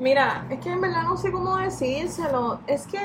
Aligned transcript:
Mira, 0.00 0.46
es 0.48 0.60
que 0.60 0.70
en 0.70 0.80
verdad 0.80 1.02
no 1.02 1.16
sé 1.16 1.32
cómo 1.32 1.56
decírselo. 1.56 2.60
Es 2.68 2.86
que 2.86 2.98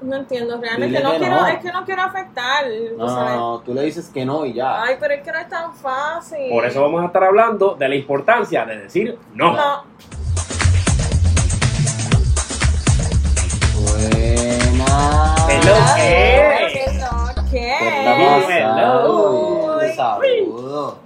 no 0.00 0.16
entiendo, 0.16 0.60
realmente 0.60 1.00
no 1.02 1.12
que 1.12 1.18
quiero, 1.18 1.40
no. 1.40 1.46
es 1.48 1.58
que 1.58 1.72
no 1.72 1.84
quiero 1.84 2.02
afectar. 2.02 2.64
No, 2.66 2.90
tú 2.90 2.96
no, 2.96 3.08
sabes. 3.08 3.36
no, 3.36 3.60
tú 3.60 3.74
le 3.74 3.82
dices 3.82 4.08
que 4.08 4.24
no 4.24 4.46
y 4.46 4.52
ya. 4.52 4.82
Ay, 4.82 4.96
pero 5.00 5.14
es 5.14 5.22
que 5.22 5.32
no 5.32 5.38
es 5.38 5.48
tan 5.48 5.74
fácil. 5.74 6.50
Por 6.50 6.64
eso 6.64 6.80
vamos 6.80 7.02
a 7.02 7.06
estar 7.06 7.24
hablando 7.24 7.74
de 7.74 7.88
la 7.88 7.96
importancia 7.96 8.64
de 8.64 8.78
decir 8.78 9.18
no. 9.34 9.56
No, 9.56 9.82
Buena. 13.74 15.34
Hello, 15.48 15.74
¿qué? 15.96 16.68
¿Qué 16.72 17.00
lo 17.00 17.50
¿Qué 17.50 17.74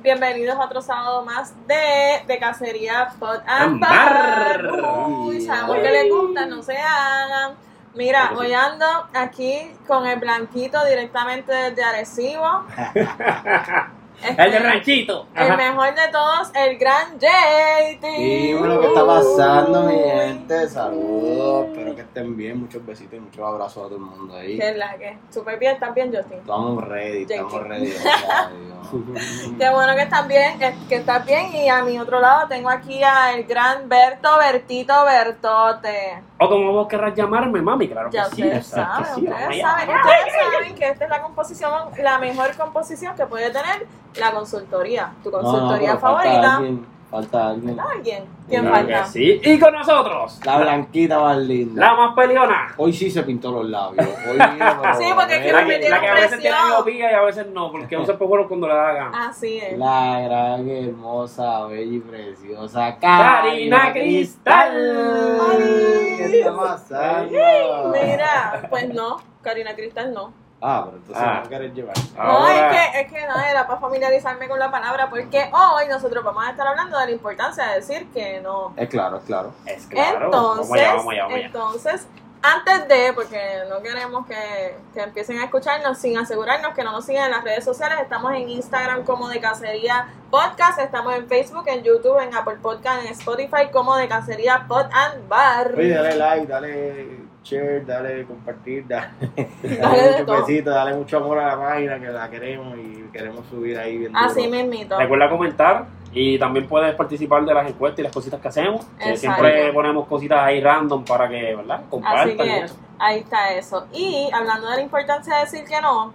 Bienvenidos 0.03 0.57
a 0.57 0.65
otro 0.65 0.83
sábado 0.83 1.25
más 1.25 1.55
de, 1.67 2.25
de 2.27 2.39
Cacería 2.39 3.13
Pod 3.19 3.41
and 3.47 3.81
Bar. 3.81 4.71
Uy, 5.09 5.41
sabemos 5.41 5.77
que 5.77 5.91
les 5.91 6.11
gusta, 6.11 6.47
no 6.47 6.63
se 6.63 6.77
hagan. 6.77 7.55
Mira, 7.95 8.29
sí. 8.31 8.35
hoy 8.39 8.53
ando 8.53 8.87
aquí 9.15 9.71
con 9.87 10.07
el 10.07 10.19
blanquito 10.19 10.85
directamente 10.85 11.53
desde 11.53 11.85
Arecibo. 11.85 12.65
Este, 14.23 14.43
El 14.43 14.53
de 14.53 14.59
ranchito. 14.61 15.27
el 15.35 15.57
mejor 15.57 15.95
de 15.95 16.09
todos, 16.13 16.51
el 16.55 16.79
gran 16.79 17.19
JT. 17.19 18.07
Dime 18.19 18.69
lo 18.69 18.81
que 18.81 18.87
está 18.87 19.05
pasando, 19.07 19.83
mi 19.83 19.99
gente. 19.99 20.69
Saludos. 20.69 21.67
Espero 21.67 21.95
que 21.97 22.03
estén 22.03 22.37
bien. 22.37 22.61
Muchos 22.61 22.85
besitos 22.87 23.15
y 23.15 23.21
muchos 23.21 23.45
abrazos 23.47 23.85
a 23.85 23.89
todo 23.89 23.97
el 23.97 24.03
mundo 24.03 24.37
ahí. 24.37 24.59
¿Qué 24.59 24.69
es 24.71 24.77
la 24.77 24.95
que? 24.97 25.19
Súper 25.31 25.59
bien, 25.59 25.73
¿estás 25.75 25.95
bien, 25.95 26.15
Justin? 26.15 26.39
Estamos 26.39 26.85
ready, 26.89 27.23
estamos 27.23 27.63
ready. 27.69 27.93
Qué 29.59 29.71
bueno 29.71 29.95
que 29.95 30.03
están 30.03 30.29
bien, 30.29 30.59
que, 30.59 30.75
que 30.89 30.95
estás 30.97 31.25
bien. 31.25 31.55
Y 31.55 31.69
a 31.69 31.83
mi 31.83 31.99
otro 31.99 32.21
lado 32.21 32.47
tengo 32.49 32.69
aquí 32.69 33.03
al 33.03 33.43
gran 33.45 33.89
Berto 33.89 34.37
Bertito 34.39 35.05
Bertote. 35.05 36.23
O 36.39 36.49
como 36.49 36.73
vos 36.73 36.89
querrás 36.89 37.15
llamarme, 37.15 37.63
mami, 37.63 37.89
claro 37.89 38.11
que 38.11 38.17
Ya 38.17 38.25
sí. 38.27 38.43
ustedes 38.43 38.59
que 38.59 38.63
saben, 38.75 39.07
sí, 39.15 39.21
ustedes 39.29 39.61
saben, 39.61 39.89
ustedes 39.97 40.35
saben 40.53 40.75
que 40.75 40.89
esta 40.89 41.05
es 41.05 41.11
la 41.11 41.23
composición, 41.23 41.73
la 41.99 42.19
mejor 42.19 42.57
composición 42.57 43.15
que 43.17 43.27
puede 43.27 43.51
tener 43.51 43.87
la 44.17 44.33
consultoría, 44.33 45.13
tu 45.23 45.31
No, 45.31 45.39
no, 45.39 45.43
consultoría 45.43 45.89
pero 45.91 46.01
Falta 46.01 46.23
favorita. 46.23 46.57
alguien. 46.57 46.93
Falta 47.13 47.49
alguien. 47.49 47.79
¿Alguien? 47.79 48.25
¿Quién 48.49 48.63
Claro 48.63 48.75
falta? 48.77 49.05
sí. 49.05 49.39
Y 49.45 49.59
con 49.59 49.75
nosotros, 49.75 50.41
La 50.47 50.57
blanquita 50.59 51.21
más 51.21 51.37
linda. 51.37 51.87
la 51.87 51.95
más 51.95 52.15
peleona. 52.17 52.73
Hoy 52.79 52.91
sí 52.95 53.11
se 53.11 53.23
pintó 53.23 53.53
los 53.53 53.67
labios. 53.69 54.07
Hoy 54.27 54.39
mira, 54.55 54.95
Sí, 54.97 55.05
porque 55.15 55.35
es 55.37 55.41
que 55.43 55.53
La 55.53 55.63
me 55.63 55.79
que, 55.79 55.91
la 55.91 56.01
que 56.01 56.09
a 56.09 56.15
veces 56.15 56.41
tiene 56.41 56.57
miopía 56.69 57.13
y 57.13 57.15
a 57.15 57.21
veces 57.21 57.47
no, 57.49 57.71
porque 57.71 57.99
usa 57.99 58.15
espejuelos 58.15 58.47
cuando 58.49 58.67
le 58.67 58.75
da 58.75 58.83
la 58.85 58.93
gana. 58.95 59.29
Así 59.29 59.59
es. 59.59 59.77
La 59.79 60.21
gran, 60.21 60.67
hermosa, 60.71 61.67
bella 61.67 61.97
y 61.97 62.01
preciosa 62.01 62.97
Karina 62.99 63.93
Cristal. 63.93 65.39
Ay. 65.53 66.15
¿Qué 66.17 66.39
está 66.41 66.57
pasando? 66.57 67.93
Mira, 67.93 68.67
pues 68.71 68.89
no, 68.95 69.19
Karina 69.43 69.75
Cristal 69.75 70.15
no. 70.15 70.33
Ah, 70.63 70.83
pero 70.87 70.97
entonces 70.99 71.25
Ah. 71.27 71.41
no 71.43 71.49
quieres 71.49 71.75
llevar. 71.75 71.95
No, 72.17 72.23
Ahora- 72.23 72.71
es 72.85 72.91
que, 72.93 73.01
es 73.01 73.13
que 73.13 73.27
no, 73.27 73.37
era 73.41 73.67
para 73.67 73.81
familiarizarme 73.81 74.49
con 74.49 74.59
la 74.59 74.71
palabra, 74.71 75.11
porque 75.11 75.51
hoy 75.53 75.89
nosotros 75.89 76.23
vamos 76.25 76.47
a 76.47 76.51
estar 76.51 76.67
hablando 76.67 76.99
de 76.99 77.07
la 77.07 77.11
importancia 77.13 77.67
de 77.67 77.75
decir 77.77 78.07
que 78.13 78.41
no. 78.41 78.73
Es 78.77 78.89
claro, 78.89 79.17
es 79.19 79.25
claro. 79.25 79.53
Es 79.67 79.87
claro. 79.87 80.27
Entonces, 80.27 80.69
vamos 80.71 80.79
allá, 80.79 80.95
vamos 80.95 81.13
allá, 81.13 81.23
vamos 81.25 81.37
allá. 81.37 81.47
entonces, 81.47 82.07
antes 82.45 82.89
de, 82.89 83.13
porque 83.13 83.39
no 83.71 83.81
queremos 83.83 84.27
que, 84.27 84.77
que 84.95 85.01
empiecen 85.01 85.39
a 85.39 85.45
escucharnos 85.45 85.97
sin 85.99 86.19
asegurarnos 86.19 86.75
que 86.75 86.83
no 86.83 86.91
nos 86.91 87.07
sigan 87.07 87.27
en 87.27 87.31
las 87.31 87.45
redes 87.45 87.65
sociales, 87.65 87.99
estamos 88.01 88.33
en 88.35 88.49
Instagram 88.49 89.05
como 89.05 89.29
de 89.29 89.41
Cacería 89.41 90.09
Podcast, 90.31 90.81
estamos 90.81 91.15
en 91.15 91.29
Facebook, 91.29 91.65
en 91.69 91.85
YouTube, 91.85 92.19
en 92.19 92.35
Apple 92.35 92.57
Podcast, 92.61 93.05
en 93.05 93.13
Spotify 93.13 93.69
como 93.73 93.95
de 93.97 94.09
Cacería 94.09 94.65
Pod 94.67 94.87
and 94.93 95.29
Bar. 95.29 95.73
Oye, 95.77 95.91
dale 95.95 96.17
like, 96.17 96.47
dale 96.49 97.22
share, 97.43 97.85
dale 97.85 98.25
compartir, 98.25 98.87
dale, 98.87 99.11
Dale 99.63 100.25
dale 100.25 100.41
besitos, 100.41 100.75
dale 100.75 100.95
mucho 100.95 101.17
amor 101.19 101.39
a 101.39 101.49
la 101.49 101.59
página 101.59 102.01
que 102.01 102.09
la 102.09 102.31
queremos 102.31 102.77
y 102.79 103.09
queremos 103.13 103.47
subir 103.47 103.79
ahí 103.79 103.99
bien 103.99 104.17
Así 104.17 104.49
mismito. 104.49 104.99
Recuerda 104.99 105.29
comentar 105.29 105.87
y 106.13 106.39
también 106.39 106.69
puedes 106.69 106.95
participar 106.95 107.45
de 107.45 107.55
las 107.55 107.69
encuestas 107.69 108.01
y 108.01 108.03
las 108.03 108.13
cositas 108.13 108.41
que 108.41 108.49
hacemos. 108.49 108.85
que 109.03 109.17
siempre 109.17 109.73
ponemos 109.73 110.07
cositas 110.07 110.39
ahí 110.41 110.61
random 110.61 111.05
para 111.05 111.29
que, 111.29 111.55
¿verdad? 111.55 111.77
Así 111.77 111.91
Compartan 111.91 112.31
y 112.31 112.37
que 112.37 112.67
ahí 112.99 113.19
está 113.21 113.53
eso. 113.55 113.87
Y 113.93 114.31
hablando 114.33 114.69
de 114.69 114.77
la 114.77 114.83
importancia 114.83 115.37
de 115.37 115.41
decir 115.43 115.65
que 115.65 115.81
no, 115.81 116.13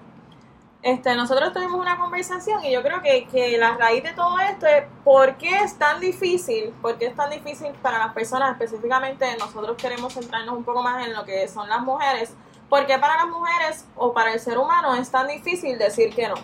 este, 0.83 1.15
nosotros 1.15 1.53
tuvimos 1.53 1.79
una 1.79 1.97
conversación 1.97 2.63
y 2.63 2.71
yo 2.71 2.83
creo 2.83 3.01
que, 3.01 3.27
que 3.27 3.57
la 3.57 3.75
raíz 3.75 4.03
de 4.03 4.13
todo 4.13 4.39
esto 4.39 4.67
es 4.67 4.83
por 5.03 5.35
qué 5.38 5.59
es 5.59 5.77
tan 5.77 5.99
difícil, 5.99 6.73
por 6.81 6.97
qué 6.97 7.07
es 7.07 7.15
tan 7.15 7.29
difícil 7.29 7.71
para 7.81 7.97
las 7.97 8.13
personas, 8.13 8.51
específicamente 8.51 9.25
nosotros 9.37 9.75
queremos 9.75 10.13
centrarnos 10.13 10.55
un 10.55 10.63
poco 10.63 10.83
más 10.83 11.05
en 11.05 11.13
lo 11.13 11.25
que 11.25 11.47
son 11.47 11.67
las 11.67 11.81
mujeres, 11.81 12.33
por 12.69 12.85
qué 12.85 12.97
para 12.99 13.17
las 13.17 13.27
mujeres 13.27 13.85
o 13.95 14.13
para 14.13 14.33
el 14.33 14.39
ser 14.39 14.57
humano 14.57 14.95
es 14.95 15.09
tan 15.09 15.27
difícil 15.27 15.77
decir 15.77 16.13
que 16.13 16.27
no. 16.27 16.35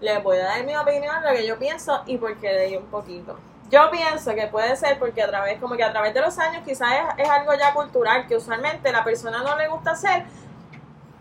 Les 0.00 0.22
voy 0.22 0.38
a 0.38 0.44
dar 0.44 0.64
mi 0.64 0.74
opinión, 0.76 1.22
lo 1.22 1.30
que 1.30 1.46
yo 1.46 1.58
pienso 1.58 2.02
y 2.06 2.16
por 2.16 2.36
qué 2.38 2.66
ello 2.66 2.80
un 2.80 2.86
poquito. 2.86 3.38
Yo 3.70 3.90
pienso 3.90 4.34
que 4.34 4.46
puede 4.48 4.76
ser 4.76 4.98
porque 4.98 5.22
a 5.22 5.28
través, 5.28 5.60
como 5.60 5.76
que 5.76 5.84
a 5.84 5.92
través 5.92 6.14
de 6.14 6.20
los 6.20 6.38
años 6.38 6.62
quizás 6.64 6.92
es, 6.92 7.24
es 7.24 7.30
algo 7.30 7.54
ya 7.54 7.72
cultural 7.72 8.26
que 8.26 8.36
usualmente 8.36 8.92
la 8.92 9.02
persona 9.04 9.42
no 9.42 9.56
le 9.56 9.68
gusta 9.68 9.92
hacer. 9.92 10.24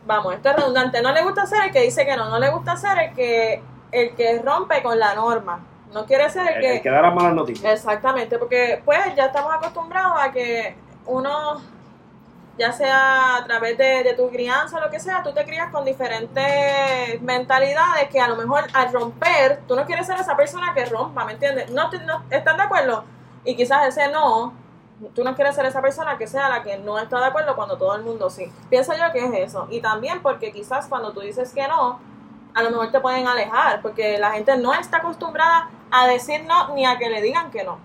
Vamos, 0.05 0.33
esto 0.35 0.49
es 0.49 0.55
redundante. 0.55 1.01
No 1.01 1.11
le 1.11 1.23
gusta 1.23 1.43
hacer 1.43 1.65
el 1.65 1.71
que 1.71 1.81
dice 1.81 2.05
que 2.05 2.17
no, 2.17 2.29
no 2.29 2.39
le 2.39 2.49
gusta 2.49 2.73
hacer 2.73 2.97
el 2.99 3.13
que 3.13 3.63
el 3.93 4.15
que 4.15 4.39
rompe 4.39 4.81
con 4.81 4.99
la 4.99 5.15
norma. 5.15 5.59
No 5.93 6.05
quiere 6.05 6.29
ser 6.29 6.47
el 6.47 6.55
El, 6.55 6.61
que 6.61 6.75
el 6.77 6.81
que 6.81 6.89
da 6.89 7.01
las 7.01 7.13
malas 7.13 7.33
noticias. 7.33 7.71
Exactamente, 7.71 8.37
porque 8.39 8.81
pues 8.83 8.99
ya 9.15 9.25
estamos 9.25 9.53
acostumbrados 9.53 10.19
a 10.19 10.31
que 10.31 10.75
uno, 11.05 11.61
ya 12.57 12.71
sea 12.71 13.37
a 13.37 13.45
través 13.45 13.77
de, 13.77 14.03
de 14.03 14.13
tu 14.15 14.29
crianza 14.31 14.77
o 14.77 14.81
lo 14.81 14.89
que 14.89 14.99
sea, 14.99 15.21
tú 15.21 15.31
te 15.31 15.45
crías 15.45 15.69
con 15.71 15.85
diferentes 15.85 17.21
mentalidades 17.21 18.09
que 18.09 18.19
a 18.19 18.27
lo 18.27 18.35
mejor 18.35 18.65
al 18.73 18.91
romper, 18.91 19.61
tú 19.67 19.75
no 19.75 19.85
quieres 19.85 20.07
ser 20.07 20.19
esa 20.19 20.35
persona 20.35 20.73
que 20.73 20.85
rompa, 20.85 21.25
¿me 21.25 21.33
entiendes? 21.33 21.69
No, 21.69 21.91
no 21.91 22.23
¿Están 22.31 22.57
de 22.57 22.63
acuerdo? 22.63 23.03
Y 23.45 23.55
quizás 23.55 23.87
ese 23.87 24.07
no, 24.11 24.53
tú 25.15 25.23
no 25.23 25.35
quieres 25.35 25.55
ser 25.55 25.65
esa 25.65 25.81
persona 25.81 26.17
que 26.17 26.27
sea 26.27 26.49
la 26.49 26.63
que 26.63 26.77
no 26.77 26.97
está 26.99 27.19
de 27.19 27.25
acuerdo 27.25 27.55
cuando 27.55 27.77
todo 27.77 27.95
el 27.95 28.03
mundo 28.03 28.29
sí. 28.29 28.51
Pienso 28.69 28.93
yo 28.93 29.11
que 29.11 29.25
es 29.25 29.49
eso. 29.49 29.67
Y 29.69 29.81
también 29.81 30.21
porque 30.21 30.51
quizás 30.51 30.87
cuando 30.87 31.11
tú 31.11 31.19
dices 31.21 31.53
que 31.53 31.67
no, 31.67 31.99
a 32.53 32.63
lo 32.63 32.69
mejor 32.69 32.91
te 32.91 32.99
pueden 32.99 33.27
alejar, 33.27 33.81
porque 33.81 34.17
la 34.17 34.31
gente 34.31 34.55
no 34.57 34.73
está 34.73 34.97
acostumbrada 34.97 35.69
a 35.91 36.07
decir 36.07 36.43
no 36.45 36.73
ni 36.75 36.85
a 36.85 36.97
que 36.97 37.09
le 37.09 37.21
digan 37.21 37.51
que 37.51 37.63
no. 37.63 37.77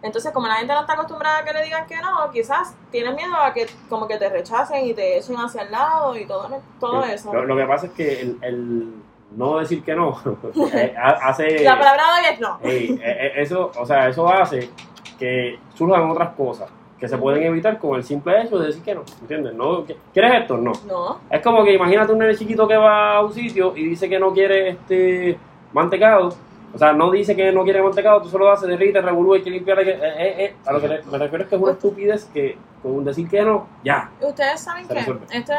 Entonces, 0.00 0.30
como 0.32 0.46
la 0.46 0.54
gente 0.54 0.72
no 0.72 0.80
está 0.82 0.92
acostumbrada 0.92 1.38
a 1.38 1.44
que 1.44 1.52
le 1.52 1.64
digan 1.64 1.84
que 1.86 1.96
no, 1.96 2.30
quizás 2.30 2.72
tienen 2.92 3.16
miedo 3.16 3.34
a 3.36 3.52
que 3.52 3.66
como 3.88 4.06
que 4.06 4.16
te 4.16 4.28
rechacen 4.28 4.84
y 4.86 4.94
te 4.94 5.18
echen 5.18 5.34
hacia 5.36 5.62
el 5.62 5.72
lado 5.72 6.16
y 6.16 6.24
todo, 6.24 6.48
todo 6.78 7.02
Sí. 7.02 7.10
eso. 7.12 7.32
Lo, 7.32 7.44
lo 7.44 7.56
que 7.56 7.64
pasa 7.64 7.86
es 7.86 7.92
que 7.92 8.20
el, 8.20 8.38
el 8.42 8.94
no 9.32 9.58
decir 9.58 9.82
que 9.82 9.94
no 9.96 10.16
eh, 10.72 10.94
ha- 10.96 11.28
hace. 11.28 11.64
La 11.64 11.76
palabra 11.76 12.02
de 12.04 12.20
hoy 12.20 12.26
es 12.34 12.40
no. 12.40 12.58
Eh, 12.62 12.98
eh, 13.02 13.32
eso, 13.38 13.72
o 13.76 13.84
sea, 13.84 14.08
eso 14.08 14.28
hace 14.32 14.70
que 15.18 15.58
surjan 15.74 16.08
otras 16.10 16.30
cosas 16.34 16.68
que 16.98 17.08
se 17.08 17.16
pueden 17.16 17.42
evitar 17.44 17.78
con 17.78 17.96
el 17.96 18.02
simple 18.02 18.42
hecho 18.42 18.58
de 18.58 18.66
decir 18.68 18.82
que 18.82 18.94
no, 18.94 19.02
¿entiendes? 19.20 19.54
No, 19.54 19.84
¿Quieres 20.12 20.34
esto? 20.42 20.56
No. 20.56 20.72
No. 20.86 21.20
Es 21.30 21.40
como 21.42 21.62
que 21.62 21.72
imagínate 21.74 22.12
un 22.12 22.18
nene 22.18 22.34
chiquito 22.34 22.66
que 22.66 22.76
va 22.76 23.16
a 23.16 23.24
un 23.24 23.32
sitio 23.32 23.72
y 23.76 23.84
dice 23.88 24.08
que 24.08 24.18
no 24.18 24.32
quiere 24.32 24.70
este 24.70 25.38
mantecado. 25.72 26.34
O 26.74 26.76
sea, 26.76 26.92
no 26.92 27.10
dice 27.10 27.34
que 27.36 27.50
no 27.52 27.62
quiere 27.64 27.80
mantecado, 27.82 28.20
tú 28.20 28.28
solo 28.28 28.46
lo 28.46 28.52
haces, 28.52 28.68
derrite, 28.68 29.00
revolú, 29.00 29.34
hay 29.34 29.42
que 29.42 29.50
limpiar. 29.50 29.78
hay 29.78 29.84
que- 29.86 29.90
eh, 29.92 29.98
eh, 30.02 30.34
eh. 30.44 30.56
A 30.66 30.72
lo 30.72 30.80
que 30.80 30.88
me 30.88 31.18
refiero 31.18 31.44
es 31.44 31.48
que 31.50 31.56
es 31.56 31.62
una 31.62 31.72
estupidez 31.72 32.24
que 32.26 32.58
con 32.82 33.04
decir 33.04 33.28
que 33.28 33.42
no, 33.42 33.66
ya. 33.84 34.10
Ustedes 34.20 34.60
saben 34.60 34.86
que 34.88 34.94
resuelve. 34.94 35.26
este, 35.30 35.54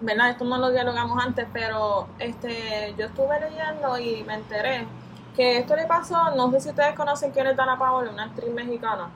¿verdad? 0.00 0.30
Esto 0.30 0.44
no 0.44 0.58
lo 0.58 0.70
dialogamos 0.70 1.22
antes, 1.24 1.46
pero 1.52 2.08
este, 2.18 2.94
yo 2.98 3.06
estuve 3.06 3.38
leyendo 3.40 3.98
y 3.98 4.24
me 4.24 4.34
enteré 4.34 4.84
que 5.38 5.58
esto 5.58 5.76
le 5.76 5.86
pasó, 5.86 6.32
no 6.34 6.50
sé 6.50 6.60
si 6.60 6.68
ustedes 6.70 6.96
conocen 6.96 7.30
quién 7.30 7.46
es 7.46 7.56
Dana 7.56 7.78
Paola, 7.78 8.10
una 8.10 8.24
actriz 8.24 8.52
mexicana. 8.52 9.08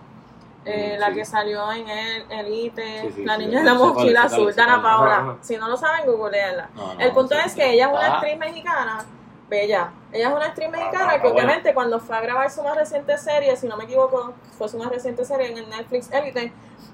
eh, 0.65 0.97
la 0.97 1.13
que 1.13 1.25
salió 1.25 1.73
en 1.73 1.89
el 1.89 2.31
Elite, 2.31 3.01
Sí, 3.01 3.13
sí, 3.17 3.25
la 3.25 3.37
niña 3.37 3.59
de 3.59 3.65
la 3.65 3.75
mochila 3.75 4.23
azul, 4.23 4.55
Dana. 4.55 4.81
Paola. 4.81 5.15
Ajá, 5.17 5.23
ajá. 5.33 5.39
Si 5.41 5.57
no 5.57 5.69
lo 5.69 5.77
saben. 5.77 6.07
No, 6.07 6.95
no, 6.95 7.01
El 7.01 7.11
punto 7.11 7.35
es 7.35 7.57
que 7.57 7.73
ella 7.73 7.87
es 7.87 7.93
una 7.93 8.15
actriz 8.15 8.39
mexicana, 8.39 9.05
bella. 9.49 9.91
Ella 10.13 10.29
es 10.29 10.35
una 10.35 10.47
actriz 10.47 10.71
mexicana 10.71 11.13
ah, 11.15 11.21
que 11.21 11.27
obviamente 11.27 11.75
cuando 11.75 11.99
fue 11.99 12.17
a 12.17 12.21
grabar 12.21 12.49
su 12.53 12.63
más 12.63 12.77
reciente 12.77 13.19
serie, 13.19 13.57
si 13.57 13.67
no 13.67 13.77
me 13.77 13.83
equivoco, 13.85 14.33
fue 14.57 14.69
su 14.69 14.79
más 14.79 14.91
reciente 14.91 15.25
serie 15.25 15.51
en 15.51 15.59
el 15.59 15.69
Netflix 15.69 16.09
Elite, 16.13 16.53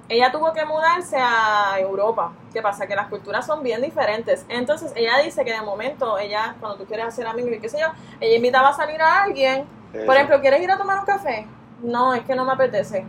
ella 0.09 0.33
tuvo 0.33 0.53
que 0.53 0.65
mudarse 0.65 1.17
a 1.19 1.79
Europa. 1.79 2.33
¿Qué 2.53 2.63
pasa? 2.63 2.87
Que 2.87 2.97
las 2.97 3.09
culturas 3.09 3.45
son 3.45 3.63
bien 3.63 3.83
diferentes. 3.83 4.47
Entonces 4.49 4.93
ella 4.97 5.19
dice 5.19 5.45
que 5.45 5.53
de 5.53 5.63
momento, 5.63 6.19
ella, 6.19 6.57
cuando 6.61 6.79
tú 6.79 6.87
quieres 6.87 7.07
hacer 7.07 7.27
amigos 7.27 7.53
y 7.53 7.61
qué 7.61 7.69
sé 7.69 7.79
yo, 7.79 7.89
ella 8.21 8.37
invitaba 8.37 8.69
a 8.69 8.73
salir 8.73 9.01
a 9.03 9.23
alguien. 9.23 9.69
Eso. 9.93 10.07
Por 10.07 10.15
ejemplo, 10.15 10.41
¿quieres 10.41 10.61
ir 10.63 10.71
a 10.71 10.79
tomar 10.79 11.01
un 11.01 11.05
café? 11.05 11.47
No, 11.83 12.15
es 12.15 12.25
que 12.25 12.35
no 12.35 12.45
me 12.45 12.53
apetece. 12.53 13.07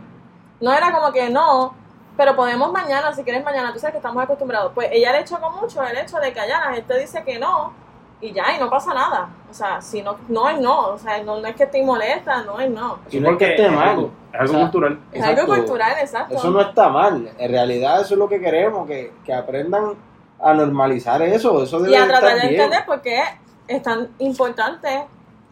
No 0.60 0.72
era 0.72 0.92
como 0.92 1.10
que 1.12 1.30
no, 1.30 1.74
pero 2.16 2.36
podemos 2.36 2.70
mañana, 2.70 3.12
si 3.14 3.24
quieres 3.24 3.42
mañana, 3.42 3.72
tú 3.72 3.78
sabes 3.78 3.92
que 3.92 3.98
estamos 3.98 4.22
acostumbrados. 4.22 4.72
Pues 4.74 4.90
ella 4.92 5.12
le 5.12 5.24
chocó 5.24 5.50
mucho 5.50 5.82
el 5.82 5.96
hecho 5.96 6.18
de 6.18 6.32
que 6.32 6.40
allá 6.40 6.60
la 6.66 6.74
gente 6.74 6.98
dice 6.98 7.24
que 7.24 7.38
no 7.38 7.72
y 8.20 8.32
ya, 8.32 8.54
y 8.56 8.60
no 8.60 8.68
pasa 8.68 8.92
nada. 8.94 9.28
O 9.50 9.54
sea, 9.54 9.80
si 9.80 10.02
no, 10.02 10.16
no 10.28 10.48
es 10.48 10.60
no. 10.60 10.88
O 10.88 10.98
sea, 10.98 11.22
no, 11.22 11.40
no 11.40 11.46
es 11.48 11.56
que 11.56 11.66
te 11.66 11.82
molesta, 11.82 12.42
no 12.42 12.60
es 12.60 12.70
no. 12.70 12.98
Y 13.10 13.18
no 13.20 13.30
es 13.30 13.36
que 13.38 13.50
esté 13.50 13.66
es 13.66 13.72
mal. 13.72 13.88
algo, 13.88 14.10
es 14.32 14.40
algo 14.40 14.52
O 14.52 14.54
sea, 14.56 14.60
cultural. 14.62 14.98
Es 15.12 15.22
algo 15.22 15.40
Exacto. 15.40 15.56
cultural, 15.56 15.92
exacto. 16.00 16.34
Eso 16.36 16.50
no 16.50 16.60
está 16.60 16.88
mal. 16.88 17.30
En 17.38 17.50
realidad 17.50 18.00
eso 18.02 18.14
es 18.14 18.18
lo 18.18 18.28
que 18.28 18.40
queremos, 18.40 18.86
que, 18.86 19.12
que 19.24 19.32
aprendan 19.32 19.94
a 20.42 20.54
normalizar 20.54 21.20
eso. 21.22 21.62
Eso 21.62 21.80
debe 21.80 21.92
y 21.94 21.96
a 21.96 22.06
tratar 22.06 22.36
de 22.36 22.48
entender 22.48 22.84
por 22.86 23.00
qué 23.00 23.20
es 23.68 23.82
tan 23.82 24.08
importante 24.18 25.04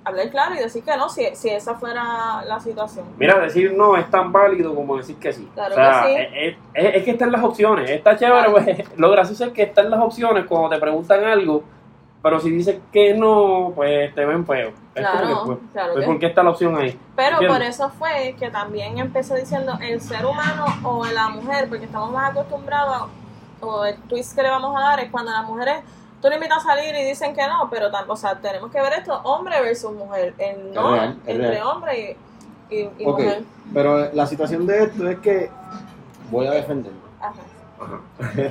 hablar 0.05 0.31
claro 0.31 0.55
y 0.55 0.59
decir 0.59 0.82
que 0.82 0.97
no, 0.97 1.09
si, 1.11 1.26
si 1.35 1.50
esa 1.50 1.75
fuera 1.75 2.43
la 2.47 2.59
situación. 2.61 3.05
Mira, 3.19 3.38
decir 3.41 3.75
no 3.76 3.94
es 3.97 4.09
tan 4.11 4.32
válido 4.32 4.75
como 4.75 4.97
decir 4.97 5.17
que 5.17 5.32
sí. 5.32 5.47
Claro 5.55 5.73
o 5.73 5.76
sea, 5.76 6.03
que 6.06 6.09
sí. 6.09 6.38
Es, 6.38 6.56
es- 6.87 6.94
es 6.97 7.05
que 7.05 7.11
están 7.11 7.31
las 7.32 7.43
opciones. 7.44 7.91
Está 7.91 8.17
chévere, 8.17 8.49
Claro. 8.50 8.53
pues, 8.53 8.88
lo 8.99 9.11
gracioso 9.11 9.44
es 9.47 9.53
que 9.53 9.62
están 9.64 9.91
las 9.91 10.00
opciones 10.00 10.47
cuando 10.47 10.71
te 10.71 10.79
preguntan 10.79 11.25
algo, 11.25 11.62
pero 12.23 12.41
si 12.41 12.50
dices 12.50 12.79
que 12.93 13.15
no, 13.15 13.73
pues 13.75 14.15
te 14.15 14.25
ven 14.25 14.44
feo. 14.47 14.69
Es 14.94 15.06
Claro, 15.06 15.26
que, 15.29 15.47
pues, 15.47 15.59
claro 15.73 15.93
pues, 15.93 16.05
que 16.05 16.11
¿por 16.11 16.19
qué 16.19 16.26
está 16.26 16.43
la 16.43 16.50
opción 16.50 16.76
ahí? 16.76 16.99
Pero 17.15 17.32
¿Entiendes? 17.37 17.59
por 17.59 17.67
eso 17.67 17.91
fue 17.91 18.35
que 18.38 18.50
también 18.50 18.99
empecé 18.99 19.37
diciendo 19.38 19.79
el 19.81 20.00
ser 20.00 20.26
humano 20.26 20.65
o 20.82 21.05
la 21.06 21.29
mujer, 21.29 21.69
porque 21.69 21.85
estamos 21.85 22.11
más 22.12 22.31
acostumbrados, 22.32 23.09
o 23.61 23.85
el 23.85 23.97
twist 24.03 24.35
que 24.35 24.43
le 24.43 24.50
vamos 24.50 24.76
a 24.76 24.81
dar 24.81 25.00
es 25.00 25.11
cuando 25.11 25.31
las 25.32 25.44
mujeres, 25.47 25.76
tú 26.20 26.29
le 26.29 26.35
invitas 26.35 26.59
a 26.59 26.62
salir 26.75 26.94
y 26.97 27.05
dicen 27.05 27.35
que 27.35 27.47
no, 27.47 27.69
pero 27.70 27.88
o 28.09 28.17
sea, 28.17 28.35
tenemos 28.41 28.71
que 28.73 28.81
ver 28.81 28.93
esto 28.94 29.21
hombre 29.25 29.61
versus 29.61 29.93
mujer, 29.93 30.35
el 30.38 30.73
no 30.75 30.93
real, 30.94 31.19
es 31.25 31.29
entre 31.35 31.50
real. 31.50 31.67
hombre 31.69 32.17
y, 32.71 32.75
y, 32.75 32.81
y 32.99 33.06
Ok, 33.06 33.19
mujer. 33.21 33.43
pero 33.73 34.12
la 34.12 34.26
situación 34.26 34.67
de 34.67 34.82
esto 34.85 35.09
es 35.09 35.19
que 35.21 35.50
voy 36.31 36.47
a 36.49 36.50
defenderlo. 36.50 36.99
Ajá. 37.21 37.35
Ajá. 37.81 38.00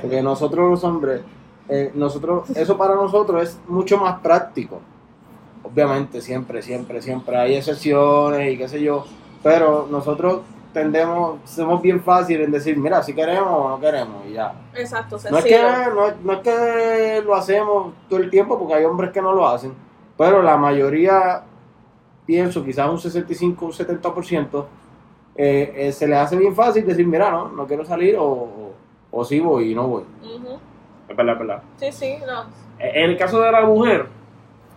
Porque 0.00 0.22
nosotros 0.22 0.70
los 0.70 0.84
hombres, 0.84 1.20
eh, 1.68 1.90
nosotros, 1.94 2.48
eso 2.50 2.76
para 2.78 2.94
nosotros 2.94 3.42
es 3.42 3.58
mucho 3.68 3.98
más 3.98 4.20
práctico. 4.20 4.80
Obviamente, 5.62 6.20
siempre, 6.20 6.62
siempre, 6.62 7.02
siempre 7.02 7.36
hay 7.36 7.54
excepciones 7.56 8.52
y 8.54 8.56
qué 8.58 8.68
sé 8.68 8.80
yo, 8.80 9.04
pero 9.42 9.86
nosotros 9.90 10.40
tendemos, 10.72 11.38
somos 11.44 11.82
bien 11.82 12.00
fáciles 12.02 12.46
en 12.46 12.52
decir, 12.52 12.76
mira, 12.78 13.02
si 13.02 13.12
queremos 13.14 13.48
o 13.50 13.68
no 13.70 13.80
queremos 13.80 14.24
y 14.28 14.34
ya. 14.34 14.54
Exacto, 14.74 15.16
No 15.30 15.38
es, 15.38 15.44
sencillo. 15.44 15.56
que, 15.58 15.94
no, 15.94 16.06
es- 16.06 16.20
no 16.22 16.32
es 16.34 16.38
que 16.40 17.22
lo 17.24 17.34
hacemos 17.34 17.92
todo 18.08 18.20
el 18.20 18.30
tiempo, 18.30 18.58
porque 18.58 18.74
hay 18.74 18.84
hombres 18.84 19.10
que 19.10 19.20
no 19.20 19.32
lo 19.32 19.46
hacen, 19.48 19.72
pero 20.16 20.42
la 20.42 20.56
mayoría, 20.56 21.42
pienso, 22.24 22.64
quizás 22.64 22.88
un 22.88 22.98
65 22.98 23.66
un 23.66 23.72
70%, 23.72 24.66
eh, 25.36 25.72
eh, 25.76 25.92
se 25.92 26.06
les 26.06 26.18
hace 26.18 26.36
bien 26.36 26.54
fácil 26.54 26.86
decir, 26.86 27.06
mira, 27.06 27.30
no, 27.30 27.48
no 27.48 27.66
quiero 27.66 27.84
salir 27.84 28.16
o, 28.16 28.24
o, 28.24 28.72
o 29.10 29.24
sí 29.24 29.38
voy 29.40 29.72
y 29.72 29.74
no 29.74 29.86
voy. 29.88 30.02
Ujú. 30.22 30.58
Es 31.08 31.16
verdad, 31.16 31.34
es 31.34 31.38
verdad. 31.38 31.62
Sí, 31.76 31.92
sí, 31.92 32.16
no. 32.26 32.44
En 32.78 33.10
el 33.10 33.16
caso 33.16 33.40
de 33.40 33.50
la 33.50 33.62
mujer, 33.62 34.06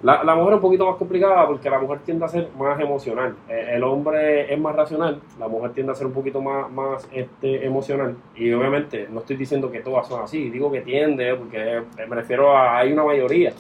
la, 0.02 0.24
la 0.24 0.34
mujer 0.34 0.54
es 0.54 0.56
un 0.56 0.62
poquito 0.62 0.86
más 0.88 0.96
complicada 0.96 1.46
porque 1.46 1.70
la 1.70 1.80
mujer 1.80 2.00
tiende 2.00 2.26
a 2.26 2.28
ser 2.28 2.50
más 2.58 2.80
emocional. 2.80 3.36
Eh, 3.48 3.74
El 3.74 3.84
hombre 3.84 4.52
es 4.52 4.60
más 4.60 4.76
racional, 4.76 5.22
la 5.38 5.48
mujer 5.48 5.72
tiende 5.74 5.92
a 5.92 5.96
ser 5.96 6.08
un 6.08 6.14
poquito 6.14 6.42
más, 6.42 6.72
más 6.72 7.08
este, 7.12 7.66
emocional. 7.66 8.16
Y 8.36 8.52
obviamente 8.54 9.08
no 9.12 9.20
estoy 9.20 9.36
diciendo 9.36 9.70
que 9.72 9.82
todas 9.82 10.08
son 10.08 10.24
así, 10.24 10.50
digo 10.50 10.72
que 10.72 10.82
tiende, 10.82 11.36
porque 11.36 11.84
me 12.08 12.16
refiero 12.16 12.56
a 12.58 12.78
hay 12.78 12.94
una 12.94 13.04
mayoría. 13.04 13.54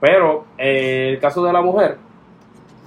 Pero 0.00 0.44
eh, 0.56 1.10
el 1.10 1.18
caso 1.18 1.44
de 1.44 1.52
la 1.52 1.60
mujer, 1.60 1.98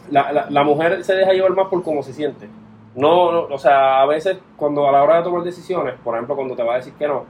la, 0.09 0.31
la, 0.31 0.49
la 0.49 0.63
mujer 0.63 1.03
se 1.03 1.13
deja 1.13 1.31
llevar 1.33 1.51
más 1.51 1.67
por 1.67 1.83
cómo 1.83 2.01
se 2.01 2.13
siente. 2.13 2.47
No, 2.95 3.31
no, 3.31 3.39
o 3.53 3.57
sea, 3.57 4.01
a 4.01 4.05
veces 4.07 4.37
cuando 4.55 4.87
a 4.87 4.91
la 4.91 5.03
hora 5.03 5.17
de 5.17 5.23
tomar 5.23 5.43
decisiones, 5.43 5.95
por 6.03 6.15
ejemplo, 6.15 6.35
cuando 6.35 6.55
te 6.55 6.63
va 6.63 6.73
a 6.73 6.77
decir 6.77 6.93
que 6.93 7.07
no, 7.07 7.25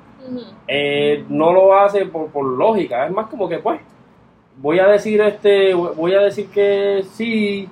Eh, 0.68 1.26
no 1.30 1.52
lo 1.54 1.76
hace 1.78 2.06
por, 2.06 2.28
por 2.28 2.46
lógica, 2.46 3.06
es 3.06 3.12
más 3.12 3.28
como 3.28 3.48
que 3.50 3.60
pues 3.60 3.80
voy 4.58 4.80
a 4.80 4.88
decir 4.88 5.20
este 5.22 5.74
voy 5.74 6.14
a 6.14 6.20
decir 6.22 6.48
que 6.50 7.04
sí 7.12 7.68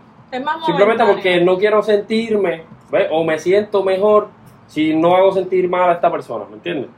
simplemente 0.66 1.04
porque 1.14 1.42
no 1.44 1.58
quiero 1.58 1.82
sentirme 1.84 2.64
¿ves? 2.92 3.08
o 3.12 3.24
me 3.24 3.38
siento 3.40 3.84
mejor 3.84 4.30
si 4.68 4.96
no 4.96 5.16
hago 5.16 5.32
sentir 5.32 5.70
mal 5.70 5.90
a 5.90 5.94
esta 5.94 6.10
persona, 6.12 6.46
¿me 6.50 6.56
entiendes? 6.56 6.90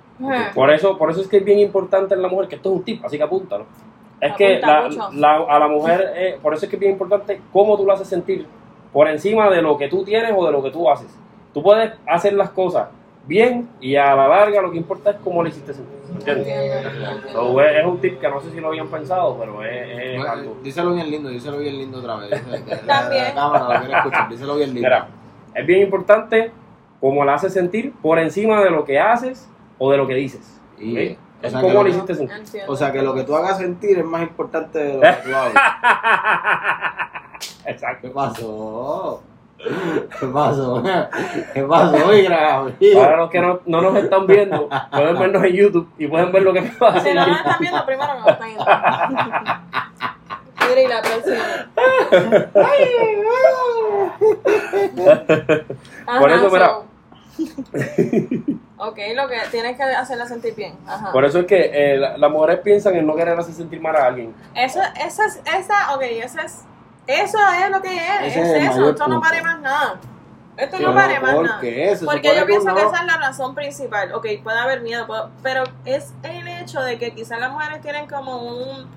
Por 0.54 0.72
eso, 0.72 0.98
por 0.98 1.10
eso 1.12 1.22
es 1.22 1.28
que 1.28 1.38
es 1.38 1.44
bien 1.46 1.60
importante 1.60 2.14
en 2.14 2.22
la 2.22 2.28
mujer, 2.28 2.48
que 2.48 2.56
esto 2.56 2.70
es 2.70 2.76
un 2.78 2.84
tip, 2.84 3.04
así 3.04 3.18
que 3.18 3.24
apúntalo. 3.24 3.66
Es 4.22 4.34
que 4.38 4.60
la- 4.68 4.84
la- 5.16 5.36
a 5.50 5.60
la 5.60 5.68
mujer, 5.68 6.14
eh, 6.16 6.38
por 6.42 6.54
eso 6.54 6.66
es 6.66 6.70
que 6.70 6.76
es 6.76 6.80
bien 6.80 6.92
importante 6.94 7.42
cómo 7.52 7.76
tú 7.76 7.86
la 7.86 7.94
haces 7.96 8.08
sentir 8.08 8.46
por 8.94 9.08
encima 9.08 9.50
de 9.50 9.62
lo 9.62 9.76
que 9.76 9.90
tú 9.90 10.04
tienes 10.04 10.32
o 10.38 10.46
de 10.46 10.52
lo 10.52 10.62
que 10.64 10.70
tú 10.70 10.88
haces. 10.90 11.14
Tú 11.54 11.62
puedes 11.64 11.92
hacer 12.08 12.34
las 12.34 12.52
cosas 12.52 12.90
bien 13.26 13.70
y 13.80 13.96
a 13.96 14.16
la 14.16 14.28
larga 14.28 14.62
lo 14.62 14.72
que 14.72 14.78
importa 14.78 15.12
es 15.12 15.16
cómo 15.24 15.42
le 15.44 15.50
hiciste 15.50 15.74
sentir. 15.74 15.94
¿me 16.14 16.20
¿Entiendes? 16.32 17.32
So, 17.32 17.62
es, 17.62 17.80
es 17.80 17.86
un 17.86 18.00
tip 18.00 18.20
que 18.20 18.30
no 18.30 18.42
sé 18.42 18.52
si 18.52 18.60
lo 18.60 18.68
habían 18.68 18.88
pensado, 18.88 19.38
pero 19.40 19.64
es, 19.64 19.72
es 20.00 20.18
Bueno, 20.18 20.32
algo. 20.32 20.58
Díselo 20.64 20.94
bien 20.94 21.10
lindo, 21.10 21.30
díselo 21.30 21.58
bien 21.58 21.78
lindo 21.78 22.00
otra 22.00 22.18
vez. 22.18 22.30
También. 22.86 23.24
La 23.26 23.34
cámara 23.34 23.84
lo 23.84 23.98
escuchar, 23.98 24.30
díselo 24.30 24.56
bien 24.56 24.74
lindo. 24.74 24.88
Mira, 24.88 25.08
es 25.56 25.66
bien 25.66 25.82
importante 25.82 26.52
cómo 27.02 27.24
la 27.26 27.36
haces 27.36 27.54
sentir 27.54 27.94
por 28.02 28.20
encima 28.20 28.62
de 28.62 28.70
lo 28.70 28.86
que 28.86 29.00
haces 29.00 29.50
o 29.80 29.92
de 29.92 29.98
lo 29.98 30.06
que 30.08 30.16
dices. 30.16 30.62
Y, 30.78 30.92
¿ok? 31.14 31.18
o 31.44 31.46
Es 31.46 31.52
sea, 31.52 31.62
que 31.62 31.68
cómo 31.68 31.74
lo- 31.80 31.84
le 31.84 31.90
hiciste 31.90 32.16
sentir. 32.16 32.62
O 32.68 32.76
sea, 32.76 32.92
que 32.92 33.02
lo 33.02 33.14
que 33.16 33.24
tú 33.24 33.36
hagas 33.36 33.58
sentir 33.58 33.98
es 34.00 34.06
más 34.06 34.22
importante 34.22 34.80
de 34.80 34.94
lo 34.96 35.02
que 35.02 35.14
tú 35.24 35.36
hagas. 35.36 35.54
Exacto. 37.66 38.08
¿Qué 38.08 38.14
pasó? 38.14 39.22
¿Qué 40.20 40.26
pasó? 40.28 40.84
¿Qué 41.54 41.64
pasó? 41.64 41.98
Para 42.96 43.18
los 43.18 43.30
que 43.30 43.40
no, 43.42 43.60
no 43.66 43.82
nos 43.82 43.96
están 43.96 44.28
viendo, 44.28 44.70
pueden 44.92 45.20
vernos 45.20 45.44
en 45.44 45.54
YouTube 45.54 45.90
y 45.98 46.08
pueden 46.08 46.32
ver 46.32 46.44
lo 46.44 46.54
que 46.54 46.62
de 46.62 46.70
Si 46.70 47.14
no 47.14 47.26
nos 47.28 47.38
están 47.38 47.58
viendo, 47.60 47.86
primero 47.86 48.14
me 48.26 48.32
están 48.32 48.48
viendo. 48.48 48.66
Mira, 50.70 50.82
y 50.82 50.88
la 50.88 51.02
próxima. 51.02 51.44
Ajá, 56.06 56.20
Por 56.20 56.32
eso, 56.32 56.50
mira. 56.52 56.72
ok, 58.78 58.98
lo 59.16 59.28
que 59.28 59.38
tienes 59.52 59.78
que 59.78 59.84
hacerla 59.84 60.26
sentir 60.28 60.56
bien. 60.56 60.76
Ajá. 60.88 61.12
Por 61.12 61.26
eso 61.26 61.40
es 61.40 61.46
que 61.46 61.72
eh, 61.74 61.98
la- 61.98 62.18
las 62.18 62.32
mujeres 62.32 62.60
piensan 62.60 62.96
en 62.96 63.06
no 63.08 63.16
querer 63.16 63.38
hacer 63.40 63.54
sentir 63.54 63.82
mal 63.82 63.96
a 63.96 64.06
alguien. 64.06 64.34
Eso, 64.56 64.80
esa 65.06 65.26
es, 65.26 65.42
esa, 65.60 65.96
ok, 65.96 66.02
esa 66.24 66.42
es, 66.44 66.64
eso 67.08 67.38
es 67.64 67.70
lo 67.70 67.82
que 67.82 67.96
es, 67.96 68.36
Ese 68.36 68.42
es, 68.42 68.72
eso, 68.72 68.90
esto 68.90 69.08
no 69.08 69.20
vale 69.20 69.42
más 69.42 69.60
nada. 69.60 70.00
Esto 70.56 70.80
no 70.80 70.94
vale 70.94 71.20
más 71.20 71.34
¿por 71.34 71.46
nada. 71.46 71.62
Se 71.62 72.06
Porque 72.06 72.36
yo 72.36 72.46
pienso 72.46 72.74
que 72.76 72.82
esa 72.82 73.00
es 73.00 73.06
la 73.06 73.18
razón 73.18 73.56
principal. 73.56 74.14
Ok, 74.14 74.28
puede 74.44 74.60
haber 74.60 74.82
miedo, 74.82 75.32
pero 75.42 75.64
es 75.86 76.14
el 76.24 76.48
hecho 76.48 76.82
de 76.82 76.98
que 77.00 77.14
quizás 77.14 77.40
las 77.40 77.52
mujeres 77.52 77.82
tienen 77.82 78.08
como 78.08 78.38
un, 78.38 78.88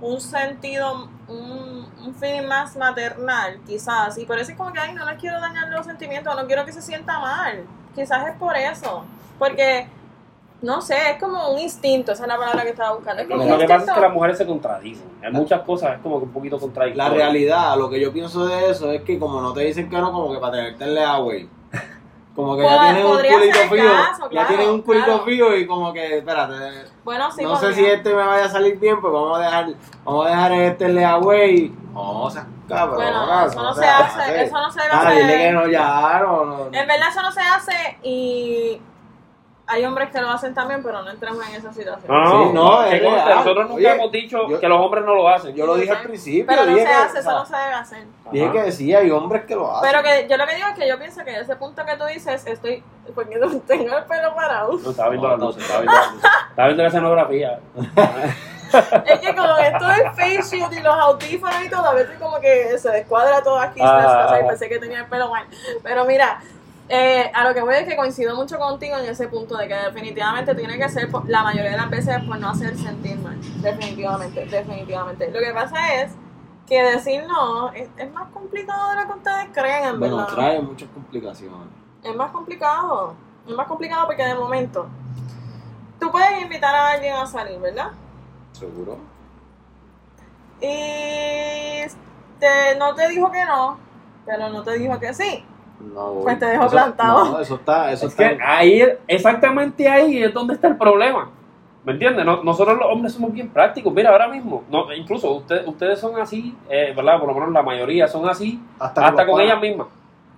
un 0.00 0.20
sentido, 0.20 1.08
un, 1.28 1.88
un 2.04 2.14
feeling 2.14 2.48
más 2.48 2.76
maternal, 2.76 3.60
quizás. 3.66 4.18
Y 4.18 4.26
por 4.26 4.38
eso 4.38 4.50
es 4.52 4.56
como 4.56 4.72
que, 4.72 4.80
ay, 4.80 4.92
no 4.92 5.04
les 5.04 5.18
quiero 5.20 5.40
dañar 5.40 5.68
los 5.68 5.86
sentimientos, 5.86 6.34
no 6.34 6.46
quiero 6.46 6.64
que 6.64 6.72
se 6.72 6.82
sienta 6.82 7.18
mal. 7.18 7.64
Quizás 7.94 8.26
es 8.26 8.34
por 8.36 8.56
eso. 8.56 9.04
Porque, 9.38 9.88
no 10.60 10.80
sé, 10.80 10.96
es 11.12 11.22
como 11.22 11.50
un 11.52 11.58
instinto, 11.60 12.12
esa 12.12 12.22
es 12.24 12.28
la 12.28 12.36
palabra 12.36 12.62
que 12.64 12.70
estaba 12.70 12.94
buscando. 12.96 13.22
Es 13.22 13.28
como 13.28 13.44
Lo 13.44 13.58
que 13.58 13.64
pasa 13.64 13.64
es 13.64 13.70
instinto. 13.80 13.94
que 13.94 14.00
las 14.00 14.12
mujeres 14.12 14.38
se 14.38 14.46
contradicen. 14.46 15.08
Hay 15.22 15.32
muchas 15.32 15.60
cosas, 15.62 15.94
es 15.96 16.00
como 16.02 16.18
que 16.18 16.24
un 16.24 16.32
poquito 16.32 16.56
La 16.56 16.60
contradictorio. 16.62 17.14
realidad, 17.14 17.76
lo 17.76 17.88
que 17.88 18.00
yo 18.00 18.12
pienso 18.12 18.46
de 18.46 18.70
eso 18.70 18.90
es 18.92 19.02
que 19.02 19.18
como 19.18 19.40
no 19.40 19.52
te 19.52 19.60
dicen 19.60 19.88
que 19.88 19.96
no, 19.98 20.10
como 20.12 20.32
que 20.32 20.38
para 20.40 20.52
tenerte 20.54 20.84
en 20.84 20.94
la 20.96 21.18
güey. 21.18 21.48
Como 22.34 22.56
que 22.56 22.62
ya 22.62 22.68
Pod- 22.70 22.80
tienen 22.84 23.06
un 23.06 23.16
culito 23.16 23.58
fijo. 23.68 23.92
caso, 23.96 24.22
ya 24.24 24.28
claro, 24.30 24.48
tienen 24.48 24.68
un 24.70 24.82
culito 24.82 25.04
claro. 25.06 25.24
fijo 25.24 25.56
y 25.56 25.66
como 25.66 25.92
que, 25.92 26.18
espérate, 26.18 26.54
Bueno, 27.02 27.32
sí, 27.32 27.42
no 27.42 27.56
sé 27.56 27.74
si 27.74 27.84
este 27.84 28.10
me 28.10 28.22
vaya 28.24 28.44
a 28.44 28.48
salir 28.48 28.78
bien, 28.78 29.00
pues 29.00 29.12
vamos 29.12 29.38
a 29.38 29.42
dejar, 29.42 29.66
vamos 30.04 30.26
a 30.26 30.28
dejar 30.30 30.52
este 30.52 30.84
en 30.84 30.94
la 30.94 31.16
güey. 31.16 31.72
No, 31.92 32.22
o 32.22 32.30
sea, 32.30 32.46
cabrón. 32.68 32.96
Bueno, 32.96 33.44
eso 33.46 33.60
no 33.60 33.74
se 33.74 33.84
hace, 33.86 34.42
eso 34.44 34.56
no 34.56 34.70
se 34.70 34.80
debe 34.82 34.92
Ah, 34.92 35.10
dile 35.10 35.26
que 35.26 35.34
hacer. 35.34 35.54
no, 35.54 35.66
ya, 35.66 36.20
no, 36.22 36.44
no. 36.44 36.64
En 36.66 36.70
verdad 36.86 37.08
eso 37.10 37.22
no 37.22 37.32
se 37.32 37.40
hace 37.40 37.98
y 38.04 38.80
hay 39.70 39.84
hombres 39.84 40.10
que 40.10 40.20
lo 40.20 40.30
hacen 40.30 40.54
también, 40.54 40.82
pero 40.82 41.02
no 41.02 41.10
entramos 41.10 41.46
en 41.48 41.54
esa 41.56 41.72
situación. 41.72 42.04
No, 42.08 42.24
no, 42.24 42.46
Sí, 42.46 42.52
no, 42.54 42.88
que 42.88 42.96
es 42.96 43.02
real. 43.02 43.28
nosotros 43.36 43.64
nunca 43.68 43.74
Oye, 43.74 43.90
hemos 43.92 44.10
dicho 44.12 44.48
yo- 44.48 44.58
que 44.60 44.68
los 44.68 44.80
hombres 44.80 45.04
no 45.04 45.14
lo 45.14 45.28
hacen. 45.28 45.54
Yo 45.54 45.66
lo 45.66 45.74
dije 45.76 45.90
al 45.92 46.02
principio. 46.02 46.46
Pero 46.46 46.62
no 46.64 46.68
dije 46.74 46.80
se 46.80 46.86
que, 46.86 46.92
hace, 46.94 47.16
o 47.18 47.20
eso 47.20 47.30
no 47.32 47.46
se 47.46 47.56
debe 47.56 47.74
hacer. 47.74 48.04
Dije 48.32 48.44
Ajá. 48.46 48.52
que 48.64 48.72
sí, 48.72 48.94
hay 48.94 49.10
hombres 49.10 49.44
que 49.44 49.54
lo 49.54 49.70
hacen. 49.76 49.90
Pero 49.90 50.02
que 50.02 50.26
yo 50.28 50.36
lo 50.36 50.46
que 50.46 50.54
digo 50.56 50.68
es 50.68 50.74
que 50.78 50.88
yo 50.88 50.98
pienso 50.98 51.24
que 51.24 51.38
ese 51.38 51.56
punto 51.56 51.84
que 51.84 51.96
tú 51.96 52.04
dices, 52.06 52.46
estoy, 52.46 52.82
porque 53.14 53.36
no 53.36 53.48
tengo 53.66 53.96
el 53.96 54.04
pelo 54.04 54.34
parado. 54.34 54.72
No, 54.78 54.90
estaba 54.90 55.10
viendo 55.10 55.28
No, 55.28 55.32
las 55.34 55.40
no. 55.40 55.46
luces, 55.46 55.62
estaba 55.62 55.80
viendo 55.82 55.94
las 56.00 56.12
luces. 56.14 56.30
Estaba 56.50 56.66
viendo 56.68 56.82
la 56.82 56.88
escenografía. 56.88 57.60
Es 59.06 59.20
que 59.20 59.34
con 59.34 59.48
esto 59.64 59.86
del 59.86 60.10
face 60.10 60.42
shield 60.56 60.72
y 60.74 60.80
los 60.82 60.94
audífonos 60.94 61.64
y 61.64 61.70
todo, 61.70 61.86
a 61.86 61.94
veces 61.94 62.18
como 62.18 62.38
que 62.38 62.76
se 62.78 62.90
descuadra 62.90 63.40
todo 63.42 63.58
aquí, 63.58 63.80
y 63.80 63.82
ajá. 63.82 64.40
pensé 64.46 64.68
que 64.68 64.78
tenía 64.78 64.98
el 65.00 65.06
pelo 65.06 65.30
mal. 65.30 65.46
Pero 65.82 66.04
mira, 66.04 66.38
eh, 66.88 67.30
a 67.34 67.44
lo 67.46 67.54
que 67.54 67.60
voy 67.60 67.74
es 67.74 67.84
que 67.86 67.96
coincido 67.96 68.34
mucho 68.34 68.58
contigo 68.58 68.96
en 68.96 69.04
ese 69.06 69.28
punto 69.28 69.56
de 69.56 69.68
que 69.68 69.74
definitivamente 69.74 70.54
tiene 70.54 70.78
que 70.78 70.88
ser 70.88 71.10
por- 71.10 71.28
la 71.28 71.42
mayoría 71.42 71.72
de 71.72 71.76
las 71.76 71.90
veces 71.90 72.22
por 72.24 72.38
no 72.38 72.48
hacer 72.50 72.76
sentir 72.78 73.18
mal. 73.18 73.36
Definitivamente, 73.62 74.46
definitivamente. 74.46 75.30
Lo 75.30 75.38
que 75.40 75.52
pasa 75.52 75.94
es 76.02 76.12
que 76.66 76.82
decir 76.82 77.24
no 77.26 77.70
es, 77.72 77.88
es 77.96 78.12
más 78.12 78.28
complicado 78.30 78.90
de 78.90 78.96
lo 78.96 79.06
que 79.12 79.18
ustedes 79.18 79.48
creen, 79.52 79.84
en 79.84 79.98
Bueno, 80.00 80.16
verdad. 80.18 80.34
trae 80.34 80.60
muchas 80.60 80.88
complicaciones. 80.90 81.68
Es 82.02 82.14
más 82.16 82.30
complicado. 82.30 83.14
Es 83.46 83.54
más 83.54 83.66
complicado 83.66 84.06
porque 84.06 84.24
de 84.24 84.34
momento 84.34 84.86
tú 86.00 86.10
puedes 86.10 86.40
invitar 86.42 86.74
a 86.74 86.90
alguien 86.90 87.14
a 87.16 87.26
salir, 87.26 87.58
¿verdad? 87.60 87.90
¿Seguro? 88.52 88.98
y 90.60 91.82
te- 92.40 92.76
no 92.78 92.94
te 92.94 93.08
dijo 93.08 93.30
que 93.30 93.44
no, 93.44 93.78
pero 94.26 94.48
no 94.50 94.62
te 94.62 94.78
dijo 94.78 94.98
que 94.98 95.14
sí. 95.14 95.44
No, 95.80 96.12
voy. 96.14 96.22
Pues 96.24 96.38
te 96.38 96.46
dejo 96.46 96.64
Eso- 96.64 96.72
plantado. 96.72 97.24
No, 97.24 97.40
eso 97.40 97.54
está, 97.54 97.92
eso 97.92 98.06
Es 98.06 98.12
está. 98.12 98.28
que 98.36 98.42
ahí, 98.42 98.82
exactamente 99.06 99.88
ahí 99.88 100.22
es 100.22 100.32
donde 100.34 100.54
está 100.54 100.68
el 100.68 100.76
problema. 100.76 101.30
¿Me 101.84 101.92
entiendes? 101.92 102.24
No- 102.24 102.42
nosotros 102.42 102.76
los 102.78 102.86
hombres 102.88 103.12
somos 103.14 103.32
bien 103.32 103.48
prácticos. 103.48 103.92
Mira, 103.94 104.10
ahora 104.10 104.28
mismo, 104.28 104.64
no, 104.70 104.92
incluso 104.92 105.30
usted- 105.32 105.66
ustedes 105.66 105.98
son 105.98 106.20
así, 106.20 106.54
eh, 106.68 106.92
¿verdad? 106.94 107.18
Por 107.18 107.28
lo 107.28 107.34
menos 107.34 107.52
la 107.52 107.62
mayoría 107.62 108.06
son 108.08 108.28
así, 108.28 108.60
hasta, 108.78 109.24
con 109.26 109.40
ellas 109.40 109.60
mismas. 109.60 109.86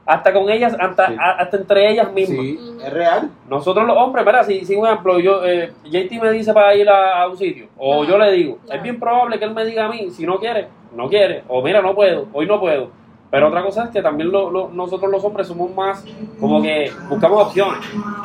Hasta 0.06 0.32
con 0.32 0.48
ellas, 0.50 0.76
hasta, 0.78 1.08
Sí. 1.08 1.16
a- 1.18 1.30
hasta 1.42 1.56
entre 1.56 1.90
ellas 1.90 2.12
mismas. 2.12 2.38
Sí, 2.40 2.58
es 2.84 2.92
real. 2.92 3.30
Nosotros 3.48 3.86
los 3.86 3.96
hombres, 3.96 4.24
¿verdad? 4.24 4.44
Si, 4.44 4.64
si 4.64 4.74
un 4.76 4.86
ejemplo, 4.86 5.18
yo, 5.18 5.44
eh, 5.44 5.72
JT 5.84 6.18
me 6.20 6.30
dice 6.30 6.52
para 6.52 6.74
ir 6.74 6.88
a, 6.88 7.22
a 7.22 7.28
un 7.28 7.36
sitio, 7.36 7.66
o 7.76 8.02
Ajá. 8.02 8.10
yo 8.10 8.18
le 8.18 8.32
digo, 8.32 8.58
Ajá. 8.66 8.76
es 8.76 8.82
bien 8.82 8.98
probable 9.00 9.38
que 9.38 9.44
él 9.44 9.54
me 9.54 9.64
diga 9.64 9.86
a 9.86 9.88
mí, 9.88 10.10
si 10.10 10.26
no 10.26 10.38
quiere, 10.38 10.68
no 10.94 11.08
quiere, 11.08 11.44
o 11.48 11.62
mira, 11.62 11.80
no 11.80 11.94
puedo, 11.94 12.26
hoy 12.32 12.46
no 12.46 12.58
puedo. 12.60 12.90
Pero 13.30 13.48
otra 13.48 13.62
cosa 13.62 13.84
es 13.84 13.90
que 13.90 14.02
también 14.02 14.30
lo- 14.32 14.50
lo- 14.50 14.68
nosotros 14.70 15.10
los 15.10 15.22
hombres 15.24 15.46
somos 15.46 15.72
más 15.74 16.04
como 16.40 16.60
que 16.60 16.90
buscamos 17.08 17.46
opciones. 17.46 17.78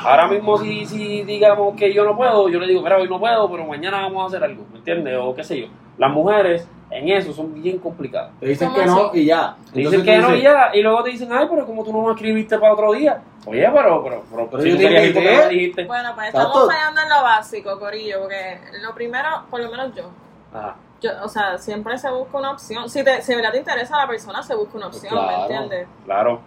Ahora 0.03 0.27
mismo 0.27 0.57
si, 0.57 0.85
si 0.85 1.23
digamos 1.23 1.75
que 1.75 1.93
yo 1.93 2.03
no 2.03 2.15
puedo, 2.17 2.49
yo 2.49 2.59
le 2.59 2.67
digo, 2.67 2.81
mira, 2.81 2.97
hoy 2.97 3.07
no 3.07 3.19
puedo, 3.19 3.49
pero 3.51 3.65
mañana 3.65 4.01
vamos 4.01 4.23
a 4.23 4.27
hacer 4.27 4.43
algo, 4.43 4.63
¿me 4.71 4.79
entiendes? 4.79 5.15
O 5.21 5.35
qué 5.35 5.43
sé 5.43 5.61
yo. 5.61 5.67
Las 5.97 6.11
mujeres 6.11 6.67
en 6.89 7.09
eso 7.09 7.33
son 7.33 7.53
bien 7.61 7.77
complicadas. 7.77 8.31
Te 8.39 8.47
dicen 8.47 8.69
¿Cómo 8.69 8.79
que 8.81 8.85
no 8.87 9.11
y 9.13 9.25
ya. 9.25 9.55
Te 9.71 9.79
dicen 9.79 10.03
que 10.03 10.17
no 10.17 10.35
y 10.35 10.41
ya, 10.41 10.71
y 10.73 10.81
luego 10.81 11.03
te 11.03 11.11
dicen, 11.11 11.29
ay, 11.31 11.45
pero 11.49 11.65
como 11.65 11.83
tú 11.83 11.93
no 11.93 12.01
me 12.01 12.13
escribiste 12.13 12.57
para 12.57 12.73
otro 12.73 12.93
día. 12.93 13.21
Oye, 13.45 13.61
pero, 13.71 14.03
pero, 14.03 14.23
pero, 14.31 14.47
Pero 14.49 14.63
si 14.63 14.69
yo 14.69 14.75
tú 14.75 14.81
te 14.81 14.87
querías 14.87 15.05
ir, 15.05 15.13
¿por 15.13 15.21
qué 15.23 15.27
no 15.29 15.33
invité. 15.35 15.47
me 15.47 15.53
dijiste? 15.53 15.85
Bueno, 15.85 16.09
pues 16.15 16.27
estamos 16.29 16.65
fallando 16.67 17.01
en 17.01 17.09
lo 17.09 17.21
básico, 17.21 17.79
Corillo, 17.79 18.21
porque 18.21 18.59
lo 18.81 18.93
primero, 18.95 19.29
por 19.51 19.61
lo 19.61 19.69
menos 19.69 19.93
yo, 19.95 20.09
Ajá. 20.51 20.75
Yo 21.05 21.23
o 21.23 21.29
sea, 21.29 21.57
siempre 21.57 21.97
se 21.97 22.09
busca 22.09 22.37
una 22.37 22.51
opción. 22.51 22.89
Si, 22.89 23.03
te, 23.03 23.21
si 23.21 23.31
de 23.31 23.35
verdad 23.37 23.51
te 23.51 23.59
interesa 23.59 23.97
la 23.97 24.07
persona, 24.07 24.41
se 24.43 24.55
busca 24.55 24.77
una 24.77 24.87
opción, 24.87 25.11
Claro. 25.13 25.27
¿me 25.27 25.41
entiendes? 25.43 25.87
Claro. 26.05 26.39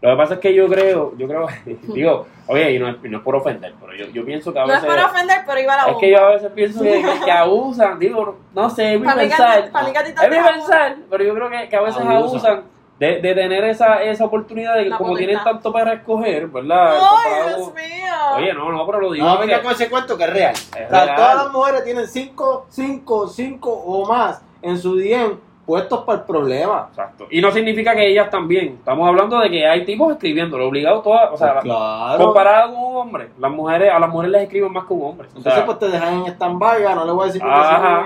Lo 0.00 0.10
que 0.10 0.16
pasa 0.16 0.34
es 0.34 0.40
que 0.40 0.54
yo 0.54 0.68
creo, 0.68 1.12
yo 1.16 1.26
creo, 1.26 1.46
digo, 1.94 2.26
oye, 2.46 2.70
y 2.72 2.78
no 2.78 2.88
es, 2.88 2.96
y 3.02 3.08
no 3.08 3.18
es 3.18 3.24
por 3.24 3.34
ofender, 3.34 3.74
pero 3.80 3.92
yo, 3.94 4.06
yo 4.06 4.24
pienso 4.24 4.52
que 4.52 4.58
a 4.60 4.62
No 4.66 4.72
es 4.72 4.80
veces. 4.82 4.88
para 4.96 5.06
ofender, 5.06 5.38
pero 5.44 5.60
iba 5.60 5.74
a 5.74 5.86
la 5.86 5.92
es 5.92 5.98
que 5.98 6.10
yo 6.12 6.18
a 6.24 6.28
veces 6.30 6.52
pienso 6.52 6.82
que, 6.82 7.02
que- 7.02 7.20
que 7.24 7.32
abusan, 7.32 7.98
digo, 7.98 8.36
no 8.54 8.70
sé, 8.70 8.94
es 8.94 9.00
mi 9.00 9.06
pensar. 9.08 9.70
a 9.74 9.80
Es 9.82 10.30
mi 10.30 10.36
pensar, 10.48 10.96
pero 11.10 11.24
yo 11.24 11.34
creo 11.34 11.50
que, 11.50 11.68
que 11.68 11.76
a 11.76 11.80
veces 11.80 12.00
Abusan. 12.00 12.62
De, 12.98 13.20
de 13.20 13.34
tener 13.34 13.64
esa, 13.64 14.02
esa 14.02 14.24
oportunidad 14.24 14.76
de 14.76 14.84
que 14.84 14.90
como 14.90 15.16
tienen 15.16 15.38
tanto 15.42 15.72
para 15.72 15.94
escoger, 15.94 16.48
¿verdad? 16.48 16.98
¡Ay, 17.00 17.54
Dios 17.56 17.74
mío! 17.74 18.14
Oye, 18.36 18.52
no, 18.54 18.72
no, 18.72 18.86
pero 18.86 19.00
lo 19.00 19.12
digo. 19.12 19.26
No, 19.26 19.38
venga 19.38 19.62
con 19.62 19.72
ese 19.72 19.88
cuento 19.88 20.16
que 20.16 20.24
es 20.24 20.30
real. 20.32 20.54
O 20.54 20.76
sea, 20.90 21.04
real. 21.04 21.16
todas 21.16 21.36
las 21.36 21.52
mujeres 21.52 21.84
tienen 21.84 22.06
5, 22.06 22.66
5, 22.68 23.28
5 23.28 23.70
o 23.70 24.06
más 24.06 24.42
en 24.62 24.78
su 24.78 24.96
DM 24.96 25.38
puestos 25.68 26.02
para 26.04 26.20
el 26.20 26.24
problema. 26.24 26.86
Exacto. 26.88 27.26
Y 27.30 27.42
no 27.42 27.50
significa 27.50 27.94
que 27.94 28.08
ellas 28.08 28.30
también. 28.30 28.76
Estamos 28.78 29.06
hablando 29.06 29.38
de 29.38 29.50
que 29.50 29.66
hay 29.68 29.84
tipos 29.84 30.10
escribiéndolo, 30.12 30.66
obligados 30.66 31.02
todas, 31.02 31.30
o 31.30 31.36
sea, 31.36 31.52
Pues 31.54 31.64
claro. 31.64 32.24
comparado 32.24 32.72
con 32.72 32.84
un 32.84 32.96
hombre, 32.96 33.28
las 33.38 33.50
mujeres, 33.50 33.92
a 33.92 33.98
las 33.98 34.08
mujeres 34.08 34.32
les 34.32 34.42
escriben 34.44 34.72
más 34.72 34.86
que 34.86 34.94
un 34.94 35.10
hombre. 35.10 35.28
O 35.28 35.36
Entonces, 35.36 35.52
sea, 35.52 35.66
pues 35.66 35.78
te 35.78 35.88
dejan 35.90 36.14
en 36.14 36.26
stand-by, 36.26 36.82
ya 36.82 36.94
no 36.94 37.04
le 37.04 37.12
voy 37.12 37.24
a 37.24 37.26
decir 37.26 37.42
si 37.42 37.46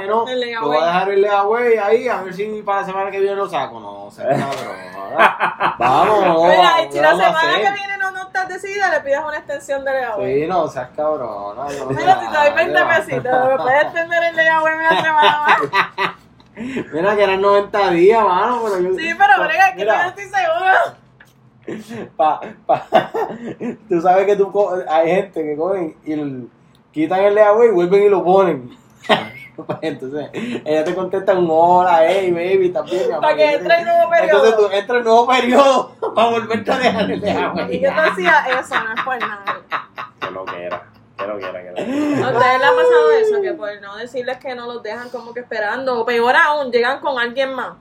no, 0.08 0.28
El 0.28 0.50
lo 0.54 0.66
voy 0.66 0.76
a 0.76 0.86
dejar 0.86 1.08
el 1.12 1.22
layaway 1.22 1.76
ahí 1.76 2.08
a 2.08 2.20
ver 2.22 2.34
si 2.34 2.62
para 2.62 2.80
la 2.80 2.86
semana 2.86 3.10
que 3.12 3.20
viene 3.20 3.36
lo 3.36 3.48
saco. 3.48 3.78
No, 3.78 3.91
cabrón. 4.16 4.82
Vamos, 5.78 6.48
Mira, 6.48 6.72
y 6.80 6.84
si 6.86 6.90
¿qué 6.94 7.00
la 7.02 7.10
semana 7.16 7.54
que 7.56 7.72
viene 7.72 7.98
no, 7.98 8.10
no 8.12 8.22
estás 8.22 8.48
decidida, 8.48 8.90
le 8.90 9.00
pides 9.00 9.18
una 9.26 9.36
extensión 9.38 9.84
de 9.84 9.92
layaway. 9.92 10.40
Sí, 10.42 10.46
no, 10.46 10.68
seas 10.68 10.88
cabrón. 10.96 11.56
no, 11.56 11.70
yo 11.70 11.86
Mira, 11.86 12.14
si 12.14 12.20
te 12.20 12.24
doy 12.26 12.32
nada, 12.32 12.54
20 12.54 12.64
mira. 12.72 12.88
pesitos, 12.96 13.48
¿me 13.48 13.56
puedes 13.56 13.82
extender 13.82 14.22
el 14.24 14.36
layaway 14.36 14.74
una 14.74 15.02
semana 15.02 15.38
más? 15.46 15.58
Mira 16.92 17.16
que 17.16 17.22
eran 17.24 17.40
90 17.40 17.90
días, 17.90 18.24
mano, 18.24 18.60
pero 18.64 18.80
yo... 18.80 18.94
Sí, 18.94 19.10
pero 19.18 19.44
brega, 19.44 19.70
que 19.72 19.76
Mira, 19.76 20.02
no 20.02 20.08
estoy 20.10 20.24
segura. 20.24 20.96
pa, 22.16 22.40
pa, 22.66 22.86
tú 23.88 24.00
sabes 24.00 24.26
que 24.26 24.36
tú 24.36 24.68
hay 24.88 25.08
gente 25.10 25.42
que 25.44 25.56
cogen 25.56 25.96
y 26.04 26.12
el- 26.12 26.48
quitan 26.92 27.20
el 27.20 27.34
layaway 27.34 27.68
y 27.68 27.72
vuelven 27.72 28.02
y 28.02 28.08
lo 28.08 28.24
ponen. 28.24 28.76
Entonces, 29.82 30.30
ella 30.64 30.84
te 30.84 30.94
contesta 30.94 31.34
un 31.34 31.48
hola, 31.50 32.00
hey, 32.06 32.30
baby, 32.30 32.70
también. 32.70 33.10
Para 33.20 33.36
que 33.36 33.52
entre 33.54 33.78
el 33.78 33.84
nuevo 33.84 34.02
Entonces 34.14 34.50
periodo. 34.54 34.56
tú 34.68 34.74
entras 34.74 34.98
el 34.98 35.04
nuevo 35.04 35.26
periodo 35.26 35.96
para 36.14 36.30
volverte 36.30 36.72
a 36.72 36.78
dejar 36.78 37.10
el 37.10 37.18
¿Y 37.18 37.20
layaway. 37.20 37.68
qué 37.70 37.78
te 37.78 37.88
hacía 37.88 38.44
eso? 38.60 38.74
No 38.82 38.94
es 38.94 39.02
por 39.04 39.18
nada. 39.20 39.60
que 40.20 40.30
lo 40.30 40.44
que 40.44 40.64
era, 40.64 40.82
que 41.18 41.26
lo 41.26 41.38
que 41.38 41.44
era, 41.44 41.62
que 41.62 41.68
lo 41.70 41.74
que 41.76 41.82
era. 41.82 42.26
¿A 42.26 42.30
ustedes 42.32 42.58
les 42.58 42.68
ha 42.68 42.74
pasado 42.74 43.10
eso? 43.20 43.42
Que 43.42 43.52
por 43.52 43.80
no 43.80 43.96
decirles 43.96 44.36
que 44.38 44.54
no 44.54 44.66
los 44.66 44.82
dejan 44.82 45.08
como 45.10 45.34
que 45.34 45.40
esperando. 45.40 46.00
O 46.00 46.04
peor 46.06 46.34
aún, 46.36 46.70
llegan 46.72 47.00
con 47.00 47.18
alguien 47.18 47.52
más. 47.54 47.74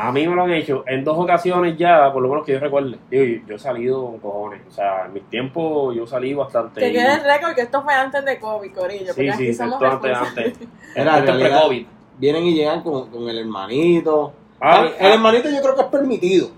A 0.00 0.12
mí 0.12 0.26
me 0.26 0.34
lo 0.34 0.42
han 0.44 0.52
hecho 0.52 0.84
en 0.86 1.04
dos 1.04 1.18
ocasiones 1.18 1.76
ya, 1.76 2.12
por 2.12 2.22
lo 2.22 2.28
menos 2.28 2.44
que 2.46 2.52
yo 2.52 2.60
recuerde. 2.60 2.96
Digo, 3.10 3.24
yo, 3.24 3.46
yo 3.48 3.54
he 3.56 3.58
salido 3.58 4.04
con 4.06 4.18
cojones. 4.20 4.62
O 4.68 4.70
sea, 4.70 5.06
en 5.06 5.12
mis 5.12 5.24
tiempos 5.28 5.94
yo 5.94 6.06
salí 6.06 6.32
bastante. 6.34 6.80
Que 6.80 6.92
quede 6.92 7.14
el 7.14 7.24
récord 7.24 7.54
que 7.54 7.62
esto 7.62 7.82
fue 7.82 7.92
antes 7.94 8.24
de 8.24 8.38
COVID, 8.38 8.72
Corillo. 8.72 9.06
Porque 9.06 9.22
Sí, 9.22 9.28
aquí 9.28 9.46
sí, 9.46 9.54
somos 9.54 9.82
esto 9.82 10.06
antes. 10.06 10.54
Era, 10.94 11.18
Esto 11.18 11.32
es 11.32 11.36
realidad, 11.38 11.58
pre-COVID. 11.58 11.86
vienen 12.18 12.44
y 12.46 12.54
llegan 12.54 12.82
con, 12.82 13.10
con 13.10 13.28
el 13.28 13.38
hermanito. 13.38 14.32
Ah, 14.60 14.86
el, 14.98 15.06
el 15.06 15.12
hermanito 15.14 15.48
yo 15.50 15.60
creo 15.62 15.74
que 15.74 15.82
es 15.82 15.86
permitido. 15.88 16.48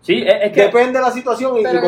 Sí, 0.00 0.22
es, 0.26 0.34
es 0.42 0.52
que 0.52 0.62
Depende 0.64 0.98
de 0.98 1.04
la 1.04 1.10
situación 1.10 1.56
y, 1.56 1.60
y 1.60 1.62
Pero 1.62 1.80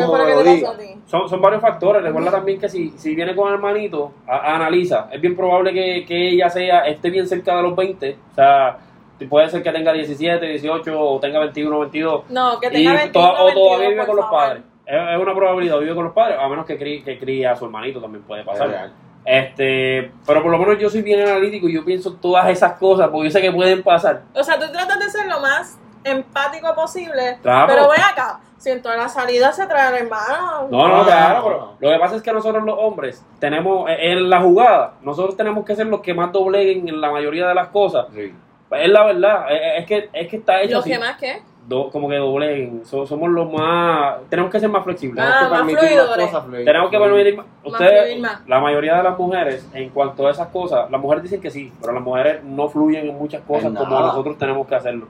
son, 1.05 1.29
son 1.29 1.39
varios 1.41 1.61
factores. 1.61 2.01
Recuerda 2.01 2.31
también 2.31 2.59
que 2.59 2.67
si, 2.67 2.89
si 2.97 3.13
viene 3.13 3.35
con 3.35 3.51
hermanito, 3.53 4.11
a- 4.27 4.55
analiza. 4.55 5.07
Es 5.11 5.21
bien 5.21 5.35
probable 5.35 5.71
que, 5.71 6.03
que 6.05 6.29
ella 6.29 6.49
sea 6.49 6.87
esté 6.87 7.09
bien 7.11 7.27
cerca 7.27 7.55
de 7.57 7.63
los 7.63 7.75
20. 7.75 8.17
O 8.31 8.35
sea, 8.35 8.77
puede 9.25 9.49
ser 9.49 9.63
que 9.63 9.71
tenga 9.71 9.91
17, 9.93 10.45
18 10.45 10.99
o 10.99 11.19
tenga 11.19 11.39
21, 11.39 11.79
22. 11.79 12.29
No, 12.29 12.59
que 12.59 12.67
Y 12.67 12.71
tenga 12.71 12.93
21, 12.93 13.11
to- 13.11 13.19
o 13.41 13.45
22, 13.45 13.53
todavía 13.67 13.89
vive 13.89 14.05
con 14.05 14.15
los 14.15 14.25
favor. 14.25 14.39
padres. 14.39 14.63
Es, 14.85 15.19
una 15.19 15.35
probabilidad, 15.35 15.79
vive 15.79 15.95
con 15.95 16.03
los 16.05 16.13
padres, 16.13 16.37
a 16.39 16.47
menos 16.47 16.65
que 16.65 16.77
críe, 16.77 17.03
que 17.03 17.17
críe 17.19 17.45
a 17.47 17.55
su 17.55 17.65
hermanito 17.65 17.99
también 17.99 18.23
puede 18.23 18.43
pasar. 18.43 18.69
real. 18.69 18.93
Este, 19.25 20.09
pero 20.25 20.41
por 20.41 20.51
lo 20.51 20.57
menos 20.57 20.79
yo 20.79 20.89
soy 20.89 21.01
bien 21.01 21.19
analítico 21.21 21.67
y 21.67 21.73
yo 21.73 21.83
pienso 21.83 22.13
todas 22.13 22.47
esas 22.49 22.73
cosas 22.79 23.09
porque 23.09 23.27
yo 23.27 23.31
sé 23.31 23.41
que 23.41 23.51
pueden 23.51 23.83
pasar. 23.83 24.21
O 24.33 24.41
sea, 24.43 24.57
tú 24.57 24.71
tratas 24.71 24.99
de 24.99 25.09
ser 25.09 25.27
lo 25.27 25.41
más 25.41 25.77
empático 26.05 26.73
posible. 26.73 27.37
Claro. 27.41 27.67
Pero 27.67 27.89
ven 27.89 27.99
acá, 28.01 28.39
si 28.57 28.69
en 28.69 28.81
toda 28.81 28.95
la 28.95 29.09
salida 29.09 29.51
se 29.51 29.67
trae 29.67 29.87
al 29.87 29.95
hermano. 29.95 30.67
No, 30.71 30.87
no, 30.87 31.03
claro, 31.03 31.43
pero 31.43 31.73
lo 31.79 31.89
que 31.91 31.99
pasa 31.99 32.15
es 32.15 32.21
que 32.21 32.31
nosotros 32.31 32.63
los 32.63 32.75
hombres 32.79 33.25
tenemos 33.39 33.89
eh, 33.89 34.11
en 34.13 34.29
la 34.29 34.39
jugada, 34.41 34.93
nosotros 35.01 35.35
tenemos 35.35 35.65
que 35.65 35.75
ser 35.75 35.87
los 35.87 35.99
que 35.99 36.13
más 36.13 36.31
dobleguen 36.31 36.87
en 36.87 37.01
la 37.01 37.11
mayoría 37.11 37.49
de 37.49 37.55
las 37.55 37.67
cosas. 37.67 38.07
Sí. 38.15 38.33
Es 38.71 38.89
la 38.89 39.05
verdad, 39.05 39.45
es 39.77 39.85
que 39.85 40.09
es 40.11 40.27
que 40.27 40.37
está 40.37 40.61
hecho 40.61 40.75
¿Los 40.75 40.81
así. 40.81 40.91
que 40.91 40.99
más 40.99 41.17
qué? 41.17 41.41
Do- 41.67 41.89
como 41.89 42.07
que 42.07 42.15
dobleguen, 42.15 42.85
So- 42.85 43.05
somos 43.05 43.29
los 43.29 43.51
más 43.51 44.19
tenemos 44.29 44.49
que 44.51 44.59
ser 44.59 44.69
más 44.69 44.83
flexibles. 44.85 45.21
Ah, 45.25 45.39
Tenemos 45.39 45.47
que 45.47 45.49
más 45.49 45.59
permitir 45.59 45.83
las 45.97 46.05
fluidores. 46.05 46.25
cosas 46.27 46.45
fluir. 46.45 46.65
Tenemos 46.65 46.89
que 46.91 46.97
permitir 46.99 47.35
más. 47.37 47.45
Ustedes, 47.63 48.19
más. 48.21 48.47
la 48.47 48.59
mayoría 48.61 48.95
de 48.97 49.03
las 49.03 49.17
mujeres, 49.19 49.69
en 49.73 49.89
cuanto 49.89 50.27
a 50.27 50.31
esas 50.31 50.47
cosas, 50.47 50.89
las 50.89 51.01
mujeres 51.01 51.23
dicen 51.23 51.41
que 51.41 51.49
sí, 51.51 51.73
pero 51.81 51.91
las 51.93 52.01
mujeres 52.03 52.43
no 52.43 52.69
fluyen 52.69 53.09
en 53.09 53.17
muchas 53.17 53.41
cosas 53.41 53.73
como 53.73 53.99
nosotros 53.99 54.37
tenemos 54.37 54.65
que 54.67 54.75
hacerlo. 54.75 55.07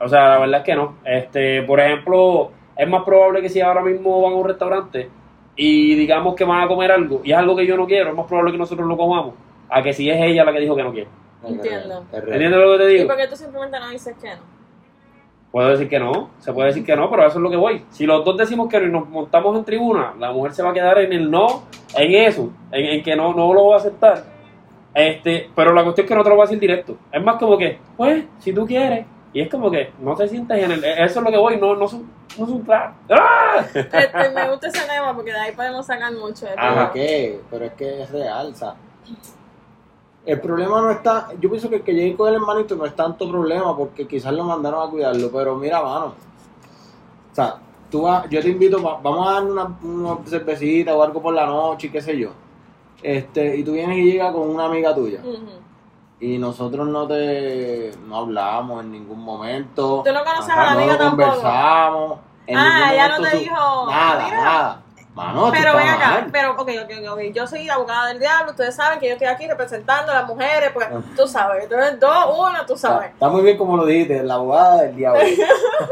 O 0.00 0.08
sea, 0.08 0.28
la 0.30 0.38
verdad 0.38 0.58
es 0.60 0.64
que 0.64 0.74
no. 0.74 0.94
Este, 1.04 1.62
por 1.62 1.78
ejemplo, 1.80 2.50
es 2.76 2.88
más 2.88 3.04
probable 3.04 3.40
que 3.40 3.48
si 3.48 3.60
ahora 3.60 3.80
mismo 3.82 4.20
van 4.22 4.32
a 4.32 4.36
un 4.36 4.46
restaurante 4.46 5.08
y 5.54 5.94
digamos 5.94 6.34
que 6.34 6.44
van 6.44 6.62
a 6.62 6.68
comer 6.68 6.90
algo 6.92 7.20
y 7.24 7.30
es 7.32 7.38
algo 7.38 7.54
que 7.56 7.66
yo 7.66 7.76
no 7.76 7.86
quiero, 7.86 8.10
es 8.10 8.16
más 8.16 8.26
probable 8.26 8.52
que 8.52 8.58
nosotros 8.58 8.86
lo 8.88 8.96
comamos 8.96 9.34
a 9.70 9.82
que 9.82 9.92
si 9.92 10.10
es 10.10 10.20
ella 10.20 10.44
la 10.44 10.52
que 10.52 10.60
dijo 10.60 10.74
que 10.76 10.82
no 10.82 10.92
quiere. 10.92 11.08
Entiendo. 11.44 12.04
¿Entiendes 12.12 12.50
lo 12.60 12.72
que 12.72 12.78
te 12.84 12.90
¿Y 12.92 12.96
digo? 12.96 13.08
por 13.08 13.16
qué 13.16 13.28
tú 13.28 13.36
simplemente 13.36 13.78
no 13.78 13.88
dices 13.90 14.16
que 14.20 14.28
no? 14.30 14.56
Puedo 15.52 15.68
decir 15.70 15.88
que 15.88 15.98
no, 15.98 16.30
se 16.38 16.52
puede 16.52 16.68
decir 16.68 16.84
que 16.84 16.94
no, 16.96 17.08
pero 17.08 17.26
eso 17.26 17.38
es 17.38 17.42
lo 17.42 17.50
que 17.50 17.56
voy. 17.56 17.84
Si 17.90 18.04
los 18.04 18.24
dos 18.24 18.36
decimos 18.36 18.68
que 18.68 18.78
no 18.80 18.86
y 18.86 18.90
nos 18.90 19.08
montamos 19.08 19.56
en 19.56 19.64
tribuna, 19.64 20.14
la 20.18 20.30
mujer 20.32 20.52
se 20.52 20.62
va 20.62 20.70
a 20.70 20.74
quedar 20.74 20.98
en 20.98 21.12
el 21.12 21.30
no, 21.30 21.62
en 21.96 22.14
eso, 22.14 22.50
en, 22.72 22.84
en 22.84 23.02
que 23.02 23.16
no, 23.16 23.32
no 23.32 23.54
lo 23.54 23.68
va 23.68 23.76
a 23.76 23.78
aceptar. 23.78 24.22
Este, 24.92 25.50
pero 25.54 25.72
la 25.72 25.82
cuestión 25.82 26.04
es 26.04 26.08
que 26.08 26.14
no 26.14 26.22
te 26.24 26.30
lo 26.30 26.36
va 26.36 26.44
a 26.44 26.46
decir 26.46 26.58
directo. 26.60 26.96
Es 27.12 27.22
más 27.22 27.36
como 27.36 27.56
que, 27.56 27.78
pues, 27.96 28.24
si 28.38 28.52
tú 28.52 28.66
quieres. 28.66 29.06
Y 29.32 29.42
es 29.42 29.50
como 29.50 29.70
que 29.70 29.92
no 30.00 30.14
te 30.14 30.26
sientes 30.28 30.62
en 30.62 30.72
el. 30.72 30.82
Eso 30.84 31.20
es 31.20 31.24
lo 31.24 31.30
que 31.30 31.36
voy, 31.36 31.58
no, 31.58 31.76
no 31.76 31.86
son, 31.86 32.10
no 32.38 32.46
son 32.46 32.60
claro. 32.62 32.94
¡Ah! 33.10 33.62
Este, 33.74 34.30
me 34.34 34.48
gusta 34.50 34.68
ese 34.68 34.86
tema 34.86 35.14
porque 35.14 35.32
de 35.32 35.38
ahí 35.38 35.52
podemos 35.52 35.84
sacar 35.86 36.12
mucho. 36.14 36.46
de 36.46 36.52
Ajá. 36.56 36.68
¿Pero 36.70 36.84
todo. 36.86 36.92
qué? 36.94 37.40
Pero 37.50 37.64
es 37.66 37.72
que 37.74 38.02
es 38.02 38.10
real, 38.10 38.46
o 38.52 38.54
sea. 38.54 38.74
El 40.26 40.40
problema 40.40 40.80
no 40.80 40.90
está, 40.90 41.28
yo 41.40 41.48
pienso 41.48 41.68
que 41.70 41.76
el 41.76 41.82
que 41.82 41.94
llegue 41.94 42.16
con 42.16 42.28
el 42.28 42.34
hermanito 42.34 42.74
no 42.74 42.84
es 42.84 42.96
tanto 42.96 43.28
problema 43.30 43.76
porque 43.76 44.06
quizás 44.08 44.32
lo 44.32 44.42
mandaron 44.44 44.86
a 44.86 44.90
cuidarlo, 44.90 45.30
pero 45.30 45.54
mira, 45.56 45.80
mano. 45.82 46.06
O 47.32 47.34
sea, 47.34 47.56
tú 47.90 48.02
vas, 48.02 48.28
yo 48.28 48.40
te 48.42 48.48
invito, 48.48 48.82
va- 48.82 48.98
vamos 49.02 49.28
a 49.28 49.32
dar 49.34 49.44
una, 49.44 49.78
una 49.82 50.16
cervecita 50.26 50.94
o 50.96 51.02
algo 51.02 51.22
por 51.22 51.32
la 51.34 51.46
noche 51.46 51.92
qué 51.92 52.00
sé 52.02 52.18
yo. 52.18 52.30
Este, 53.02 53.56
y 53.56 53.62
tú 53.62 53.72
vienes 53.72 53.98
y 53.98 54.12
llegas 54.12 54.32
con 54.32 54.48
una 54.50 54.64
amiga 54.64 54.94
tuya 54.94 55.20
y 56.18 56.38
nosotros 56.38 56.88
no 56.88 57.06
te 57.06 57.92
no 58.08 58.16
hablamos 58.16 58.82
en 58.82 58.90
ningún 58.90 59.20
momento. 59.22 60.02
Tú 60.04 60.12
no 60.12 60.24
conoces 60.24 60.50
a 60.50 60.56
la 60.64 60.72
amiga 60.72 60.92
no 60.94 60.98
tampoco. 60.98 61.28
conversamos. 61.30 62.18
en 62.48 62.56
Ah, 62.56 62.62
ningún 62.78 62.94
ella 62.94 63.08
no 63.08 63.22
te 63.24 63.30
su- 63.30 63.36
dijo, 63.38 63.86
nada, 63.90 64.24
"Mira". 64.24 64.40
nada. 64.42 64.82
Mano, 65.16 65.50
Pero 65.50 65.74
ven 65.74 65.88
acá, 65.88 66.08
mal. 66.10 66.28
pero 66.30 66.50
ok, 66.52 66.60
ok, 66.84 66.90
ok. 67.12 67.20
Yo 67.32 67.46
soy 67.46 67.66
abogada 67.70 68.08
del 68.08 68.18
diablo, 68.18 68.50
ustedes 68.50 68.76
saben 68.76 68.98
que 69.00 69.06
yo 69.06 69.12
estoy 69.14 69.28
aquí 69.28 69.48
representando 69.48 70.12
a 70.12 70.16
las 70.16 70.26
mujeres, 70.26 70.72
pues 70.74 70.86
tú 71.16 71.26
sabes. 71.26 71.64
Entonces, 71.64 71.98
dos, 71.98 72.38
uno, 72.38 72.66
tú 72.66 72.76
sabes. 72.76 73.12
está 73.12 73.30
muy 73.30 73.40
bien 73.40 73.56
como 73.56 73.78
lo 73.78 73.86
dijiste, 73.86 74.22
la 74.22 74.34
abogada 74.34 74.82
del 74.82 74.94
diablo. 74.94 75.18
De 75.20 75.36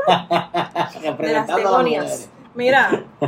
las 0.06 0.94
Representando 1.02 1.54
a 1.54 1.56
las 1.56 1.56
demonias. 1.56 2.28
Mira, 2.54 3.02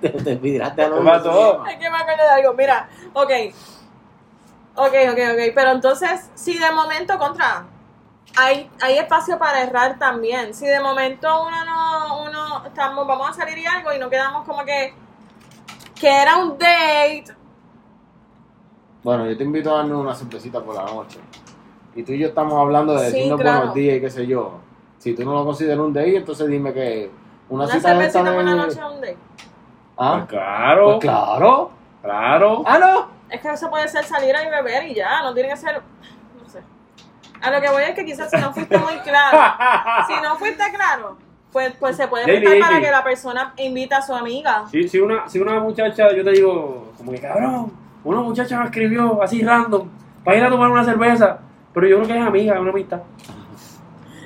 te, 0.00 0.10
te 0.10 0.62
a 0.62 0.88
los 0.88 0.98
¿Qué 0.98 1.04
pasó? 1.04 1.64
es 1.66 1.76
que 1.76 1.88
me 1.88 1.96
acuerdo 1.96 2.24
de 2.24 2.30
algo. 2.30 2.54
Mira, 2.54 2.88
ok. 3.12 3.30
Ok, 4.74 4.94
ok, 5.12 5.18
ok. 5.34 5.52
Pero 5.54 5.70
entonces, 5.70 6.30
si 6.34 6.58
de 6.58 6.72
momento 6.72 7.16
contra. 7.16 7.64
Hay, 8.36 8.70
hay 8.80 8.98
espacio 8.98 9.38
para 9.38 9.62
errar 9.62 9.98
también. 9.98 10.54
Si 10.54 10.66
de 10.66 10.80
momento 10.80 11.28
uno 11.46 11.64
no, 11.64 12.22
uno 12.24 12.66
estamos, 12.66 13.06
vamos 13.06 13.30
a 13.30 13.32
salir 13.34 13.58
y 13.58 13.66
algo 13.66 13.92
y 13.92 13.98
no 13.98 14.08
quedamos 14.08 14.46
como 14.46 14.64
que 14.64 14.94
que 16.00 16.08
era 16.08 16.36
un 16.38 16.58
date. 16.58 17.24
Bueno, 19.02 19.26
yo 19.26 19.36
te 19.36 19.44
invito 19.44 19.72
a 19.72 19.78
darnos 19.78 20.00
una 20.00 20.14
cervecita 20.14 20.60
por 20.60 20.74
la 20.74 20.84
noche. 20.84 21.18
Y 21.94 22.02
tú 22.02 22.12
y 22.12 22.18
yo 22.18 22.28
estamos 22.28 22.54
hablando 22.54 22.94
de 22.94 23.10
Sí, 23.10 23.16
decirnos 23.16 23.40
claro. 23.40 23.56
buenos 23.58 23.74
días 23.74 23.96
y 23.96 24.00
qué 24.00 24.10
sé 24.10 24.26
yo. 24.26 24.58
Si 24.98 25.14
tú 25.14 25.24
no 25.24 25.34
lo 25.34 25.44
consideras 25.44 25.78
un 25.84 25.92
date, 25.92 26.16
entonces 26.16 26.48
dime 26.48 26.72
que 26.72 27.10
una, 27.48 27.64
Una, 27.64 27.72
cita 27.72 27.88
cervecita 27.90 28.24
por 28.34 28.44
la 28.44 28.54
noche 28.54 28.78
es 28.78 28.84
un 28.84 29.00
date. 29.00 29.16
¿Ah? 29.98 30.14
Pues 30.16 30.26
claro, 30.28 30.86
Pues 30.86 30.98
claro. 31.00 31.70
claro. 32.02 32.62
Ah, 32.66 32.78
no. 32.78 33.08
Es 33.28 33.40
que 33.40 33.48
eso 33.52 33.68
puede 33.70 33.88
ser 33.88 34.04
salir 34.04 34.34
a 34.34 34.48
beber 34.48 34.84
y 34.88 34.94
ya, 34.94 35.22
no 35.22 35.34
tiene 35.34 35.50
que 35.50 35.56
ser. 35.56 35.82
A 37.42 37.50
lo 37.50 37.60
que 37.60 37.68
voy 37.70 37.82
es 37.82 37.94
que 37.94 38.04
quizás 38.04 38.30
si 38.30 38.36
no 38.36 38.52
fuiste 38.52 38.78
muy 38.78 38.94
claro, 39.00 39.38
si 40.06 40.14
no 40.22 40.36
fuiste 40.36 40.62
claro, 40.74 41.16
pues, 41.52 41.72
pues 41.78 41.96
se 41.96 42.08
puede 42.08 42.24
prestar 42.24 42.58
para 42.60 42.80
que 42.80 42.90
la 42.90 43.02
persona 43.04 43.52
invita 43.56 43.98
a 43.98 44.02
su 44.02 44.14
amiga. 44.14 44.64
Si, 44.70 44.88
si, 44.88 45.00
una, 45.00 45.28
si 45.28 45.38
una 45.38 45.60
muchacha, 45.60 46.12
yo 46.14 46.24
te 46.24 46.30
digo, 46.30 46.92
como 46.96 47.12
que 47.12 47.20
cabrón, 47.20 47.72
una 48.04 48.20
muchacha 48.20 48.58
me 48.58 48.64
escribió 48.66 49.22
así 49.22 49.42
random 49.42 49.88
para 50.24 50.36
ir 50.38 50.44
a 50.44 50.48
tomar 50.50 50.70
una 50.70 50.84
cerveza, 50.84 51.38
pero 51.74 51.86
yo 51.86 51.96
creo 51.96 52.08
que 52.08 52.18
es 52.20 52.26
amiga, 52.26 52.54
es 52.54 52.60
una 52.60 52.70
amistad. 52.70 53.00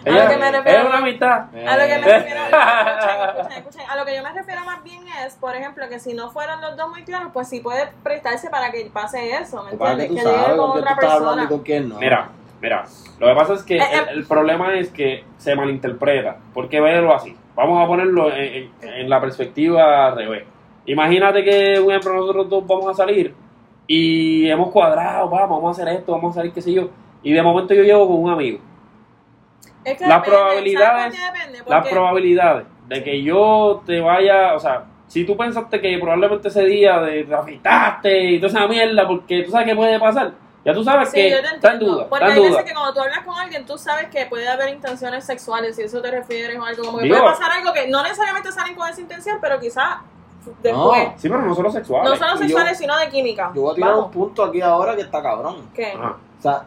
A 0.05 0.11
lo 0.11 0.29
que 0.29 0.37
me 0.37 0.53
refiero- 0.53 0.79
es 0.83 0.87
una 0.89 0.99
amistad. 0.99 1.33
A 1.33 1.77
lo 1.77 1.83
que 1.87 1.99
me 1.99 2.07
Eh. 2.07 2.19
refiero, 2.19 2.41
escuchen, 2.45 3.29
escuchen, 3.29 3.59
escuchen. 3.59 3.91
a 3.91 3.97
lo 3.97 4.05
que 4.05 4.17
yo 4.17 4.23
me 4.23 4.33
refiero 4.33 4.65
más 4.65 4.85
bien 4.85 5.03
es, 5.27 5.35
por 5.35 5.57
ejemplo, 5.57 5.89
que 5.89 5.99
si 5.99 6.15
no 6.15 6.31
fueron 6.31 6.61
los 6.61 6.77
dos 6.77 6.89
muy 6.91 7.03
claros, 7.03 7.31
pues 7.33 7.49
sí 7.49 7.59
puede 7.59 7.89
prestarse 8.05 8.49
para 8.51 8.71
que 8.71 8.89
pase 8.93 9.33
eso, 9.37 9.65
¿me 9.65 9.71
que 9.71 9.77
entiendes? 9.77 10.09
tú 10.09 10.15
Que, 10.15 10.23
llegue 10.23 10.57
con 10.57 10.71
otra 10.79 10.95
persona. 10.95 11.49
con 11.49 11.59
quién 11.65 11.89
no. 11.89 11.99
Mira, 11.99 12.29
mira, 12.61 12.85
lo 13.19 13.27
que 13.29 13.35
pasa 13.35 13.55
es 13.55 13.63
que 13.63 13.77
Eh, 13.77 13.81
eh. 13.81 14.01
el, 14.13 14.19
el 14.21 14.27
problema 14.27 14.75
es 14.75 14.91
que 14.91 15.25
se 15.37 15.55
malinterpreta. 15.55 16.37
¿Por 16.55 16.69
qué 16.69 16.81
verlo 16.81 17.15
así? 17.15 17.35
Vamos 17.55 17.83
a 17.83 17.87
ponerlo 17.87 18.33
en, 18.35 18.71
en- 18.83 18.89
en 18.89 19.09
la 19.11 19.21
perspectiva 19.21 20.07
al 20.09 20.17
revés. 20.17 20.45
Imagínate 20.87 21.43
que, 21.43 21.81
por 21.83 21.91
ejemplo, 21.93 22.15
nosotros 22.15 22.49
dos 22.49 22.67
vamos 22.67 22.87
a 22.89 22.95
salir 22.95 23.35
y 23.87 24.49
hemos 24.49 24.71
cuadrado, 24.71 25.29
vamos, 25.29 25.51
vamos 25.63 25.79
a 25.79 25.83
hacer 25.83 25.95
esto, 25.97 26.13
vamos 26.13 26.33
a 26.33 26.41
salir, 26.41 26.53
qué 26.53 26.61
sé 26.61 26.73
yo, 26.73 26.89
y 27.23 27.33
de 27.33 27.43
momento 27.43 27.73
yo 27.75 27.83
llego 27.83 28.07
con 28.07 28.23
un 28.23 28.31
amigo. 28.31 28.59
Es 29.85 29.99
que 29.99 30.07
Las 30.07 30.23
depende, 30.23 30.37
probabilidades-. 30.37 31.15
Las 31.67 31.81
Porque- 31.81 31.91
probabilidades 31.91 32.67
de 32.89 33.03
que 33.03 33.23
yo 33.23 33.83
te 33.87 34.01
vaya, 34.01 34.55
o 34.55 34.59
sea, 34.61 34.85
si 35.07 35.25
tú 35.25 35.37
pensaste 35.37 35.81
que 35.81 35.99
probablemente 35.99 36.49
ese 36.49 36.65
día 36.65 37.01
de, 37.01 37.25
te 37.25 37.35
afeitaste 37.35 38.25
y 38.33 38.41
toda 38.41 38.49
esa 38.49 38.67
mierda, 38.69 39.07
porque 39.07 39.43
tú 39.45 39.51
sabes 39.53 39.67
qué 39.69 39.75
puede 39.77 39.99
pasar, 40.01 40.33
ya 40.67 40.75
tú 40.75 40.85
sabes 40.85 41.09
Sí, 41.11 41.17
que 41.17 41.31
yo 41.31 41.41
te 41.41 41.47
está 41.55 41.73
en 41.73 41.79
duda, 41.79 42.07
Porque 42.09 42.25
hay 42.25 42.35
duda. 42.35 42.49
veces 42.51 42.65
que 42.65 42.73
cuando 42.75 42.93
tú 42.93 43.01
hablas 43.01 43.21
con 43.25 43.39
alguien, 43.39 43.65
tú 43.65 43.79
sabes 43.79 44.09
que 44.11 44.27
puede 44.27 44.47
haber 44.49 44.69
intenciones 44.75 45.25
sexuales, 45.25 45.77
si 45.77 45.83
eso 45.83 46.03
te 46.03 46.11
refieres 46.11 46.59
o 46.59 46.65
algo. 46.65 46.85
Como 46.85 46.99
que 46.99 47.05
Digo- 47.05 47.17
puede 47.19 47.31
pasar 47.31 47.51
algo 47.53 47.73
que 47.73 47.87
no 47.89 48.03
necesariamente 48.03 48.53
salen 48.53 48.75
con 48.75 48.89
esa 48.89 49.01
intención, 49.01 49.39
pero 49.41 49.59
quizás 49.61 49.99
después. 50.63 51.09
Sí, 51.17 51.29
pero 51.29 51.43
no 51.43 51.55
solo 51.55 51.71
sexuales. 51.71 52.11
No, 52.11 52.17
solo 52.17 52.33
yo- 52.33 52.39
sexuales, 52.39 52.79
sino 52.79 52.97
de 52.99 53.09
química. 53.09 53.53
Yo 53.55 53.63
voy 53.63 53.73
a 53.73 53.75
tirar 53.77 53.91
Vamos. 53.91 54.07
un 54.07 54.11
punto 54.13 54.45
aquí 54.45 54.61
ahora 54.61 54.95
que 54.95 55.03
está 55.03 55.23
cabrón. 55.23 55.69
¿Qué? 55.75 55.93
Ajá. 55.93 56.17
O 56.39 56.43
sea, 56.43 56.65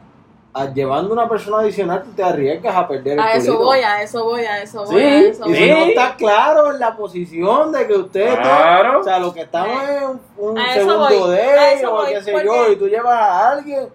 a- 0.61 0.73
llevando 0.73 1.13
una 1.13 1.27
persona 1.29 1.59
adicional, 1.59 2.03
tú 2.03 2.11
te 2.11 2.23
arriesgas 2.23 2.75
a 2.75 2.87
perder 2.87 3.13
el 3.13 3.19
A 3.19 3.33
eso 3.33 3.47
culito. 3.53 3.65
voy, 3.65 3.79
a 3.79 4.01
eso 4.01 4.23
voy, 4.23 4.41
a 4.45 4.61
eso 4.61 4.85
voy, 4.85 4.95
Sí, 4.99 5.03
a 5.05 5.19
eso 5.19 5.45
Y 5.45 5.49
voy. 5.49 5.55
si 5.57 5.69
no 5.71 5.75
está 5.85 6.15
claro 6.15 6.71
en 6.71 6.79
la 6.79 6.95
posición 6.95 7.71
de 7.71 7.87
que 7.87 7.93
usted 7.93 8.35
Claro. 8.35 8.99
o 8.99 9.03
sea, 9.03 9.19
lo 9.19 9.33
que 9.33 9.41
estamos 9.41 9.81
Eh, 9.83 9.97
es 9.97 10.03
un, 10.37 10.57
eso 10.57 10.73
segundo 10.73 10.97
voy, 11.27 11.31
de 11.31 11.73
eso 11.73 11.93
o 11.95 12.05
qué 12.05 12.21
sé 12.21 12.31
porque- 12.31 12.45
yo, 12.47 12.71
y 12.71 12.75
tú 12.75 12.87
llevas 12.87 13.13
a 13.19 13.49
alguien 13.51 13.89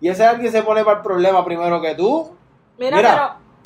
y 0.00 0.08
ese 0.08 0.24
alguien 0.24 0.50
se 0.52 0.62
pone 0.62 0.84
para 0.84 0.98
el 0.98 1.02
problema 1.02 1.44
primero 1.44 1.80
que 1.80 1.94
tú. 1.94 2.30
Mira, 2.78 2.96
Mira. 2.96 3.10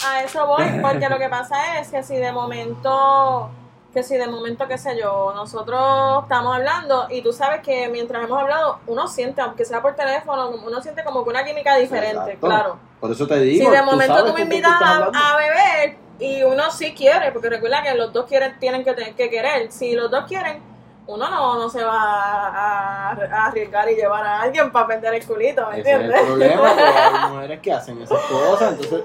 pero 0.01 0.11
a 0.13 0.23
eso 0.23 0.47
voy, 0.47 0.65
porque 0.83 1.09
lo 1.09 1.19
que 1.19 1.29
pasa 1.29 1.79
es 1.81 1.89
que 1.91 2.03
si 2.03 2.17
de 2.17 2.33
momento, 2.33 3.51
que 3.93 4.03
si 4.03 4.17
de 4.17 4.27
momento, 4.27 4.67
qué 4.67 4.79
sé 4.79 4.99
yo, 4.99 5.33
nosotros 5.35 6.23
estamos 6.23 6.57
hablando 6.57 7.07
y 7.11 7.21
tú 7.23 7.33
sabes 7.33 7.61
que 7.61 7.89
mientras 7.89 8.25
hemos 8.25 8.39
hablado, 8.41 8.79
uno 8.87 9.07
siente, 9.07 9.41
aunque 9.43 9.65
sea 9.65 9.83
por 9.83 9.95
teléfono, 9.95 10.49
uno 10.49 10.81
siente 10.81 11.05
como 11.05 11.23
que 11.25 11.31
una 11.31 11.45
química 11.45 11.77
diferente, 11.77 12.17
Exacto. 12.33 12.47
claro. 12.47 12.77
Por 13.01 13.11
eso 13.11 13.27
te 13.27 13.39
digo. 13.41 13.65
si 13.67 13.71
de 13.71 13.83
momento 13.83 14.25
tú 14.25 14.33
me 14.33 14.43
invitas 14.43 14.73
a, 14.81 14.97
a 15.13 15.37
beber 15.37 15.97
y 16.19 16.43
uno 16.43 16.71
sí 16.71 16.95
quiere, 16.95 17.33
porque 17.33 17.51
recuerda 17.51 17.83
que 17.83 17.95
los 17.95 18.13
dos 18.13 18.27
quieren, 18.27 18.59
tienen 18.59 18.83
que, 18.85 18.95
que 19.15 19.29
querer, 19.29 19.71
si 19.71 19.93
los 19.95 20.11
dos 20.11 20.25
quieren, 20.27 20.63
uno 21.07 21.29
no, 21.29 21.59
no 21.59 21.69
se 21.69 21.83
va 21.83 21.93
a, 22.01 23.11
a 23.11 23.47
arriesgar 23.47 23.91
y 23.91 23.97
llevar 23.97 24.25
a 24.25 24.41
alguien 24.43 24.71
para 24.73 24.87
perder 24.87 25.15
el 25.15 25.27
culito, 25.27 25.69
¿me 25.69 25.81
Ese 25.81 25.91
es 25.91 25.97
entiendes? 25.97 26.21
el 26.21 26.27
problema, 26.27 26.73
hay 27.27 27.31
mujeres 27.33 27.61
que 27.61 27.73
hacen 27.73 28.01
esas 28.01 28.21
cosas, 28.23 28.73
entonces 28.73 29.03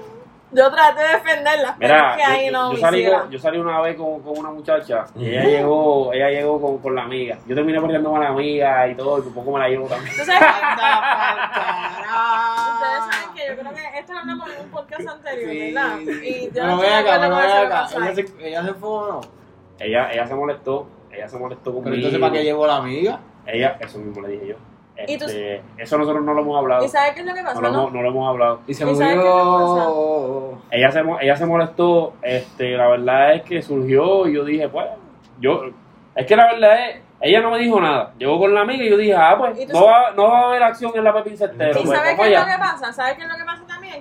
Yo 0.50 0.70
traté 0.70 1.02
de 1.02 1.08
defenderlas, 1.08 1.74
pero 1.78 1.94
Mira, 1.94 2.10
es 2.10 2.16
que 2.16 2.22
ahí 2.24 2.46
yo, 2.46 2.52
no 2.52 2.68
yo 2.70 2.74
me 2.74 2.80
salí 2.80 3.06
con, 3.06 3.30
yo 3.30 3.38
salí 3.38 3.58
una 3.58 3.80
vez 3.82 3.96
con, 3.96 4.22
con 4.22 4.38
una 4.38 4.50
muchacha 4.50 5.04
y 5.14 5.26
ella 5.28 5.44
llegó, 5.44 6.10
ella 6.12 6.30
llegó 6.30 6.60
con, 6.60 6.78
con 6.78 6.94
la 6.94 7.02
amiga. 7.02 7.38
Yo 7.46 7.54
terminé 7.54 7.80
perdiendo 7.80 8.10
con 8.10 8.20
la 8.20 8.28
amiga 8.28 8.88
y 8.88 8.94
todo, 8.94 9.18
y 9.18 9.22
por 9.22 9.34
poco 9.34 9.52
me 9.52 9.58
la 9.60 9.68
llevo 9.68 9.86
también. 9.86 10.14
Carajo. 10.16 12.72
Ustedes 12.74 13.04
saben 13.10 13.34
que 13.34 13.46
yo 13.48 13.56
creo 13.60 13.74
que 13.74 13.98
esto 13.98 14.12
lo 14.12 14.18
hablamos 14.20 14.48
en 14.50 14.60
un 14.64 14.70
podcast 14.70 15.08
anterior, 15.08 15.50
Sí, 15.50 15.72
¿verdad? 15.74 15.98
Y 16.00 16.44
yo 16.44 16.50
Pero 16.54 16.66
no 16.66 16.76
ven 16.78 16.86
estoy 16.86 16.88
de 16.88 16.94
acá, 16.94 17.14
acuerdo 17.14 17.20
pero 17.20 17.30
con 17.30 17.40
ven 17.42 17.50
eso 17.50 17.60
que 17.60 17.66
acá. 17.66 17.80
pasó 17.82 17.98
Ella 18.02 18.14
se, 18.14 18.48
ella 18.48 18.62
se 18.64 18.74
fue 18.74 18.88
o 18.88 19.06
no. 19.12 19.20
Ella, 19.80 20.12
ella 20.12 20.26
se 20.26 20.34
molestó, 20.34 20.88
ella 21.12 21.28
se 21.28 21.38
molestó 21.38 21.64
conmigo. 21.64 21.84
Pero 21.84 21.96
entonces, 21.96 22.20
¿para 22.20 22.32
qué 22.32 22.44
llevó 22.44 22.66
la 22.66 22.76
amiga? 22.76 23.20
Ella, 23.46 23.76
eso 23.80 23.98
mismo 23.98 24.22
le 24.22 24.28
dije 24.28 24.46
yo. 24.48 24.54
¿Y 25.06 25.16
tú- 25.18 25.26
Este, 25.26 25.62
eso 25.76 25.96
nosotros 25.98 26.24
no 26.24 26.34
lo 26.34 26.40
hemos 26.42 26.58
hablado. 26.58 26.84
¿Y 26.84 26.88
sabes 26.88 27.12
qué 27.14 27.20
es 27.20 27.26
lo 27.26 27.34
que 27.34 27.42
No 27.42 27.48
pasa, 27.48 27.60
lo, 27.60 27.70
no? 27.70 28.02
lo 28.02 28.08
hemos 28.08 28.28
hablado. 28.28 28.60
Y 28.66 28.74
se 28.74 28.84
¿Y 28.90 28.94
sabes 28.96 29.12
qué 29.14 29.16
murió. 29.16 30.58
Ella 30.70 30.90
se, 30.90 31.02
ella 31.20 31.36
se 31.36 31.46
molestó, 31.46 32.14
este, 32.22 32.76
la 32.76 32.88
verdad 32.88 33.34
es 33.34 33.42
que 33.42 33.62
surgió 33.62 34.26
y 34.26 34.34
yo 34.34 34.44
dije, 34.44 34.68
pues, 34.68 34.86
yo, 35.40 35.62
es 36.14 36.26
que 36.26 36.36
la 36.36 36.46
verdad 36.52 36.88
es, 36.90 37.02
ella 37.20 37.40
no 37.40 37.50
me 37.50 37.58
dijo 37.58 37.80
nada. 37.80 38.12
Llegó 38.18 38.38
con 38.38 38.54
la 38.54 38.60
amiga 38.62 38.84
y 38.84 38.90
yo 38.90 38.96
dije, 38.96 39.14
ah, 39.14 39.36
pues, 39.38 39.58
¿Y 39.60 39.66
tú 39.66 39.72
no 39.72 39.84
va, 39.86 40.10
no 40.16 40.24
va 40.28 40.40
a 40.40 40.44
haber 40.48 40.62
acción 40.62 40.92
en 40.94 41.04
la 41.04 41.12
Pepín 41.14 41.36
Cestero. 41.36 41.80
¿Y 41.80 41.84
pues, 41.84 41.98
sabes 41.98 42.16
qué 42.18 42.32
es 42.34 42.40
lo 42.40 42.46
que 42.46 42.58
pasa? 42.58 42.92
¿Sabes 42.92 43.14
qué 43.16 43.22
es 43.22 43.28
lo 43.28 43.36
que 43.36 43.44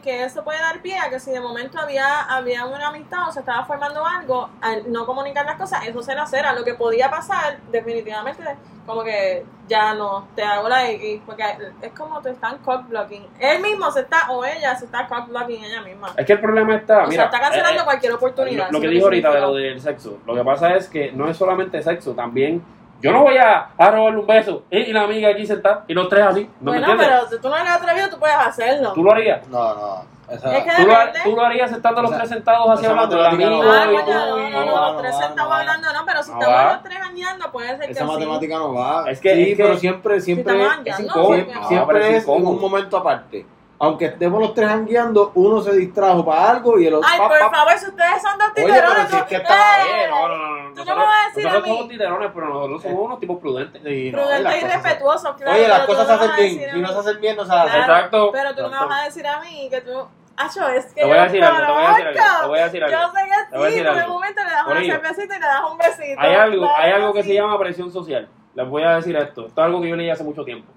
Que 0.02 0.24
eso 0.24 0.44
puede 0.44 0.60
dar 0.60 0.82
pie 0.82 0.98
a 0.98 1.10
que 1.10 1.20
si 1.20 1.32
de 1.32 1.40
momento 1.40 1.80
había, 1.80 2.24
había 2.24 2.66
una 2.66 2.88
amistad 2.88 3.30
o 3.30 3.32
se 3.32 3.40
estaba 3.40 3.66
formando 3.66 4.06
algo, 4.06 4.50
al 4.62 4.92
no 4.92 5.06
comunicar 5.06 5.46
las 5.46 5.58
cosas, 5.58 5.86
eso 5.88 6.02
será 6.02 6.26
cera. 6.26 6.54
Lo 6.54 6.64
que 6.64 6.74
podía 6.74 7.10
pasar, 7.10 7.60
definitivamente, 7.72 8.44
como 8.86 9.04
que 9.04 9.46
ya 9.68 9.94
no, 9.94 10.28
te 10.36 10.44
hago 10.44 10.70
la 10.70 10.90
X, 10.92 11.22
porque 11.26 11.44
es 11.82 11.92
como 11.92 12.22
te 12.22 12.30
están 12.30 12.58
cock 12.60 12.88
blocking. 12.88 13.26
Él 13.40 13.62
mismo 13.62 13.92
se 13.92 14.02
está, 14.02 14.32
o 14.32 14.46
ella 14.46 14.76
se 14.76 14.86
está 14.86 15.08
cock 15.08 15.28
blocking 15.28 15.64
ella 15.64 15.82
misma. 15.82 16.14
Es 16.16 16.26
que 16.26 16.34
el 16.34 16.40
problema 16.40 16.76
está, 16.76 17.04
O 17.04 17.08
mira, 17.08 17.24
sea, 17.24 17.26
está 17.26 17.40
cancelando 17.40 17.80
eh, 17.80 17.82
eh, 17.82 17.86
cualquier 17.86 18.14
oportunidad. 18.14 18.72
Lo, 18.72 18.80
que 18.80 18.88
dijo 18.88 19.06
ahorita 19.06 19.32
de 19.32 19.42
lo 19.42 19.54
del 19.54 19.82
sexo, 19.82 20.20
lo 20.26 20.36
que 20.36 20.44
pasa 20.44 20.76
es 20.76 20.88
que 20.88 21.12
no 21.12 21.30
es 21.30 21.36
solamente 21.36 21.82
sexo, 21.84 22.14
también 22.14 22.64
yo 23.02 23.12
no 23.12 23.24
voy 23.24 23.38
a, 23.38 23.70
a 23.78 23.92
robarle 23.92 24.20
un 24.20 24.28
beso 24.28 24.64
¿eh? 24.72 24.86
y 24.88 24.94
la 24.94 25.04
amiga 25.04 25.30
aquí 25.30 25.46
sentada 25.46 25.84
y 25.88 25.94
los 25.94 26.10
tres 26.10 26.26
así, 26.26 26.50
¿no 26.62 26.72
Bueno, 26.72 26.88
pero 26.98 27.28
si 27.30 27.40
tú 27.40 27.50
no 27.50 27.56
eres 27.58 27.72
atrevido, 27.72 28.10
tú 28.10 28.20
puedes 28.20 28.36
hacerlo. 28.36 28.92
¿Tú 28.94 29.04
lo 29.04 29.12
harías? 29.12 29.48
No, 29.48 29.74
no. 29.76 30.18
Esa, 30.30 30.58
Es 30.58 30.64
que 30.66 30.84
¿Tú 30.84 30.88
lo, 30.88 30.96
tú 31.24 31.36
lo 31.38 31.46
harías 31.46 31.72
estando 31.72 32.02
los 32.02 32.12
tres 32.12 32.28
sentados 32.28 32.80
esa 32.82 32.90
hablando, 32.90 33.16
no 33.16 33.22
va. 33.60 33.82
Ah, 33.82 33.86
no, 33.86 33.94
no, 33.94 34.50
no 34.50 34.66
no, 34.66 34.92
los 34.94 35.02
tres 35.02 35.16
va. 35.16 35.58
hablando, 35.58 35.94
no, 35.94 36.06
pero 36.06 36.22
si 36.24 36.32
No 36.32 36.40
estamos 36.40 36.60
va. 36.60 36.74
los 36.74 36.84
tres 36.84 36.98
jangueando, 36.98 37.52
puede 37.52 37.68
ser 37.78 37.86
que 37.86 37.92
esa 37.94 38.06
matemática 38.06 38.58
no 38.58 38.74
va. 38.74 39.10
Es 39.10 39.22
que- 39.22 39.34
sí, 39.36 39.52
es 39.52 39.58
que- 39.58 39.64
pero 39.64 39.78
siempre, 39.78 40.20
siempre, 40.20 40.66
jangueando, 40.68 41.04
incómodo. 41.06 41.36
siempre 41.70 41.86
pero 42.00 42.06
es 42.06 42.24
es 42.24 42.28
en 42.28 42.46
un 42.46 42.60
momento 42.60 42.98
aparte. 42.98 43.46
Aunque 43.80 44.06
estemos 44.06 44.42
los 44.42 44.54
tres 44.56 44.68
jangueando, 44.70 45.32
uno 45.36 45.62
se 45.62 45.72
distrajo 45.76 46.26
para 46.26 46.50
algo 46.50 46.80
y 46.80 46.88
el 46.88 46.96
otro. 46.96 47.08
Ay, 47.12 47.20
pa, 47.20 47.28
por 47.28 47.40
pa, 47.40 47.50
favor, 47.52 47.74
si 47.78 47.86
ustedes 47.86 48.22
son 48.24 48.40
dos 48.40 48.48
Oye, 48.56 48.66
titerones, 48.66 48.96
pero 49.06 49.08
si 49.10 49.16
es 49.18 49.24
que 49.26 49.36
está- 49.36 49.54
¡Eh! 49.54 49.86
Oye, 49.94 50.08
no, 50.10 50.28
no, 50.30 50.38
no, 50.38 50.64
no. 50.64 50.74
Tú 50.74 50.86
no 50.86 50.96
me 50.96 51.02
vas 51.04 51.26
a 51.26 51.28
decir 51.30 51.48
a 51.48 51.60
mí. 51.60 51.70
somos 51.70 51.88
titerones, 51.90 52.32
pero 52.34 52.48
nosotros 52.50 52.82
somos 52.82 53.00
unos 53.06 53.20
tipos 53.20 53.40
prudentes. 53.40 53.82
Sí, 53.86 54.12
no, 54.12 54.18
las 54.18 54.28
Prudente 54.28 54.50
y 54.58 54.62
cosas 54.62 54.72
se- 54.72 54.78
respetuoso, 54.88 55.36
claro. 55.36 55.52
Oye, 55.58 55.68
las 55.68 55.80
pero 55.82 55.88
cosas 56.00 56.08
se 56.08 56.14
hacen 56.14 56.36
bien. 56.58 56.72
Si 56.74 56.82
no 56.82 56.88
se 56.88 56.98
hacen 57.00 57.22
bien, 57.22 57.36
no 57.38 57.46
se 57.46 57.52
hacen. 57.54 57.68
Claro, 57.72 57.94
Exacto. 57.94 58.30
Pero 58.32 58.56
tú 58.56 58.62
no 58.64 58.70
me 58.70 58.86
vas 58.88 59.02
a 59.02 59.06
decir 59.06 59.28
a 59.28 59.40
mí 59.42 59.68
que 59.70 59.82
tú. 59.82 60.08
Acho, 60.40 60.68
es 60.70 60.86
que 60.94 61.02
Te 61.02 61.06
voy 61.08 61.16
yo 61.16 61.20
a 61.20 61.24
decir 61.24 61.44
algo, 61.44 61.58
te 61.66 61.72
voy 61.72 61.84
a 61.84 61.88
decir 61.88 62.08
algo, 62.08 62.20
conozco. 62.20 62.42
te 62.42 62.48
voy 62.48 62.60
a 62.60 62.64
decir 62.64 62.84
algo. 62.84 62.98
Yo 62.98 63.08
sé 63.12 63.24
que 63.26 63.52
Te 63.52 63.58
voy 63.58 63.66
a 63.66 63.70
sí, 63.70 63.74
decir 63.76 63.84
pero 63.84 63.94
de 63.96 64.02
algo. 64.02 64.14
momento 64.14 64.44
le 64.44 64.50
das 64.52 64.66
una 64.68 64.82
cervecita 64.82 65.36
y 65.36 65.40
le 65.40 65.46
das 65.48 65.62
un 65.72 65.78
besito. 65.78 66.22
Hay 66.22 66.34
algo, 66.36 66.70
hay 66.78 66.92
algo 66.92 67.14
que 67.14 67.24
se 67.24 67.34
llama 67.34 67.60
presión 67.60 67.92
social. 67.92 68.28
Les 68.54 68.68
voy 68.70 68.84
a 68.84 68.96
decir 68.98 69.16
esto. 69.16 69.48
Esto 69.48 69.62
es 69.62 69.66
algo 69.66 69.82
que 69.82 69.90
yo 69.90 69.96
leí 69.96 70.10
hace 70.12 70.24
mucho 70.24 70.44
tiempo. 70.44 70.72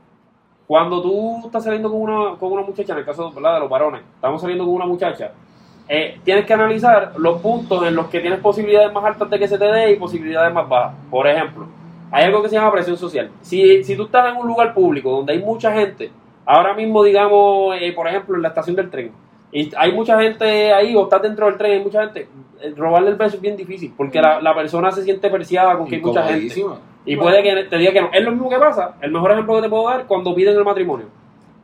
Cuando 0.71 1.03
tú 1.03 1.43
estás 1.47 1.65
saliendo 1.65 1.91
con 1.91 2.01
una, 2.01 2.37
con 2.37 2.53
una 2.53 2.63
muchacha, 2.63 2.93
en 2.93 3.01
el 3.01 3.05
caso 3.05 3.33
¿verdad? 3.33 3.55
de 3.55 3.61
los 3.63 3.69
varones, 3.69 4.03
estamos 4.15 4.41
saliendo 4.41 4.65
con 4.65 4.75
una 4.75 4.87
muchacha, 4.87 5.33
eh, 5.89 6.21
tienes 6.23 6.47
que 6.47 6.55
analizar 6.55 7.15
los 7.19 7.41
puntos 7.41 7.85
en 7.89 7.97
los 7.97 8.07
que 8.07 8.21
tienes 8.21 8.39
posibilidades 8.39 8.93
más 8.93 9.05
altas 9.05 9.29
de 9.29 9.37
que 9.41 9.49
se 9.49 9.59
te 9.59 9.65
dé 9.65 9.91
y 9.91 9.97
posibilidades 9.97 10.55
más 10.55 10.69
bajas. 10.69 10.95
Por 11.11 11.27
ejemplo, 11.27 11.67
hay 12.13 12.27
algo 12.27 12.41
que 12.41 12.51
se 12.51 12.55
llama 12.55 12.71
presión 12.71 12.97
social. 12.97 13.33
Si, 13.41 13.83
si 13.83 13.97
tú 13.97 14.05
estás 14.05 14.31
en 14.31 14.37
un 14.37 14.47
lugar 14.47 14.73
público 14.73 15.11
donde 15.11 15.33
hay 15.33 15.41
mucha 15.41 15.73
gente, 15.73 16.13
ahora 16.47 16.73
mismo, 16.73 17.03
digamos, 17.03 17.75
eh, 17.81 17.93
por 17.93 18.07
ejemplo, 18.07 18.37
en 18.37 18.43
la 18.43 18.49
estación 18.51 18.77
del 18.77 18.91
tren, 18.91 19.11
y 19.51 19.73
hay 19.77 19.91
mucha 19.91 20.23
gente 20.23 20.73
ahí, 20.73 20.95
o 20.95 21.03
estás 21.03 21.23
dentro 21.23 21.47
del 21.47 21.59
tren, 21.59 21.73
hay 21.73 21.83
mucha 21.83 22.03
gente, 22.03 22.29
eh, 22.61 22.75
robarle 22.77 23.11
el 23.11 23.17
beso 23.17 23.35
es 23.35 23.43
bien 23.43 23.57
difícil, 23.57 23.93
porque 23.97 24.23
la, 24.23 24.41
la 24.41 24.55
persona 24.55 24.93
se 24.93 25.03
siente 25.03 25.31
preciada 25.31 25.77
con 25.77 25.89
que 25.89 25.97
hay 25.97 26.01
mucha 26.01 26.23
gente. 26.29 26.55
Y 27.05 27.17
puede 27.17 27.43
que 27.43 27.65
te 27.65 27.79
diga 27.79 27.93
que 27.93 28.01
no. 28.01 28.11
Es 28.13 28.23
lo 28.23 28.33
mismo 28.33 28.51
que 28.51 28.59
pasa. 28.59 28.97
El 29.01 29.11
mejor 29.11 29.33
ejemplo 29.33 29.57
que 29.57 29.63
te 29.63 29.69
puedo 29.69 29.89
dar 29.89 30.07
cuando 30.07 30.35
piden 30.35 30.57
el 30.57 30.65
matrimonio. 30.65 31.07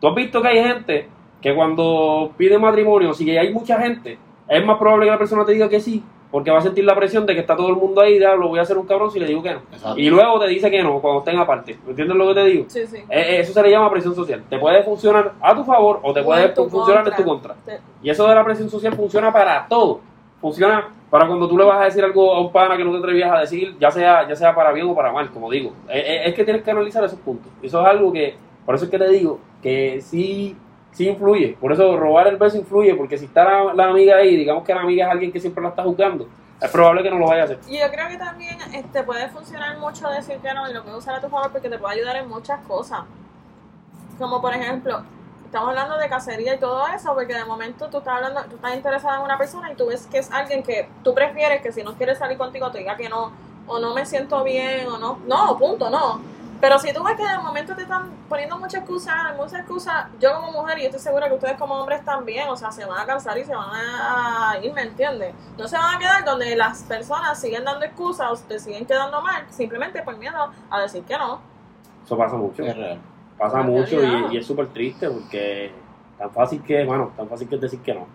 Tú 0.00 0.08
has 0.08 0.14
visto 0.14 0.40
que 0.42 0.48
hay 0.48 0.62
gente 0.62 1.08
que 1.40 1.54
cuando 1.54 2.32
piden 2.36 2.60
matrimonio, 2.60 3.12
si 3.14 3.36
hay 3.36 3.52
mucha 3.52 3.78
gente, 3.80 4.18
es 4.48 4.64
más 4.64 4.78
probable 4.78 5.06
que 5.06 5.12
la 5.12 5.18
persona 5.18 5.44
te 5.44 5.52
diga 5.52 5.68
que 5.68 5.80
sí, 5.80 6.02
porque 6.30 6.50
va 6.50 6.58
a 6.58 6.62
sentir 6.62 6.84
la 6.84 6.94
presión 6.94 7.24
de 7.26 7.34
que 7.34 7.40
está 7.40 7.56
todo 7.56 7.68
el 7.68 7.76
mundo 7.76 8.00
ahí, 8.00 8.18
lo 8.18 8.48
voy 8.48 8.58
a 8.58 8.62
hacer 8.62 8.76
un 8.76 8.86
cabrón 8.86 9.10
si 9.10 9.20
le 9.20 9.26
digo 9.26 9.42
que 9.42 9.52
no. 9.52 9.60
Exacto. 9.72 9.98
Y 9.98 10.10
luego 10.10 10.40
te 10.40 10.48
dice 10.48 10.70
que 10.70 10.82
no, 10.82 11.00
cuando 11.00 11.20
estén 11.20 11.38
aparte. 11.38 11.78
¿Me 11.84 11.90
entiendes 11.90 12.16
lo 12.16 12.28
que 12.28 12.34
te 12.34 12.44
digo? 12.46 12.64
Sí, 12.68 12.86
sí. 12.86 12.98
Eh, 13.08 13.38
Eso 13.40 13.52
se 13.52 13.62
le 13.62 13.70
llama 13.70 13.90
presión 13.90 14.14
social. 14.14 14.42
Te 14.48 14.58
puede 14.58 14.82
funcionar 14.82 15.32
a 15.40 15.54
tu 15.54 15.64
favor 15.64 16.00
o 16.02 16.12
te 16.12 16.20
O 16.20 16.24
puede 16.24 16.48
funcionar 16.48 17.06
en 17.08 17.14
tu 17.14 17.24
contra. 17.24 17.54
Y 18.02 18.10
eso 18.10 18.26
de 18.26 18.34
la 18.34 18.44
presión 18.44 18.68
social 18.68 18.94
funciona 18.94 19.32
para 19.32 19.66
todo. 19.68 20.00
Funciona 20.46 20.88
para 21.10 21.26
cuando 21.26 21.48
tú 21.48 21.58
le 21.58 21.64
vas 21.64 21.80
a 21.80 21.84
decir 21.86 22.04
algo 22.04 22.32
a 22.32 22.40
un 22.40 22.52
pana 22.52 22.76
que 22.76 22.84
no 22.84 22.92
te 22.92 22.98
atrevías 22.98 23.32
a 23.32 23.40
decir, 23.40 23.76
ya 23.80 23.90
sea, 23.90 24.28
ya 24.28 24.36
sea 24.36 24.54
para 24.54 24.70
bien 24.70 24.88
o 24.88 24.94
para 24.94 25.10
mal, 25.10 25.28
como 25.32 25.50
digo. 25.50 25.72
Eh, 25.88 25.98
eh, 25.98 26.22
Es, 26.28 26.34
que 26.34 26.44
tienes 26.44 26.62
que 26.62 26.70
analizar 26.70 27.02
esos 27.02 27.18
puntos. 27.18 27.50
Eso 27.60 27.80
es 27.80 27.86
algo 27.88 28.12
que, 28.12 28.36
por 28.64 28.76
eso 28.76 28.84
es 28.84 28.90
que 28.92 28.96
te 28.96 29.08
digo, 29.08 29.40
que 29.60 30.00
sí, 30.00 30.56
sí 30.92 31.08
influye. 31.08 31.56
Por 31.60 31.72
eso 31.72 31.96
robar 31.96 32.28
el 32.28 32.36
beso 32.36 32.58
influye, 32.58 32.94
porque 32.94 33.18
si 33.18 33.24
está 33.24 33.42
la, 33.42 33.74
la 33.74 33.90
amiga 33.90 34.18
ahí, 34.18 34.36
digamos 34.36 34.62
que 34.62 34.72
la 34.72 34.82
amiga 34.82 35.06
es 35.06 35.10
alguien 35.10 35.32
que 35.32 35.40
siempre 35.40 35.64
la 35.64 35.70
está 35.70 35.82
juzgando, 35.82 36.28
es 36.60 36.70
probable 36.70 37.02
que 37.02 37.10
no 37.10 37.18
lo 37.18 37.26
vaya 37.26 37.42
a 37.42 37.44
hacer. 37.46 37.58
Y 37.68 37.80
yo 37.80 37.90
creo 37.90 38.08
que 38.08 38.18
también 38.18 38.56
este, 38.72 39.02
puede 39.02 39.28
funcionar 39.28 39.78
mucho 39.78 40.08
decir 40.08 40.36
que 40.36 40.54
no 40.54 40.70
y 40.70 40.74
lo 40.74 40.84
puedes 40.84 41.00
usar 41.00 41.16
a 41.16 41.20
tu 41.20 41.28
favor 41.28 41.50
porque 41.50 41.68
te 41.68 41.76
puede 41.76 41.96
ayudar 41.96 42.14
en 42.14 42.28
muchas 42.28 42.60
cosas. 42.68 43.00
Como 44.16 44.40
por 44.40 44.54
ejemplo, 44.54 45.02
estamos 45.46 45.70
hablando 45.70 45.96
de 45.96 46.08
cacería 46.08 46.54
y 46.54 46.58
todo 46.58 46.86
eso, 46.88 47.14
porque 47.14 47.34
de 47.34 47.44
momento 47.44 47.88
tú 47.88 47.98
estás 47.98 48.14
hablando, 48.14 48.44
tú 48.44 48.56
estás 48.56 48.74
interesada 48.74 49.16
en 49.16 49.22
una 49.22 49.38
persona 49.38 49.72
y 49.72 49.74
tú 49.74 49.86
ves 49.86 50.06
que 50.06 50.18
es 50.18 50.30
alguien 50.30 50.62
que 50.62 50.88
tú 51.02 51.14
prefieres 51.14 51.62
que 51.62 51.72
si 51.72 51.82
no 51.82 51.94
quiere 51.94 52.14
salir 52.14 52.36
contigo 52.36 52.70
te 52.70 52.78
diga 52.78 52.96
que 52.96 53.08
no, 53.08 53.32
o 53.66 53.78
no 53.78 53.94
me 53.94 54.04
siento 54.04 54.42
bien, 54.44 54.86
o 54.88 54.98
no, 54.98 55.18
no, 55.26 55.56
punto, 55.56 55.88
no. 55.90 56.20
Pero 56.60 56.78
si 56.78 56.92
tú 56.92 57.02
ves 57.02 57.16
que 57.16 57.26
de 57.26 57.38
momento 57.38 57.74
te 57.74 57.82
están 57.82 58.10
poniendo 58.28 58.58
muchas 58.58 58.80
excusas, 58.80 59.14
muchas 59.36 59.60
excusas, 59.60 60.06
yo 60.18 60.34
como 60.34 60.52
mujer 60.52 60.78
y 60.78 60.82
yo 60.82 60.86
estoy 60.86 61.00
segura 61.00 61.28
que 61.28 61.34
ustedes 61.34 61.58
como 61.58 61.74
hombres 61.74 62.02
también, 62.04 62.48
o 62.48 62.56
sea, 62.56 62.72
se 62.72 62.84
van 62.86 62.98
a 62.98 63.04
cansar 63.04 63.36
y 63.36 63.44
se 63.44 63.54
van 63.54 63.68
a 63.72 64.56
ir, 64.62 64.72
¿me 64.72 64.82
entiendes? 64.82 65.34
No 65.58 65.68
se 65.68 65.76
van 65.76 65.96
a 65.96 65.98
quedar 65.98 66.24
donde 66.24 66.56
las 66.56 66.82
personas 66.84 67.38
siguen 67.38 67.64
dando 67.64 67.84
excusas 67.84 68.32
o 68.32 68.36
te 68.46 68.58
siguen 68.58 68.86
quedando 68.86 69.20
mal, 69.20 69.46
simplemente 69.50 70.02
por 70.02 70.16
miedo 70.16 70.50
a 70.70 70.80
decir 70.80 71.04
que 71.04 71.18
no. 71.18 71.40
Eso 72.04 72.16
pasa 72.16 72.36
mucho. 72.36 72.62
Es 72.62 72.76
real. 72.76 73.00
Pasa 73.38 73.62
mucho 73.62 74.02
y, 74.02 74.34
y 74.34 74.38
es 74.38 74.46
súper 74.46 74.68
triste 74.68 75.08
porque 75.10 75.70
tan 76.18 76.30
fácil 76.30 76.62
que, 76.62 76.84
bueno, 76.84 77.12
tan 77.16 77.28
fácil 77.28 77.48
que 77.48 77.56
es 77.56 77.60
decir 77.60 77.80
que 77.80 77.94
no. 77.94 78.06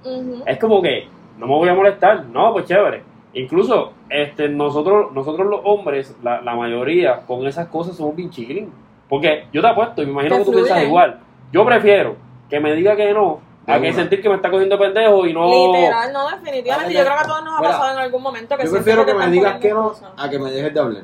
Es 0.45 0.57
como 0.57 0.81
que 0.81 1.07
no 1.37 1.47
me 1.47 1.53
voy 1.53 1.69
a 1.69 1.75
molestar, 1.75 2.25
no, 2.25 2.53
pues 2.53 2.65
chévere. 2.65 3.03
Incluso 3.33 3.93
este, 4.09 4.49
nosotros, 4.49 5.11
nosotros 5.13 5.47
los 5.47 5.61
hombres, 5.63 6.15
la, 6.21 6.41
la 6.41 6.55
mayoría, 6.55 7.21
con 7.25 7.45
esas 7.47 7.67
cosas 7.67 7.95
somos 7.95 8.15
bien 8.15 8.29
chilling. 8.29 8.71
Porque 9.07 9.47
yo 9.51 9.61
te 9.61 9.67
apuesto, 9.67 10.01
y 10.01 10.05
me 10.05 10.13
imagino 10.13 10.37
que 10.37 10.45
tú 10.45 10.51
piensas 10.51 10.83
igual. 10.83 11.19
Yo 11.51 11.65
prefiero 11.65 12.15
que 12.49 12.59
me 12.59 12.73
diga 12.73 12.95
que 12.95 13.13
no, 13.13 13.39
a 13.67 13.79
que 13.79 13.93
sentir 13.93 14.21
que 14.21 14.29
me 14.29 14.35
está 14.35 14.49
cogiendo 14.49 14.77
pendejo 14.77 15.25
y 15.25 15.33
no. 15.33 15.45
Literal, 15.45 16.13
no, 16.13 16.29
definitivamente. 16.29 16.93
Vale, 16.93 16.93
Yo 16.93 17.01
creo 17.01 17.17
que 17.17 17.23
a 17.23 17.27
todos 17.27 17.43
nos 17.43 17.53
ha 17.53 17.59
mira, 17.59 17.71
pasado 17.71 17.91
en 17.93 17.99
algún 17.99 18.23
momento 18.23 18.57
que 18.57 18.65
Yo 18.65 18.71
prefiero 18.71 19.05
que 19.05 19.13
me 19.13 19.27
digas 19.27 19.59
que 19.59 19.69
no 19.73 19.93
a 20.17 20.29
que 20.29 20.39
me 20.39 20.51
dejes 20.51 20.73
de 20.73 20.79
hablar. 20.79 21.03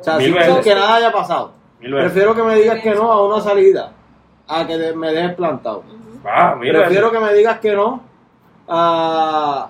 O 0.00 0.04
sea, 0.04 0.18
sin, 0.18 0.34
sin 0.34 0.60
que 0.62 0.74
nada 0.74 0.94
haya 0.96 1.12
pasado. 1.12 1.52
Prefiero 1.80 2.34
que 2.34 2.42
me 2.42 2.54
digas 2.56 2.80
que 2.80 2.94
no 2.94 3.10
a 3.12 3.26
una 3.26 3.40
salida 3.40 3.92
a 4.48 4.66
que 4.66 4.92
me 4.94 5.12
dejes 5.12 5.34
plantado. 5.34 5.84
Ah, 6.24 6.54
mil 6.58 6.72
Prefiero 6.72 7.10
veces. 7.10 7.20
que 7.20 7.26
me 7.32 7.38
digas 7.38 7.58
que 7.60 7.72
no 7.74 8.02
a, 8.68 9.68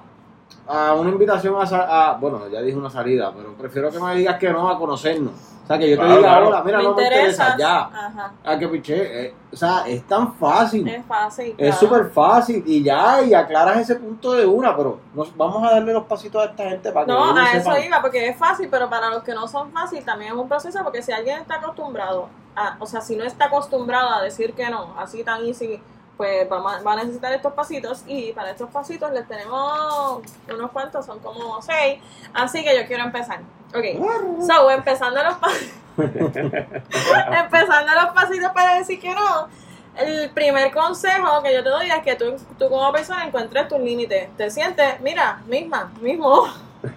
a 0.69 0.95
una 0.95 1.11
invitación 1.11 1.61
a, 1.61 1.67
sa- 1.67 2.11
a- 2.11 2.15
Bueno, 2.19 2.47
ya 2.49 2.61
dije 2.61 2.77
una 2.77 2.91
salida, 2.91 3.33
pero 3.35 3.55
prefiero 3.55 3.91
que 3.91 3.99
me 3.99 4.15
digas 4.15 4.39
que 4.39 4.51
no 4.53 4.69
a 4.69 4.79
conocernos. 4.79 5.33
O 5.65 5.67
sea, 5.69 5.79
que 5.79 5.91
yo 5.91 5.97
te 5.97 6.03
Claro, 6.03 6.17
diga 6.17 6.29
claro. 6.31 6.45
ahora, 6.47 6.63
mira, 6.63 6.79
no 6.79 6.95
me 6.95 7.03
interesa 7.03 7.51
interesas. 7.51 7.57
ya. 7.59 7.79
Ajá. 8.07 8.33
A 8.43 8.59
que 8.59 8.69
piché. 8.69 9.27
eh, 9.27 9.35
o 9.53 9.57
sea, 9.57 9.85
es 9.87 10.03
tan 10.07 10.33
fácil. 10.35 10.89
Es 10.89 11.05
fácil. 11.05 11.55
Es 11.59 11.77
claro. 11.77 11.77
súper 11.77 12.11
fácil 12.11 12.63
y 12.67 12.83
ya, 12.83 13.21
y 13.23 13.35
aclaras 13.35 13.77
ese 13.79 13.97
punto 13.97 14.33
de 14.33 14.47
una, 14.47 14.75
pero 14.75 14.99
nos, 15.15 15.37
vamos 15.37 15.63
a 15.63 15.73
darle 15.75 15.93
los 15.93 16.05
pasitos 16.05 16.41
a 16.43 16.47
esta 16.47 16.65
gente 16.71 16.91
para 16.91 17.05
que 17.05 17.13
No, 17.13 17.37
a 17.37 17.53
eso 17.53 17.65
sepan. 17.71 17.85
iba, 17.85 18.01
porque 18.01 18.29
es 18.29 18.37
fácil, 18.39 18.69
pero 18.71 18.89
para 18.89 19.11
los 19.11 19.23
que 19.23 19.35
no 19.35 19.47
son 19.47 19.71
fácil 19.71 20.03
también 20.05 20.33
es 20.33 20.39
un 20.39 20.49
proceso, 20.49 20.81
porque 20.83 21.03
si 21.03 21.13
alguien 21.13 21.41
está 21.41 21.57
acostumbrado, 21.57 22.29
a, 22.57 22.77
o 22.81 22.87
sea, 22.87 23.03
si 23.03 23.17
no 23.17 23.25
está 23.25 23.47
acostumbrado 23.47 24.09
a 24.09 24.23
decir 24.23 24.55
que 24.55 24.71
no, 24.71 24.95
así 24.99 25.23
tan 25.23 25.45
easy, 25.45 25.83
pues 26.19 26.47
va, 26.53 26.57
a- 26.59 26.83
va 26.83 26.93
a 26.93 26.97
necesitar 26.97 27.33
estos 27.33 27.55
pasitos, 27.55 28.03
y 28.07 28.33
para 28.33 28.51
estos 28.51 28.69
pasitos 28.69 29.11
les 29.13 29.27
tenemos 29.27 30.21
unos 30.53 30.71
cuantos, 30.73 31.07
son 31.07 31.19
como 31.21 31.63
seis, 31.63 32.01
así 32.35 32.63
que 32.63 32.77
yo 32.77 32.87
quiero 32.87 33.05
empezar. 33.05 33.41
Ok, 33.75 34.45
so, 34.47 34.71
empezando 34.71 35.23
los 35.23 35.35
pasitos, 35.37 35.75
empezando 35.97 37.93
los 37.95 38.13
pasitos 38.15 38.51
para 38.53 38.75
decir 38.77 39.01
que 39.01 39.15
no, 39.15 39.49
el 39.97 40.31
primer 40.31 40.73
consejo 40.73 41.43
que 41.43 41.53
yo 41.55 41.63
te 41.63 41.69
doy 41.71 41.91
es 41.91 42.03
que 42.03 42.15
tú, 42.15 42.37
tú 42.59 42.69
como 42.69 42.91
persona 42.93 43.25
encuentres 43.27 43.67
tus 43.69 43.81
límites. 43.81 44.29
Te 44.37 44.51
sientes, 44.51 45.01
mira, 45.01 45.41
misma, 45.47 45.91
mismo, 46.01 46.45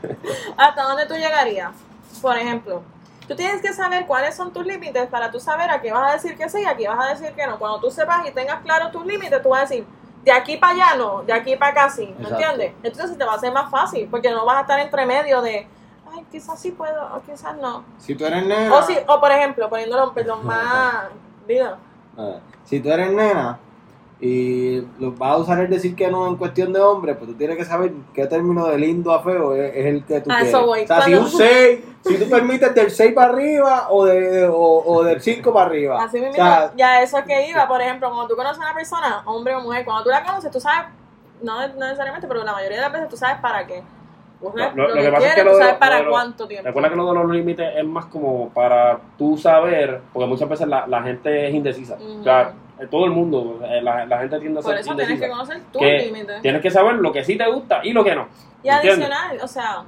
hasta 0.58 0.84
dónde 0.84 1.06
tú 1.08 1.16
llegarías. 1.16 1.72
Por 2.22 2.38
ejemplo, 2.38 2.84
tú 3.32 3.38
tienes 3.38 3.62
que 3.62 3.72
saber 3.72 4.06
cuáles 4.08 4.36
son 4.36 4.52
tus 4.52 4.66
límites 4.66 5.08
para 5.08 5.32
tú 5.32 5.40
saber 5.40 5.70
a 5.72 5.80
qué 5.80 5.90
vas 5.94 6.10
a 6.10 6.14
decir 6.16 6.38
que 6.38 6.50
sí 6.50 6.60
y 6.64 6.66
a 6.66 6.76
qué 6.76 6.86
vas 6.90 7.00
a 7.00 7.10
decir 7.12 7.34
que 7.34 7.48
no. 7.48 7.58
Cuando 7.58 7.80
tú 7.80 7.90
sepas 7.90 8.28
y 8.28 8.32
tengas 8.32 8.62
claro 8.62 8.92
tus 8.92 9.06
límites, 9.06 9.42
tú 9.42 9.48
vas 9.48 9.60
a 9.60 9.62
decir, 9.62 9.88
de 10.26 10.32
aquí 10.34 10.58
para 10.58 10.74
allá 10.74 10.96
no, 10.98 11.24
de 11.24 11.32
aquí 11.32 11.56
para 11.56 11.72
acá 11.72 11.90
sí, 11.90 12.08
¿me 12.08 12.24
Exacto. 12.24 12.34
entiendes? 12.34 12.74
Entonces 12.84 13.18
te 13.18 13.24
va 13.24 13.36
a 13.36 13.40
ser 13.40 13.54
más 13.54 13.72
fácil, 13.72 14.10
porque 14.12 14.30
no 14.32 14.46
vas 14.46 14.58
a 14.58 14.62
estar 14.62 14.80
entre 14.82 15.06
medio 15.06 15.42
de, 15.42 15.66
ay, 16.14 16.26
quizás 16.30 16.60
sí 16.60 16.72
puedo 16.72 17.16
o 17.16 17.22
quizás 17.22 17.56
no. 17.56 17.86
Si 18.00 18.16
tú 18.16 18.26
eres 18.26 18.46
nena, 18.46 18.76
O, 18.76 18.84
si, 18.84 18.98
o 19.08 19.22
por 19.22 19.32
ejemplo, 19.32 19.70
poniéndolo 19.70 20.14
perdón, 20.14 20.46
más... 20.46 21.06
Digo, 21.48 21.78
si 22.66 22.82
tú 22.82 22.92
eres 22.92 23.12
nena 23.14 23.58
y 24.24 24.82
lo 25.00 25.12
vas 25.14 25.32
a 25.32 25.38
usar 25.38 25.60
el 25.62 25.70
decir 25.70 25.96
que 25.96 26.10
no 26.12 26.28
en 26.28 26.36
cuestión 26.36 26.72
de 26.72 26.80
hombre, 26.80 27.16
pues 27.16 27.32
tú 27.32 27.36
tienes 27.36 27.58
que 27.58 27.66
saber 27.66 27.92
qué 28.14 28.28
término 28.28 28.68
de 28.68 28.78
lindo 28.78 29.12
a 29.12 29.24
feo 29.24 29.56
es, 29.56 29.76
es 29.76 29.86
el 29.88 30.04
que 30.06 30.22
tú 30.22 30.32
A 30.32 30.36
quieres. 30.36 30.50
eso 30.54 30.66
voy. 30.66 30.82
O 30.84 30.88
sea, 30.88 31.02
si 31.02 31.14
un 31.16 31.28
6, 31.28 31.80
si 32.06 32.18
tú 32.18 32.30
permites 32.30 32.76
del 32.76 32.92
6 32.92 33.14
para 33.14 33.32
arriba 33.34 33.88
o, 33.90 34.06
de, 34.06 34.46
o, 34.48 34.84
o 34.86 35.04
del 35.04 35.20
5 35.22 35.52
para 35.52 35.66
arriba. 35.66 36.04
Así 36.04 36.18
mismo, 36.20 36.34
O 36.34 36.36
sea, 36.36 36.72
ya 36.78 37.02
eso 37.02 37.18
es 37.18 37.26
que 37.26 37.50
iba, 37.50 37.68
por 37.68 37.82
ejemplo, 37.82 38.10
cuando 38.10 38.28
tú 38.28 38.36
conoces 38.36 38.60
a 38.62 38.66
una 38.66 38.76
persona, 38.76 39.24
hombre 39.26 39.56
o 39.56 39.62
mujer, 39.62 39.84
cuando 39.86 40.04
tú 40.04 40.10
la 40.12 40.24
conoces, 40.24 40.52
tú 40.52 40.60
sabes, 40.60 40.90
no, 41.42 41.68
no 41.70 41.80
necesariamente, 41.88 42.28
pero 42.28 42.44
la 42.44 42.54
mayoría 42.54 42.78
de 42.78 42.84
las 42.84 42.92
veces 42.94 43.10
tú 43.10 43.18
sabes 43.18 43.38
para 43.42 43.66
qué. 43.66 43.82
Lo- 44.42 44.50
lo, 44.56 44.88
lo 44.88 44.94
que, 44.96 45.02
que 45.02 45.12
pasa 45.12 45.28
es 45.28 45.34
quieres, 45.34 45.36
que 45.36 45.44
lo 45.44 45.58
sabes 45.58 45.76
para 45.76 46.00
lo- 46.02 46.12
cuánto 46.12 46.48
tiempo. 46.48 46.68
Recuerda 46.68 46.90
que 46.90 46.96
lo 46.96 47.08
de 47.08 47.14
los 47.14 47.30
límites 47.32 47.74
es 47.76 47.86
más 47.86 48.06
como 48.06 48.50
para 48.50 49.00
tú 49.18 49.38
saber, 49.38 50.02
porque 50.14 50.28
muchas 50.28 50.50
veces 50.50 50.68
la, 50.68 50.86
la 50.88 51.02
gente 51.04 51.48
es 51.48 51.54
indecisa. 51.54 51.96
Ujú. 51.96 52.20
O 52.22 52.24
sea, 52.24 52.42
eh, 52.42 52.54
todo 52.88 53.06
el 53.06 53.12
mundo, 53.12 53.60
eh, 53.64 53.82
la, 53.82 54.06
la 54.06 54.20
gente 54.20 54.40
tiende 54.40 54.60
a 54.60 54.64
Por 54.64 54.72
ser 54.72 54.82
eso 54.82 54.96
tienes 54.96 55.20
que 55.20 55.30
conocer 55.30 55.62
tus 55.72 55.82
límites. 55.82 56.42
Tienes 56.42 56.62
que 56.62 56.72
saber 56.72 56.96
lo 56.96 57.12
que 57.12 57.24
sí 57.24 57.38
te 57.38 57.50
gusta 57.50 57.82
y 57.84 57.94
lo 57.94 58.04
que 58.04 58.16
no. 58.16 58.28
Y 58.64 58.70
¿entiendes? 58.70 59.08
adicional, 59.08 59.40
o 59.44 59.48
sea, 59.48 59.84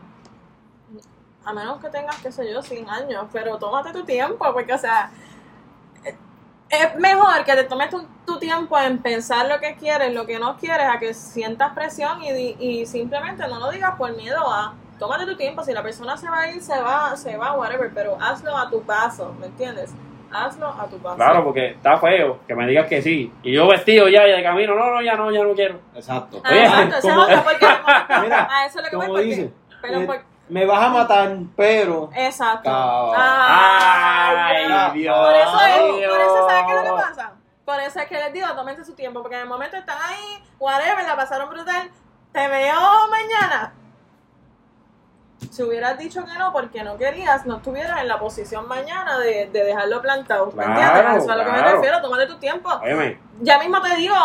a 1.45 1.53
menos 1.53 1.79
que 1.81 1.89
tengas, 1.89 2.17
qué 2.21 2.31
sé 2.31 2.51
yo, 2.51 2.61
100 2.61 2.89
años, 2.89 3.25
pero 3.31 3.57
tómate 3.57 3.91
tu 3.91 4.03
tiempo, 4.03 4.45
porque, 4.53 4.73
o 4.73 4.77
sea, 4.77 5.11
eh, 6.05 6.15
es 6.69 6.95
mejor 6.99 7.43
que 7.45 7.53
te 7.53 7.63
tomes 7.63 7.89
tu, 7.89 8.05
tu 8.25 8.39
tiempo 8.39 8.77
en 8.77 8.99
pensar 8.99 9.47
lo 9.47 9.59
que 9.59 9.75
quieres, 9.75 10.13
lo 10.13 10.25
que 10.25 10.39
no 10.39 10.57
quieres, 10.57 10.87
a 10.87 10.99
que 10.99 11.13
sientas 11.13 11.73
presión 11.73 12.23
y, 12.23 12.55
y 12.59 12.85
simplemente 12.85 13.47
no 13.47 13.59
lo 13.59 13.71
digas 13.71 13.95
por 13.97 14.15
miedo 14.15 14.39
a. 14.49 14.75
Tómate 14.99 15.25
tu 15.25 15.35
tiempo, 15.35 15.63
si 15.63 15.73
la 15.73 15.83
persona 15.83 16.15
se 16.15 16.29
va 16.29 16.41
a 16.41 16.51
ir, 16.51 16.61
se 16.61 16.79
va, 16.79 17.17
se 17.17 17.35
va, 17.35 17.57
whatever, 17.57 17.91
pero 17.93 18.15
hazlo 18.21 18.55
a 18.55 18.69
tu 18.69 18.81
paso, 18.83 19.35
¿me 19.39 19.47
entiendes? 19.47 19.93
Hazlo 20.33 20.67
a 20.67 20.85
tu 20.87 20.97
paso. 20.99 21.15
Claro, 21.15 21.43
porque 21.43 21.67
está 21.71 21.97
feo 21.97 22.39
que 22.47 22.55
me 22.55 22.65
digas 22.67 22.87
que 22.87 23.01
sí. 23.01 23.31
Y 23.43 23.53
yo 23.53 23.67
vestido 23.67 24.07
ya 24.09 24.27
y 24.27 24.31
de 24.31 24.43
camino, 24.43 24.75
no, 24.75 24.91
no, 24.95 25.01
ya 25.01 25.15
no, 25.15 25.31
ya 25.31 25.43
no 25.43 25.53
quiero. 25.53 25.79
Exacto. 25.95 26.41
Ah, 26.43 26.49
Oye, 26.51 26.63
exacto, 26.63 26.97
esa 26.97 27.07
es 27.07 27.13
como- 27.13 27.21
otra, 27.23 27.43
porque 27.43 27.65
Mira, 28.23 28.47
a 28.51 28.65
eso 28.65 28.79
es 28.79 28.85
lo 28.85 28.89
que 28.89 28.95
voy, 28.95 29.05
como 29.05 29.17
porque- 29.17 29.27
dice, 29.27 29.53
pero 29.81 29.99
eh, 30.01 30.05
por- 30.05 30.21
me 30.49 30.65
vas 30.65 30.83
a 30.83 30.89
matar, 30.89 31.37
pero... 31.55 32.09
Exacto. 32.15 32.69
Ay, 33.15 34.65
Ay, 34.69 34.99
Dios. 34.99 35.17
Por 35.17 35.35
eso 35.35 35.59
es, 35.65 35.97
Dios. 35.97 36.11
por 36.11 36.21
eso 36.21 36.47
¿sabes 36.49 36.63
qué 36.67 36.71
es 36.71 36.77
lo 36.89 36.95
que 36.97 37.01
pasa? 37.01 37.31
Por 37.65 37.79
eso 37.79 37.99
es 37.99 38.07
que 38.07 38.15
les 38.15 38.33
digo, 38.33 38.47
tómense 38.55 38.83
su 38.83 38.93
tiempo, 38.93 39.21
porque 39.21 39.35
en 39.35 39.43
el 39.43 39.47
momento 39.47 39.77
están 39.77 39.97
ahí, 40.01 40.43
whatever, 40.59 41.05
la 41.05 41.15
pasaron 41.15 41.49
brutal, 41.49 41.89
te 42.33 42.47
veo 42.49 42.75
mañana. 43.09 43.73
Si 45.49 45.61
hubieras 45.61 45.97
dicho 45.99 46.23
que 46.25 46.37
no 46.39 46.51
porque 46.53 46.83
no 46.83 46.97
querías, 46.97 47.45
no 47.45 47.57
estuvieras 47.57 48.01
en 48.01 48.07
la 48.07 48.17
posición 48.17 48.67
mañana 48.67 49.19
de, 49.19 49.49
de 49.51 49.63
dejarlo 49.63 50.01
plantado. 50.01 50.47
¿Me 50.47 50.63
Claro, 50.63 50.71
entiendes? 50.97 51.23
Eso 51.23 51.25
es 51.25 51.29
a 51.29 51.35
lo 51.35 51.45
que 51.45 51.51
me 51.51 51.71
refiero, 51.71 52.01
tómate 52.01 52.27
tu 52.27 52.37
tiempo. 52.37 52.69
Óyeme, 52.81 53.17
Ya 53.41 53.59
mismo 53.59 53.81
te 53.81 53.95
digo, 53.97 54.15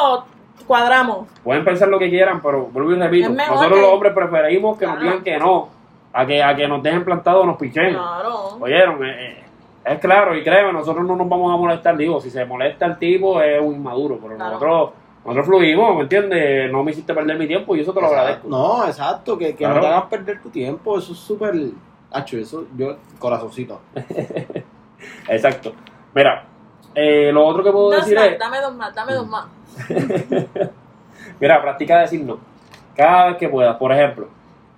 cuadramos. 0.67 1.27
Pueden 1.43 1.65
pensar 1.65 1.89
lo 1.89 1.99
que 1.99 2.09
quieran, 2.09 2.41
pero 2.41 2.67
vuelvo 2.67 2.93
y 2.93 2.95
repito, 2.99 3.31
nosotros 3.31 3.73
que- 3.73 3.81
los 3.81 3.93
hombres 3.93 4.13
preferimos 4.15 4.79
que 4.79 4.87
nos 4.87 5.01
digan 5.01 5.23
que 5.25 5.39
no, 5.39 5.69
a 6.13 6.25
que, 6.27 6.43
a 6.43 6.55
que 6.55 6.69
nos 6.69 6.83
dejen 6.83 7.05
plantados 7.05 7.43
o 7.43 7.47
nos 7.47 7.57
pichen. 7.57 7.95
Claro. 7.95 8.57
Oyeron, 8.61 9.05
eh, 9.05 9.33
eh, 9.33 9.45
es 9.87 9.99
claro, 10.01 10.37
y 10.37 10.45
créeme, 10.45 10.73
nosotros 10.73 11.05
no 11.05 11.17
nos 11.17 11.29
vamos 11.29 11.53
a 11.53 11.57
molestar, 11.57 11.97
digo, 11.97 12.21
si 12.21 12.31
se 12.31 12.45
molesta 12.45 12.87
el 12.87 12.99
tipo 12.99 13.41
es 13.43 13.61
un 13.61 13.75
inmaduro, 13.75 14.19
pero 14.23 14.37
Claro. 14.37 14.51
nosotros, 14.53 14.91
nosotros 15.29 15.47
fluimos, 15.47 15.97
¿me 15.97 16.03
entiendes? 16.03 16.71
No 16.71 16.83
me 16.85 16.93
hiciste 16.93 17.15
perder 17.15 17.39
mi 17.39 17.47
tiempo 17.47 17.75
y 17.77 17.81
eso 17.81 17.93
te 17.93 18.01
lo 18.01 18.07
agradezco. 18.09 18.49
No, 18.49 18.87
exacto, 18.87 19.37
que, 19.39 19.55
que 19.55 19.65
no 19.65 19.75
Claro. 19.75 19.81
te 19.81 19.87
hagas 19.93 20.05
perder 20.11 20.43
tu 20.43 20.51
tiempo, 20.51 20.99
eso 20.99 21.13
es 21.13 21.19
súper... 21.19 21.55
Hacho, 22.11 22.39
eso, 22.39 22.67
yo, 22.77 22.97
corazoncito. 23.19 23.81
Exacto. 25.29 25.73
Mira, 26.15 26.45
eh, 26.95 27.31
lo 27.33 27.47
otro 27.47 27.63
que 27.63 27.71
puedo 27.71 27.91
Dos 27.91 28.01
decir 28.01 28.17
más, 28.17 28.27
es, 28.29 28.39
dame 28.39 28.61
dos 28.61 28.75
más, 28.75 28.95
dame 28.95 29.13
dos 29.13 29.27
más. 29.29 29.47
mira, 31.41 31.61
practica 31.63 32.01
decir 32.01 32.25
no. 32.25 32.39
Cada 32.97 33.27
vez 33.29 33.37
que 33.37 33.49
puedas, 33.49 33.77
por 33.77 33.93
ejemplo. 33.93 34.29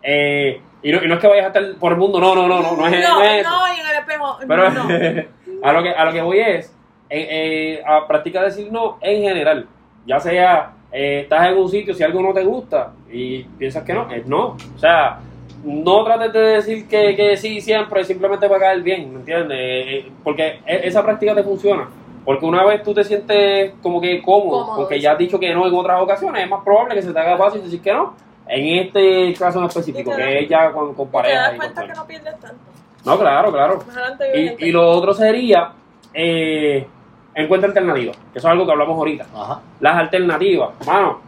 Eh, 0.03 0.61
y, 0.83 0.93
no, 0.93 1.03
y 1.03 1.09
no 1.09 1.15
es 1.15 1.21
que 1.21 1.27
vayas 1.29 1.45
a 1.45 1.49
estar 1.49 1.79
por 1.79 1.93
el 1.93 1.99
mundo, 1.99 2.21
no, 2.21 2.35
no, 2.35 2.49
no, 2.49 2.61
no, 2.61 2.77
no 2.77 2.87
es, 2.87 3.03
no, 3.03 3.15
no 3.19 3.23
es 3.23 3.41
eso. 3.41 3.51
no, 3.51 3.69
y 3.69 3.81
en 3.81 3.87
el 3.87 3.97
espejo. 3.97 4.39
Pero 4.47 4.71
no. 4.71 4.83
a, 5.69 5.73
lo 5.73 5.83
que, 5.83 5.91
a 5.91 6.05
lo 6.05 6.13
que 6.13 6.23
voy 6.23 6.41
es, 6.41 6.67
eh, 7.09 7.29
eh, 7.31 7.83
a 7.87 8.07
practicar 8.07 8.45
decir 8.45 8.71
no 8.73 8.99
en 9.01 9.23
general. 9.23 9.67
Ya 10.07 10.19
sea, 10.21 10.73
eh, 10.93 11.21
estás 11.23 11.49
en 11.49 11.57
un 11.59 11.69
sitio, 11.69 11.95
si 11.95 12.03
algo 12.03 12.21
no 12.23 12.33
te 12.33 12.43
gusta 12.45 12.93
y 13.13 13.43
piensas 13.45 13.85
que 13.85 13.93
no, 13.95 14.11
es 14.11 14.27
no. 14.27 14.57
O 14.75 14.79
sea, 14.79 15.19
no 15.65 16.05
trates 16.05 16.33
de 16.33 16.41
decir 16.41 16.89
que, 16.89 17.15
que 17.15 17.37
sí 17.37 17.61
siempre, 17.61 18.03
simplemente 18.05 18.49
para 18.49 18.61
caer 18.61 18.83
bien, 18.83 19.13
¿me 19.13 19.19
entiendes? 19.21 19.59
Eh, 19.59 19.97
eh, 19.99 20.13
porque 20.25 20.61
e- 20.67 20.81
esa 20.85 21.03
práctica 21.03 21.35
te 21.35 21.43
funciona. 21.43 21.89
Porque 22.25 22.45
una 22.45 22.65
vez 22.65 22.83
tú 22.83 22.93
te 22.95 23.03
sientes 23.05 23.73
como 23.83 24.01
que 24.01 24.21
cómodo, 24.23 24.61
Cómodo, 24.63 24.77
porque 24.79 25.01
ya 25.01 25.13
has 25.13 25.19
dicho 25.19 25.39
que 25.39 25.55
no 25.55 25.67
en 25.67 25.75
otras 25.75 26.01
ocasiones, 26.03 26.45
es 26.45 26.51
más 26.51 26.63
probable 26.65 26.95
que 26.95 27.03
se 27.03 27.13
te 27.13 27.19
haga 27.19 27.37
fácil 27.37 27.63
decir 27.63 27.81
que 27.81 27.93
no. 27.93 28.15
En 28.47 28.79
este 28.79 29.33
caso 29.39 29.59
en 29.61 29.67
específico, 29.67 30.11
que 30.17 30.23
das- 30.23 30.43
es 30.43 30.49
ya 30.49 30.71
con, 30.73 30.95
con 30.95 31.11
te 31.11 31.29
das 31.35 31.55
cuenta 31.57 31.83
que 31.87 31.93
no 31.95 32.07
pierdes 32.07 32.39
tanto. 32.41 32.57
No, 33.05 33.19
claro, 33.19 33.51
claro. 33.53 33.79
Y, 34.37 34.69
y 34.69 34.73
lo 34.73 34.87
otro 34.91 35.15
sería, 35.15 35.73
eh, 36.13 36.87
encuentra 37.35 37.69
alternativas, 37.69 38.17
que 38.33 38.39
eso 38.39 38.49
es 38.49 38.53
algo 38.53 38.67
que 38.67 38.73
hablamos 38.73 38.97
ahorita. 38.99 39.27
Ajá. 39.35 39.61
Las 39.81 39.97
alternativas, 39.97 40.71
mano, 40.87 41.21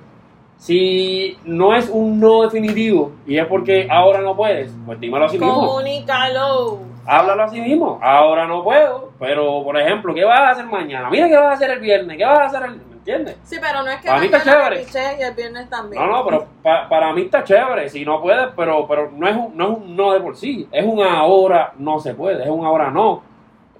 si 0.56 1.36
no 1.44 1.74
es 1.74 1.88
un 1.88 2.20
no 2.20 2.42
definitivo 2.42 3.12
y 3.26 3.36
es 3.38 3.46
porque 3.46 3.88
ahora 3.90 4.20
no 4.20 4.36
puedes, 4.36 4.72
pues 4.86 5.00
dímelo 5.00 5.24
así 5.24 5.38
mismo. 5.38 5.54
Comunícalo. 5.66 6.78
Háblalo 7.04 7.42
así 7.42 7.60
mismo. 7.60 7.98
Ahora 8.00 8.46
no 8.46 8.62
puedo, 8.62 9.10
pero 9.18 9.64
por 9.64 9.76
ejemplo, 9.76 10.14
¿qué 10.14 10.24
vas 10.24 10.38
a 10.38 10.50
hacer 10.50 10.66
mañana? 10.66 11.10
Mira 11.10 11.28
qué 11.28 11.36
vas 11.36 11.46
a 11.46 11.52
hacer 11.52 11.70
el 11.70 11.80
viernes, 11.80 12.16
qué 12.16 12.24
vas 12.24 12.38
a 12.38 12.44
hacer 12.44 12.62
el... 12.70 12.76
¿Me 12.76 12.94
entiendes? 13.10 13.36
Sí, 13.42 13.56
pero 13.60 13.82
no 13.82 13.90
es 13.90 14.00
que 14.00 14.06
Para 14.06 14.20
mí 14.20 14.26
está 14.26 14.42
chévere. 14.44 14.86
y 15.18 15.22
el 15.24 15.34
viernes 15.34 15.68
también. 15.68 16.00
No, 16.00 16.08
no, 16.08 16.24
pero 16.24 16.46
pa- 16.62 16.88
para 16.88 17.12
mí 17.12 17.22
está 17.22 17.42
chévere, 17.42 17.88
si 17.88 18.04
no 18.04 18.22
puedes, 18.22 18.46
pero, 18.56 18.86
pero 18.86 19.10
no, 19.10 19.26
es 19.26 19.34
un, 19.34 19.56
no 19.56 19.64
es 19.72 19.76
un 19.78 19.96
no 19.96 20.12
de 20.12 20.20
por 20.20 20.36
sí, 20.36 20.68
es 20.70 20.86
un 20.86 21.02
ahora 21.02 21.72
no 21.78 21.98
se 21.98 22.14
puede, 22.14 22.44
es 22.44 22.48
un 22.48 22.64
ahora 22.64 22.92
no. 22.92 23.24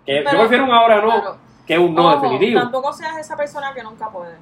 Que 0.05 0.25
yo 0.25 0.39
prefiero 0.41 0.65
un 0.65 0.73
ahora 0.73 0.97
no 1.01 1.07
Claro. 1.07 1.37
Que 1.67 1.79
un 1.79 1.95
no 1.95 2.09
Ojo, 2.09 2.21
definitivo. 2.21 2.61
Tampoco 2.61 2.93
seas 2.93 3.17
esa 3.19 3.37
persona 3.37 3.73
que 3.75 3.83
nunca 3.83 4.09
puede. 4.11 4.35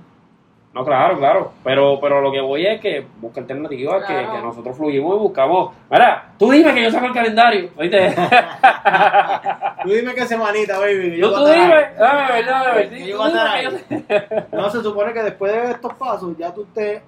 No, 0.73 0.85
claro, 0.85 1.19
claro. 1.19 1.53
Pero, 1.65 1.99
pero 2.01 2.21
lo 2.21 2.31
que 2.31 2.41
voy 2.41 2.65
es 2.65 2.81
que 2.81 3.05
busca 3.21 3.41
alternativas, 3.41 4.05
que, 4.07 4.13
Claro. 4.15 4.33
que 4.33 4.39
nosotros 4.43 4.77
fluimos 4.77 5.17
y 5.17 5.19
buscamos. 5.19 5.75
Mira, 5.91 6.33
tú 6.39 6.51
dime 6.53 6.73
que 6.73 6.85
yo 6.85 6.91
saco 6.93 7.07
el 7.07 7.13
calendario. 7.13 7.71
¿Oíste? 7.77 8.15
Tú 9.83 9.89
dime 9.91 10.15
qué 10.15 10.27
semanita, 10.27 10.79
baby. 10.79 11.11
que 11.13 11.17
Yo 11.19 11.31
yo 11.31 11.39
tú 11.39 11.47
dime. 11.47 11.91
Dame 11.99 12.33
ver, 12.33 12.47
dame 12.47 12.75
ver. 12.75 12.91
Que 12.91 13.01
Tú 13.01 13.05
yo 13.07 13.17
voy 13.19 13.27
a 13.27 13.29
estar 13.31 13.61
dime 13.61 13.85
que 14.09 14.47
yo- 14.53 14.59
No, 14.59 14.71
se 14.71 14.83
supone 14.83 15.13
que 15.13 15.23
después 15.23 15.53
de 15.53 15.71
estos 15.73 15.95
pasos 15.95 16.37
ya 16.39 16.53
tú 16.55 16.63
estés 16.63 17.03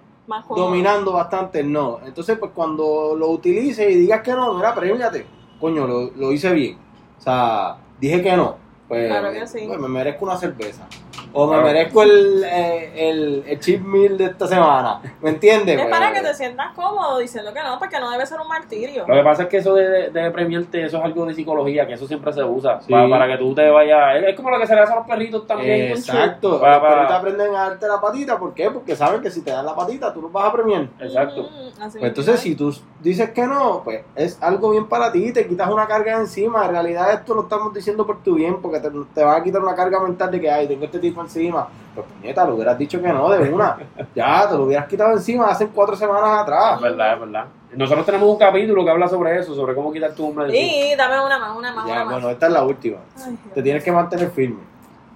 dominando 0.57 1.13
bastante 1.13 1.61
el 1.61 1.71
no. 1.71 2.01
Entonces, 2.05 2.39
pues 2.39 2.51
cuando 2.55 3.15
lo 3.17 3.29
utilices 3.29 3.89
y 3.91 3.95
digas 3.95 4.23
que 4.23 4.33
no, 4.33 4.55
mira, 4.55 4.75
premiate. 4.75 5.27
Coño, 5.61 5.87
lo, 5.87 6.11
lo 6.17 6.33
hice 6.33 6.53
bien. 6.53 6.79
O 7.19 7.21
sea, 7.21 7.77
dije 8.01 8.23
que 8.23 8.37
no. 8.37 8.57
Pues, 8.93 9.09
Claro 9.09 9.33
que 9.33 9.47
sí. 9.47 9.65
pues, 9.67 9.81
me 9.81 9.89
merezco 9.89 10.27
una 10.27 10.37
cerveza. 10.37 10.87
O 11.35 11.47
me 11.47 11.53
Claro. 11.55 11.67
merezco 11.67 12.03
el, 12.03 12.45
eh, 12.45 13.09
el, 13.11 13.45
el 13.47 13.61
cheat 13.61 13.81
meal 13.81 14.19
de 14.19 14.25
esta 14.27 14.47
semana. 14.47 15.01
¿Me 15.21 15.31
entiendes? 15.31 15.81
Es 15.81 15.87
para 15.87 16.13
que 16.13 16.21
te 16.21 16.35
sientas 16.35 16.73
cómodo 16.75 17.19
diciendo 17.19 17.53
que 17.55 17.63
no, 17.63 17.79
porque 17.79 17.99
no 17.99 18.11
debe 18.11 18.27
ser 18.27 18.39
un 18.41 18.49
martirio. 18.49 19.05
Lo 19.09 19.15
que 19.15 19.23
pasa 19.23 19.45
es 19.45 19.49
que 19.49 19.57
eso 19.59 19.75
de, 19.75 20.11
de, 20.11 20.11
de 20.11 20.31
premiarte, 20.31 20.85
eso 20.85 20.99
es 20.99 21.05
algo 21.05 21.25
de 21.27 21.35
psicología, 21.35 21.87
que 21.87 21.95
eso 21.95 22.07
siempre 22.07 22.33
se 22.33 22.45
usa. 22.45 22.81
Sí. 22.83 22.91
Para, 22.93 23.09
para 23.09 23.27
que 23.29 23.39
tú 23.39 23.55
te 23.55 23.69
vayas. 23.71 24.23
Es, 24.25 24.37
como 24.37 24.51
lo 24.51 24.59
que 24.59 24.67
se 24.67 24.75
le 24.75 24.81
hace 24.83 24.93
a 24.93 24.97
los 24.97 25.07
perritos 25.07 25.47
también. 25.47 25.93
Exacto. 25.93 26.61
Para- 26.61 26.73
Los 26.75 26.83
para- 26.83 26.95
perritos 26.97 27.17
aprenden 27.17 27.55
a 27.57 27.69
darte 27.71 27.89
la 27.89 28.01
patita. 28.01 28.39
¿Por 28.39 28.53
qué? 28.55 28.71
Porque 28.71 28.95
saben 28.97 29.23
que 29.23 29.31
si 29.31 29.43
te 29.43 29.51
dan 29.53 29.65
la 29.65 29.75
patita, 29.75 30.13
tú 30.13 30.21
los 30.23 30.33
vas 30.33 30.45
a 30.49 30.53
premiar. 30.53 30.89
Exacto. 31.01 31.43
Mm, 31.45 31.81
Pues 31.81 31.95
entonces, 32.03 32.41
si 32.41 32.55
tú 32.55 32.75
dices 33.01 33.31
que 33.31 33.47
no, 33.47 33.81
pues 33.85 34.05
es 34.17 34.37
algo 34.43 34.71
bien 34.71 34.87
para 34.87 35.11
ti, 35.11 35.33
te 35.33 35.47
quitas 35.47 35.71
una 35.71 35.87
carga 35.87 36.17
de 36.17 36.21
encima. 36.23 36.65
En 36.67 36.73
realidad, 36.73 37.13
esto 37.15 37.35
lo 37.35 37.43
estamos 37.45 37.73
diciendo 37.73 38.07
por 38.07 38.23
tu 38.23 38.35
bien, 38.35 38.61
porque 38.61 38.81
te, 38.81 38.91
te 39.15 39.25
va 39.25 39.37
a 39.37 39.43
quitar 39.43 39.63
una 39.63 39.75
carga 39.75 39.99
mental 40.01 40.31
de 40.31 40.41
que, 40.41 40.51
ay, 40.51 40.69
tengo 40.69 40.85
este 40.85 40.99
tipo 40.99 41.22
encima. 41.23 41.69
Pues, 41.95 42.07
puñeta, 42.07 42.45
lo 42.47 42.55
hubieras 42.55 42.79
dicho 42.79 43.01
que 43.03 43.09
no, 43.09 43.29
de 43.31 43.51
una. 43.53 43.77
Ya, 44.15 44.49
te 44.49 44.55
lo 44.55 44.65
hubieras 44.65 44.87
quitado 44.87 45.13
encima 45.13 45.47
hace 45.49 45.67
cuatro 45.69 45.95
semanas 45.97 46.41
atrás. 46.43 46.77
Es 46.77 46.81
verdad, 46.83 47.15
es 47.15 47.21
verdad. 47.21 47.45
Nosotros 47.75 48.05
tenemos 48.07 48.29
un 48.29 48.39
capítulo 48.39 48.85
que 48.85 48.91
habla 48.91 49.09
sobre 49.09 49.39
eso, 49.39 49.55
sobre 49.55 49.75
cómo 49.75 49.93
quitar 49.93 50.15
tu 50.15 50.27
hombre. 50.29 50.55
Y 50.57 50.95
dame 50.97 51.25
una 51.25 51.39
más, 51.39 51.57
una 51.57 51.73
más, 51.73 51.87
Ya, 51.87 51.93
una 51.95 52.05
más. 52.05 52.15
bueno, 52.15 52.31
esta 52.31 52.47
es 52.47 52.53
la 52.53 52.63
última. 52.65 52.99
Ay, 53.25 53.39
Te 53.55 53.63
tienes 53.63 53.83
que 53.83 53.93
mantener 53.93 54.31
firme. 54.31 54.61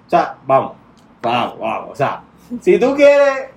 O 0.07 0.11
sea, 0.11 0.37
vamos, 0.47 0.73
vamos, 1.23 1.59
vamos. 1.59 1.91
O 1.93 1.95
sea, 1.95 2.23
si 2.61 2.79
tú 2.79 2.95
quieres, 2.95 3.49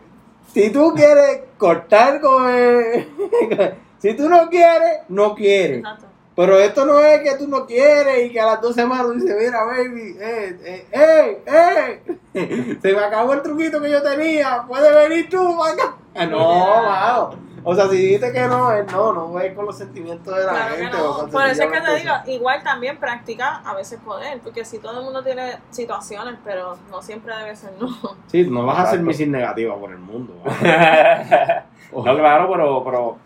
si 0.53 0.69
tú 0.71 0.93
quieres 0.95 1.41
cortar 1.57 2.19
con 2.21 2.49
el- 2.49 3.07
si 3.99 4.13
tú 4.15 4.27
no 4.29 4.49
quieres, 4.49 4.99
no 5.09 5.33
quieres. 5.35 5.77
Exacto. 5.79 6.05
Pero 6.39 6.57
esto 6.57 6.85
no 6.85 6.99
es 7.01 7.19
que 7.19 7.35
tú 7.37 7.49
no 7.49 7.65
quieres 7.65 8.25
y 8.25 8.31
que 8.31 8.39
a 8.39 8.45
las 8.45 8.61
dos 8.61 8.73
semanas 8.73 9.07
tú 9.07 9.13
dices, 9.15 9.35
mira, 9.37 9.65
baby, 9.65 10.15
eh, 10.21 10.57
eh, 10.63 11.43
eh, 11.45 12.01
eh, 12.33 12.77
se 12.81 12.93
me 12.93 12.99
acabó 13.03 13.33
el 13.33 13.41
truquito 13.41 13.81
que 13.81 13.91
yo 13.91 14.01
tenía, 14.01 14.63
puedes 14.65 15.09
venir 15.09 15.29
tú 15.29 15.57
para 15.57 15.73
acá. 15.73 15.97
Ah, 16.15 16.25
No, 16.25 16.39
mano. 16.85 17.29
O 17.65 17.75
sea, 17.75 17.89
si 17.89 17.97
dijiste 17.97 18.31
que 18.31 18.47
no, 18.47 18.71
es 18.71 18.89
no, 18.89 19.11
no 19.11 19.33
ves 19.33 19.53
con 19.53 19.65
los 19.65 19.77
sentimientos 19.77 20.33
de 20.33 20.45
la 20.45 20.51
Claro 20.51 20.75
que 20.75 20.81
gente. 20.83 20.97
no. 20.97 21.09
o 21.09 21.17
con 21.19 21.29
Por 21.29 21.45
eso 21.45 21.63
es 21.63 21.71
que 21.73 21.81
te 21.81 21.95
digo, 21.95 22.13
igual 22.27 22.63
también 22.63 22.97
practica 22.97 23.57
a 23.57 23.73
veces 23.73 23.99
poder, 23.99 24.39
porque 24.39 24.63
si 24.63 24.79
todo 24.79 24.99
el 24.99 25.03
mundo 25.03 25.21
tiene 25.21 25.57
situaciones, 25.71 26.35
pero 26.45 26.77
no 26.89 27.01
siempre 27.01 27.35
debe 27.35 27.53
ser 27.57 27.73
no. 27.81 27.89
Sí, 28.27 28.45
no 28.49 28.65
vas 28.65 28.79
a 28.79 28.91
ser 28.91 29.01
misil 29.01 29.29
negativa 29.29 29.75
por 29.77 29.91
el 29.91 29.99
mundo. 29.99 30.35
no, 30.45 32.01
claro, 32.15 32.49
pero, 32.49 32.81
pero 32.85 33.17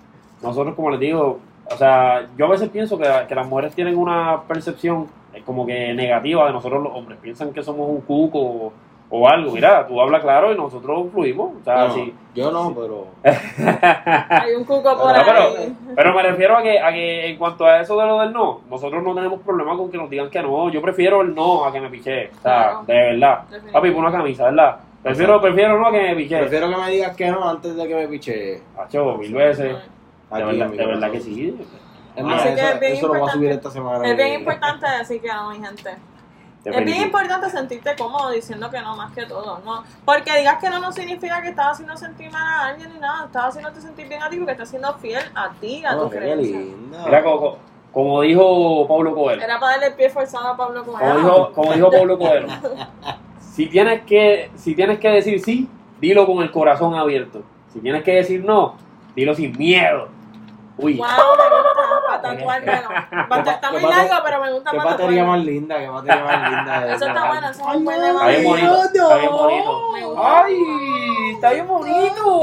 nosotros, 0.41 0.75
como 0.75 0.89
les 0.89 0.99
digo, 0.99 1.39
o 1.71 1.77
sea, 1.77 2.27
yo 2.37 2.45
a 2.45 2.49
veces 2.49 2.69
pienso 2.69 2.97
que, 2.97 3.07
que 3.27 3.35
las 3.35 3.47
mujeres 3.47 3.73
tienen 3.73 3.97
una 3.97 4.41
percepción 4.47 5.07
eh, 5.33 5.41
como 5.45 5.65
que 5.65 5.93
negativa 5.93 6.45
de 6.47 6.53
nosotros 6.53 6.83
los 6.83 6.93
hombres. 6.93 7.17
Piensan 7.21 7.53
que 7.53 7.63
somos 7.63 7.89
un 7.89 8.01
cuco 8.01 8.39
o, 8.39 8.73
o 9.09 9.27
algo. 9.27 9.51
Mira, 9.51 9.87
tú 9.87 9.99
hablas 10.01 10.21
claro 10.21 10.51
y 10.51 10.57
nosotros 10.57 11.07
fluimos. 11.11 11.51
O 11.61 11.63
sea, 11.63 11.89
sí. 11.91 12.13
Yo 12.35 12.51
no, 12.51 12.73
pero. 12.75 13.07
Hay 14.29 14.55
un 14.55 14.63
cuco 14.63 14.83
por 14.97 15.11
No, 15.11 15.17
No, 15.17 15.23
pero, 15.25 15.39
ahí. 15.39 15.77
pero 15.95 16.13
me 16.13 16.23
refiero 16.23 16.57
a 16.57 16.63
que, 16.63 16.79
a 16.79 16.91
que 16.91 17.27
en 17.29 17.37
cuanto 17.37 17.65
a 17.65 17.79
eso 17.79 17.97
de 17.99 18.05
lo 18.05 18.19
del 18.19 18.33
no, 18.33 18.61
nosotros 18.69 19.03
no 19.03 19.13
tenemos 19.15 19.39
problema 19.41 19.77
con 19.77 19.89
que 19.91 19.97
nos 19.97 20.09
digan 20.09 20.29
que 20.29 20.41
no. 20.41 20.69
Yo 20.69 20.81
prefiero 20.81 21.21
el 21.21 21.33
no 21.33 21.65
a 21.65 21.71
que 21.71 21.79
me 21.79 21.89
piché. 21.89 22.29
O 22.37 22.41
sea, 22.41 22.81
de 22.85 22.93
verdad. 22.93 23.43
Papi, 23.71 23.91
pon 23.91 24.01
una 24.01 24.11
camisa, 24.11 24.45
¿verdad? 24.45 24.77
Prefiero, 25.01 25.41
prefiero 25.41 25.77
no 25.77 25.87
a 25.87 25.91
que 25.91 26.01
me 26.01 26.15
piché. 26.15 26.39
Prefiero 26.39 26.69
que 26.69 26.77
me 26.77 26.89
digas 26.91 27.15
que 27.15 27.29
no 27.29 27.49
antes 27.49 27.75
de 27.75 27.87
que 27.87 27.95
me 27.95 28.07
piche. 28.07 28.61
Macho, 28.75 29.17
mil 29.17 29.33
veces. 29.33 29.75
De 30.39 30.45
verdad, 30.45 30.65
en 30.65 30.71
mi 30.71 30.77
de 30.77 30.85
verdad 30.85 31.11
que 31.11 31.19
sí. 31.21 31.57
Es 32.15 32.23
más, 32.23 32.41
Así 32.45 32.53
que 32.55 32.61
eso, 32.61 32.73
es 32.73 32.79
bien 32.79 32.93
eso 32.93 33.07
lo 33.07 33.13
voy 33.19 33.29
a 33.29 33.31
subir 33.33 33.51
importante. 33.51 33.55
esta 33.55 33.71
semana. 33.71 34.07
Es 34.07 34.15
bien 34.17 34.33
importante 34.39 34.85
decir 34.99 35.21
que 35.21 35.27
no, 35.33 35.49
mi 35.49 35.55
gente. 35.65 35.95
Es 36.65 36.85
bien 36.85 37.01
importante 37.01 37.49
sentirte 37.49 37.93
cómodo 37.97 38.29
diciendo 38.31 38.69
que 38.69 38.79
no, 38.79 38.95
más 38.95 39.11
que 39.13 39.25
todo. 39.25 39.59
no 39.65 39.83
Porque 40.05 40.37
digas 40.37 40.59
que 40.61 40.69
no 40.69 40.79
no 40.79 40.91
significa 40.93 41.41
que 41.41 41.49
estás 41.49 41.71
haciendo 41.73 41.97
sentir 41.97 42.31
mal 42.31 42.41
a 42.41 42.67
alguien 42.67 42.93
ni 42.93 42.99
nada. 42.99 43.25
Estás 43.25 43.45
haciéndote 43.47 43.81
sentir 43.81 44.07
bien 44.07 44.21
a 44.23 44.29
ti 44.29 44.37
porque 44.37 44.53
estás 44.53 44.69
siendo 44.69 44.93
fiel 44.99 45.23
a 45.35 45.49
ti, 45.59 45.83
a 45.83 45.97
Oh, 45.97 46.03
tu 46.03 46.09
creencia. 46.11 46.57
linda. 46.59 47.03
Mira, 47.05 47.21
como, 47.23 47.57
como 47.91 48.21
dijo 48.21 48.87
Pablo 48.87 49.13
Coelho. 49.13 49.41
Era 49.41 49.59
para 49.59 49.73
darle 49.73 49.87
el 49.87 49.93
pie 49.95 50.09
forzado 50.09 50.47
a 50.49 50.55
Pablo 50.55 50.85
Como 50.85 50.97
Coelho. 50.97 51.15
dijo, 51.17 51.51
como 51.53 51.73
dijo 51.73 51.91
Pablo 51.91 52.17
Coelho. 52.17 52.47
Si 53.53 53.67
tienes, 53.67 54.01
que, 54.05 54.49
si 54.55 54.73
tienes 54.73 54.97
que 54.97 55.09
decir 55.09 55.39
sí, 55.39 55.69
dilo 56.01 56.25
con 56.25 56.41
el 56.41 56.49
corazón 56.49 56.95
abierto. 56.95 57.43
Si 57.71 57.79
tienes 57.81 58.01
que 58.03 58.11
decir 58.15 58.43
no, 58.43 58.75
dilo 59.15 59.35
sin 59.35 59.55
miedo. 59.55 60.07
Uy. 60.77 60.97
Wow, 60.97 61.05
me 61.05 61.55
gusta 61.55 62.07
para 62.07 62.21
tatuármelo. 62.21 62.89
Basta, 63.29 63.51
está 63.51 63.69
qué 63.69 63.79
muy 63.79 63.89
largo, 63.89 64.15
pero 64.23 64.41
me 64.41 64.51
gusta 64.53 64.71
Qué 64.71 64.77
batería 64.77 65.23
más 65.23 65.43
linda, 65.43 65.77
qué 65.77 65.89
batería 65.89 66.23
más 66.23 66.51
linda. 66.51 66.95
Eso 66.95 67.07
está 67.07 67.27
bueno, 67.27 67.49
eso 67.49 67.61
es 67.61 67.67
Ay, 67.67 67.77
un 67.77 67.85
buen 67.85 67.99
no, 67.99 68.05
Está 68.07 68.27
bien 68.27 68.43
no, 68.43 68.49
bonito, 68.49 69.03
está 69.03 69.17
bien 69.17 69.31
bonito. 69.31 70.23
¡Ay! 70.25 70.55
¡Está 71.33 71.53
bien 71.53 71.67
bonito! 71.67 72.41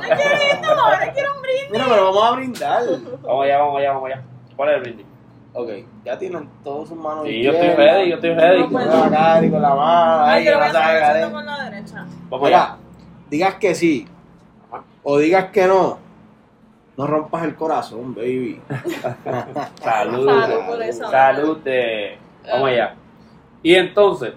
¡Ay, 0.00 0.10
qué 0.16 0.54
lindo! 0.54 0.68
Ahora 0.68 1.12
quiero 1.12 1.34
un 1.34 1.42
brindis. 1.42 1.70
Mira, 1.70 1.84
pero 1.88 2.04
vamos 2.04 2.24
a 2.24 2.30
brindar. 2.36 2.82
Vamos 3.22 3.44
allá, 3.44 3.58
vamos 3.58 3.78
allá, 3.78 3.92
vamos 3.92 4.10
allá. 4.10 4.22
¿Cuál 4.56 4.68
es 4.70 4.74
el 4.76 4.80
brindis? 4.80 5.06
Ok, 5.54 5.68
ya 6.04 6.18
tienen 6.18 6.48
todos 6.62 6.88
sus 6.88 6.96
manos 6.96 7.24
Sí, 7.24 7.42
yo 7.42 7.52
estoy 7.52 7.70
ready, 7.70 8.10
yo 8.10 8.14
estoy 8.16 8.34
ready. 8.34 8.60
No, 8.60 8.70
pues. 8.70 8.86
Con 8.86 9.00
la 9.00 9.10
cara 9.10 9.44
y 9.46 9.50
con 9.50 9.62
la 9.62 9.74
mano. 9.74 10.24
Ay, 10.24 10.44
yo 10.44 10.52
lo 10.52 10.58
voy 10.58 10.68
a 10.68 11.30
con 11.30 11.46
la 11.46 11.64
derecha. 11.64 12.06
Vamos 12.30 12.46
allá. 12.46 12.76
Digas 13.28 13.54
que 13.56 13.74
sí 13.74 14.06
o 15.10 15.18
digas 15.18 15.46
que 15.46 15.66
no, 15.66 15.98
no 16.98 17.06
rompas 17.06 17.44
el 17.44 17.54
corazón, 17.54 18.14
baby. 18.14 18.60
Salud. 19.82 20.26
Salud 20.28 20.66
por 20.66 20.82
eso. 20.82 21.10
Salud. 21.10 21.58
eh. 21.64 22.18
Vamos 22.50 22.68
allá. 22.68 22.94
Y 23.62 23.74
entonces, 23.74 24.34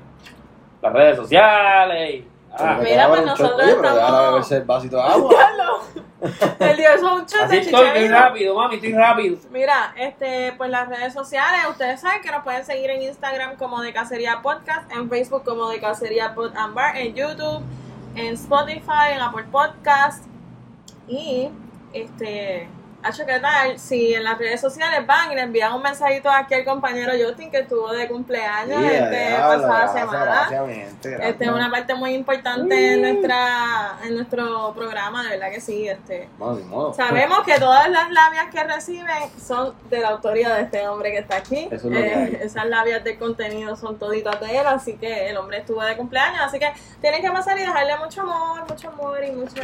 las 0.82 0.94
redes 0.94 1.18
sociales. 1.18 2.24
Ah, 2.54 2.80
Mira, 2.84 3.08
pues 3.08 3.26
nosotros 3.26 3.62
pero 3.64 3.88
estamos- 3.90 4.52
el 4.52 4.64
vasito 4.64 4.96
de 4.98 5.02
agua. 5.04 5.34
El 6.60 6.78
Dios 6.78 6.92
es 6.98 7.02
un 7.02 7.26
chute, 7.26 7.44
así 7.44 7.58
estoy, 7.58 7.88
estoy 7.88 8.08
rápido, 8.10 8.54
mami, 8.54 8.76
estoy 8.76 8.94
rápido. 8.94 9.38
Mira, 9.50 9.92
este, 9.98 10.54
pues 10.56 10.70
las 10.70 10.88
redes 10.88 11.14
sociales, 11.14 11.62
ustedes 11.68 12.00
saben 12.00 12.22
que 12.22 12.30
nos 12.30 12.44
pueden 12.44 12.64
seguir 12.64 12.92
en 12.92 13.02
Instagram 13.02 13.56
como 13.56 13.82
de 13.82 13.92
Cacería 13.92 14.40
Podcast, 14.44 14.92
en 14.92 15.10
Facebook 15.10 15.44
como 15.44 15.68
de 15.70 15.80
Cacería 15.80 16.36
Pod 16.36 16.56
and 16.56 16.76
Bar, 16.76 16.96
en 16.98 17.16
YouTube, 17.16 17.64
en 18.16 18.36
Spotify, 18.36 19.14
en 19.16 19.22
Apple 19.22 19.46
Podcast 19.52 20.24
y 21.08 21.50
este, 21.94 22.68
Hacho, 23.04 23.26
¿qué 23.26 23.40
tal? 23.40 23.80
Si 23.80 24.14
en 24.14 24.24
las 24.24 24.38
redes 24.38 24.62
sociales 24.62 25.08
van 25.08 25.32
y 25.32 25.36
le 25.36 25.42
envían 25.42 25.74
un 25.74 25.82
mensajito 25.82 26.30
aquí 26.30 26.54
al 26.54 26.64
compañero 26.64 27.12
Justin 27.20 27.50
que 27.50 27.62
estuvo 27.62 27.92
de 27.92 28.08
cumpleaños 28.08 28.80
Sí, 28.80 28.86
este, 28.92 29.36
pasada 29.40 29.58
gracias, 29.68 29.92
semana. 30.12 30.26
gracias. 30.52 31.06
Este 31.20 31.46
es 31.46 31.50
una 31.52 31.72
parte 31.72 31.96
muy 31.96 32.14
importante 32.14 32.94
en 32.94 33.02
nuestra 33.02 33.98
en 34.06 34.14
nuestro 34.18 34.72
programa, 34.76 35.24
de 35.24 35.30
verdad 35.30 35.50
que 35.50 35.60
sí, 35.62 35.88
este. 35.88 36.30
No. 36.38 36.94
Sabemos 36.94 37.40
que 37.44 37.58
todas 37.58 37.90
las 37.90 38.12
labias 38.12 38.50
que 38.52 38.64
reciben 38.66 39.32
son 39.44 39.74
de 39.90 40.00
la 40.00 40.10
autoría 40.10 40.54
de 40.54 40.62
este 40.62 40.88
hombre 40.88 41.12
que 41.12 41.18
está 41.18 41.38
aquí. 41.38 41.70
Eso 41.72 41.88
es 41.92 41.98
que 41.98 42.06
Eh, 42.08 42.14
hay. 42.14 42.38
esas 42.46 42.68
labias 42.68 43.04
de 43.04 43.18
contenido 43.18 43.76
son 43.76 43.98
toditas 43.98 44.40
de 44.42 44.60
él, 44.60 44.68
así 44.68 44.94
que 44.98 45.28
el 45.32 45.38
hombre 45.38 45.58
estuvo 45.58 45.82
de 45.82 45.98
cumpleaños, 45.98 46.42
así 46.44 46.60
que 46.60 46.72
tienen 47.02 47.24
que 47.24 47.32
pasar 47.32 47.58
y 47.58 47.62
dejarle 47.62 47.98
mucho 47.98 48.22
amor, 48.22 48.62
mucho 48.70 48.90
amor 48.90 49.24
y 49.24 49.32
mucha... 49.32 49.64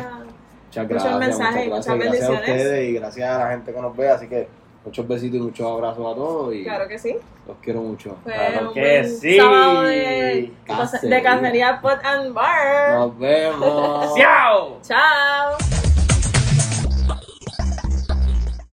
Muchas 0.67 0.83
muchos 0.87 1.03
gracias, 1.03 1.19
mensajes 1.19 1.65
y 1.65 1.69
muchas 1.69 1.87
muchas 1.87 1.95
gracias, 1.97 2.11
gracias 2.11 2.29
a 2.29 2.31
bendiciones. 2.31 2.61
ustedes 2.65 2.89
y 2.89 2.93
gracias 2.93 3.29
a 3.29 3.37
la 3.39 3.49
gente 3.51 3.73
que 3.73 3.81
nos 3.81 3.95
ve. 3.97 4.09
Así 4.09 4.27
que 4.27 4.47
muchos 4.85 5.07
besitos 5.07 5.37
y 5.37 5.41
muchos 5.41 5.65
abrazos 5.71 5.99
a 6.11 6.15
todos 6.15 6.53
y 6.55 6.63
Claro 6.63 6.87
que 6.87 6.99
sí. 6.99 7.15
los 7.47 7.57
quiero 7.61 7.81
mucho. 7.81 8.15
Fue 8.23 8.33
Claro 8.33 8.73
que 8.73 9.03
sí. 9.05 9.37
sábado 9.37 9.81
de, 9.83 10.51
Cacería. 10.65 11.15
de 11.17 11.23
cacería 11.23 11.81
Pot 11.81 11.99
and 12.03 12.33
Bar. 12.33 12.99
Nos 12.99 13.17
vemos. 13.19 14.13
¡Chao! 14.17 14.77
Chao. 14.81 15.96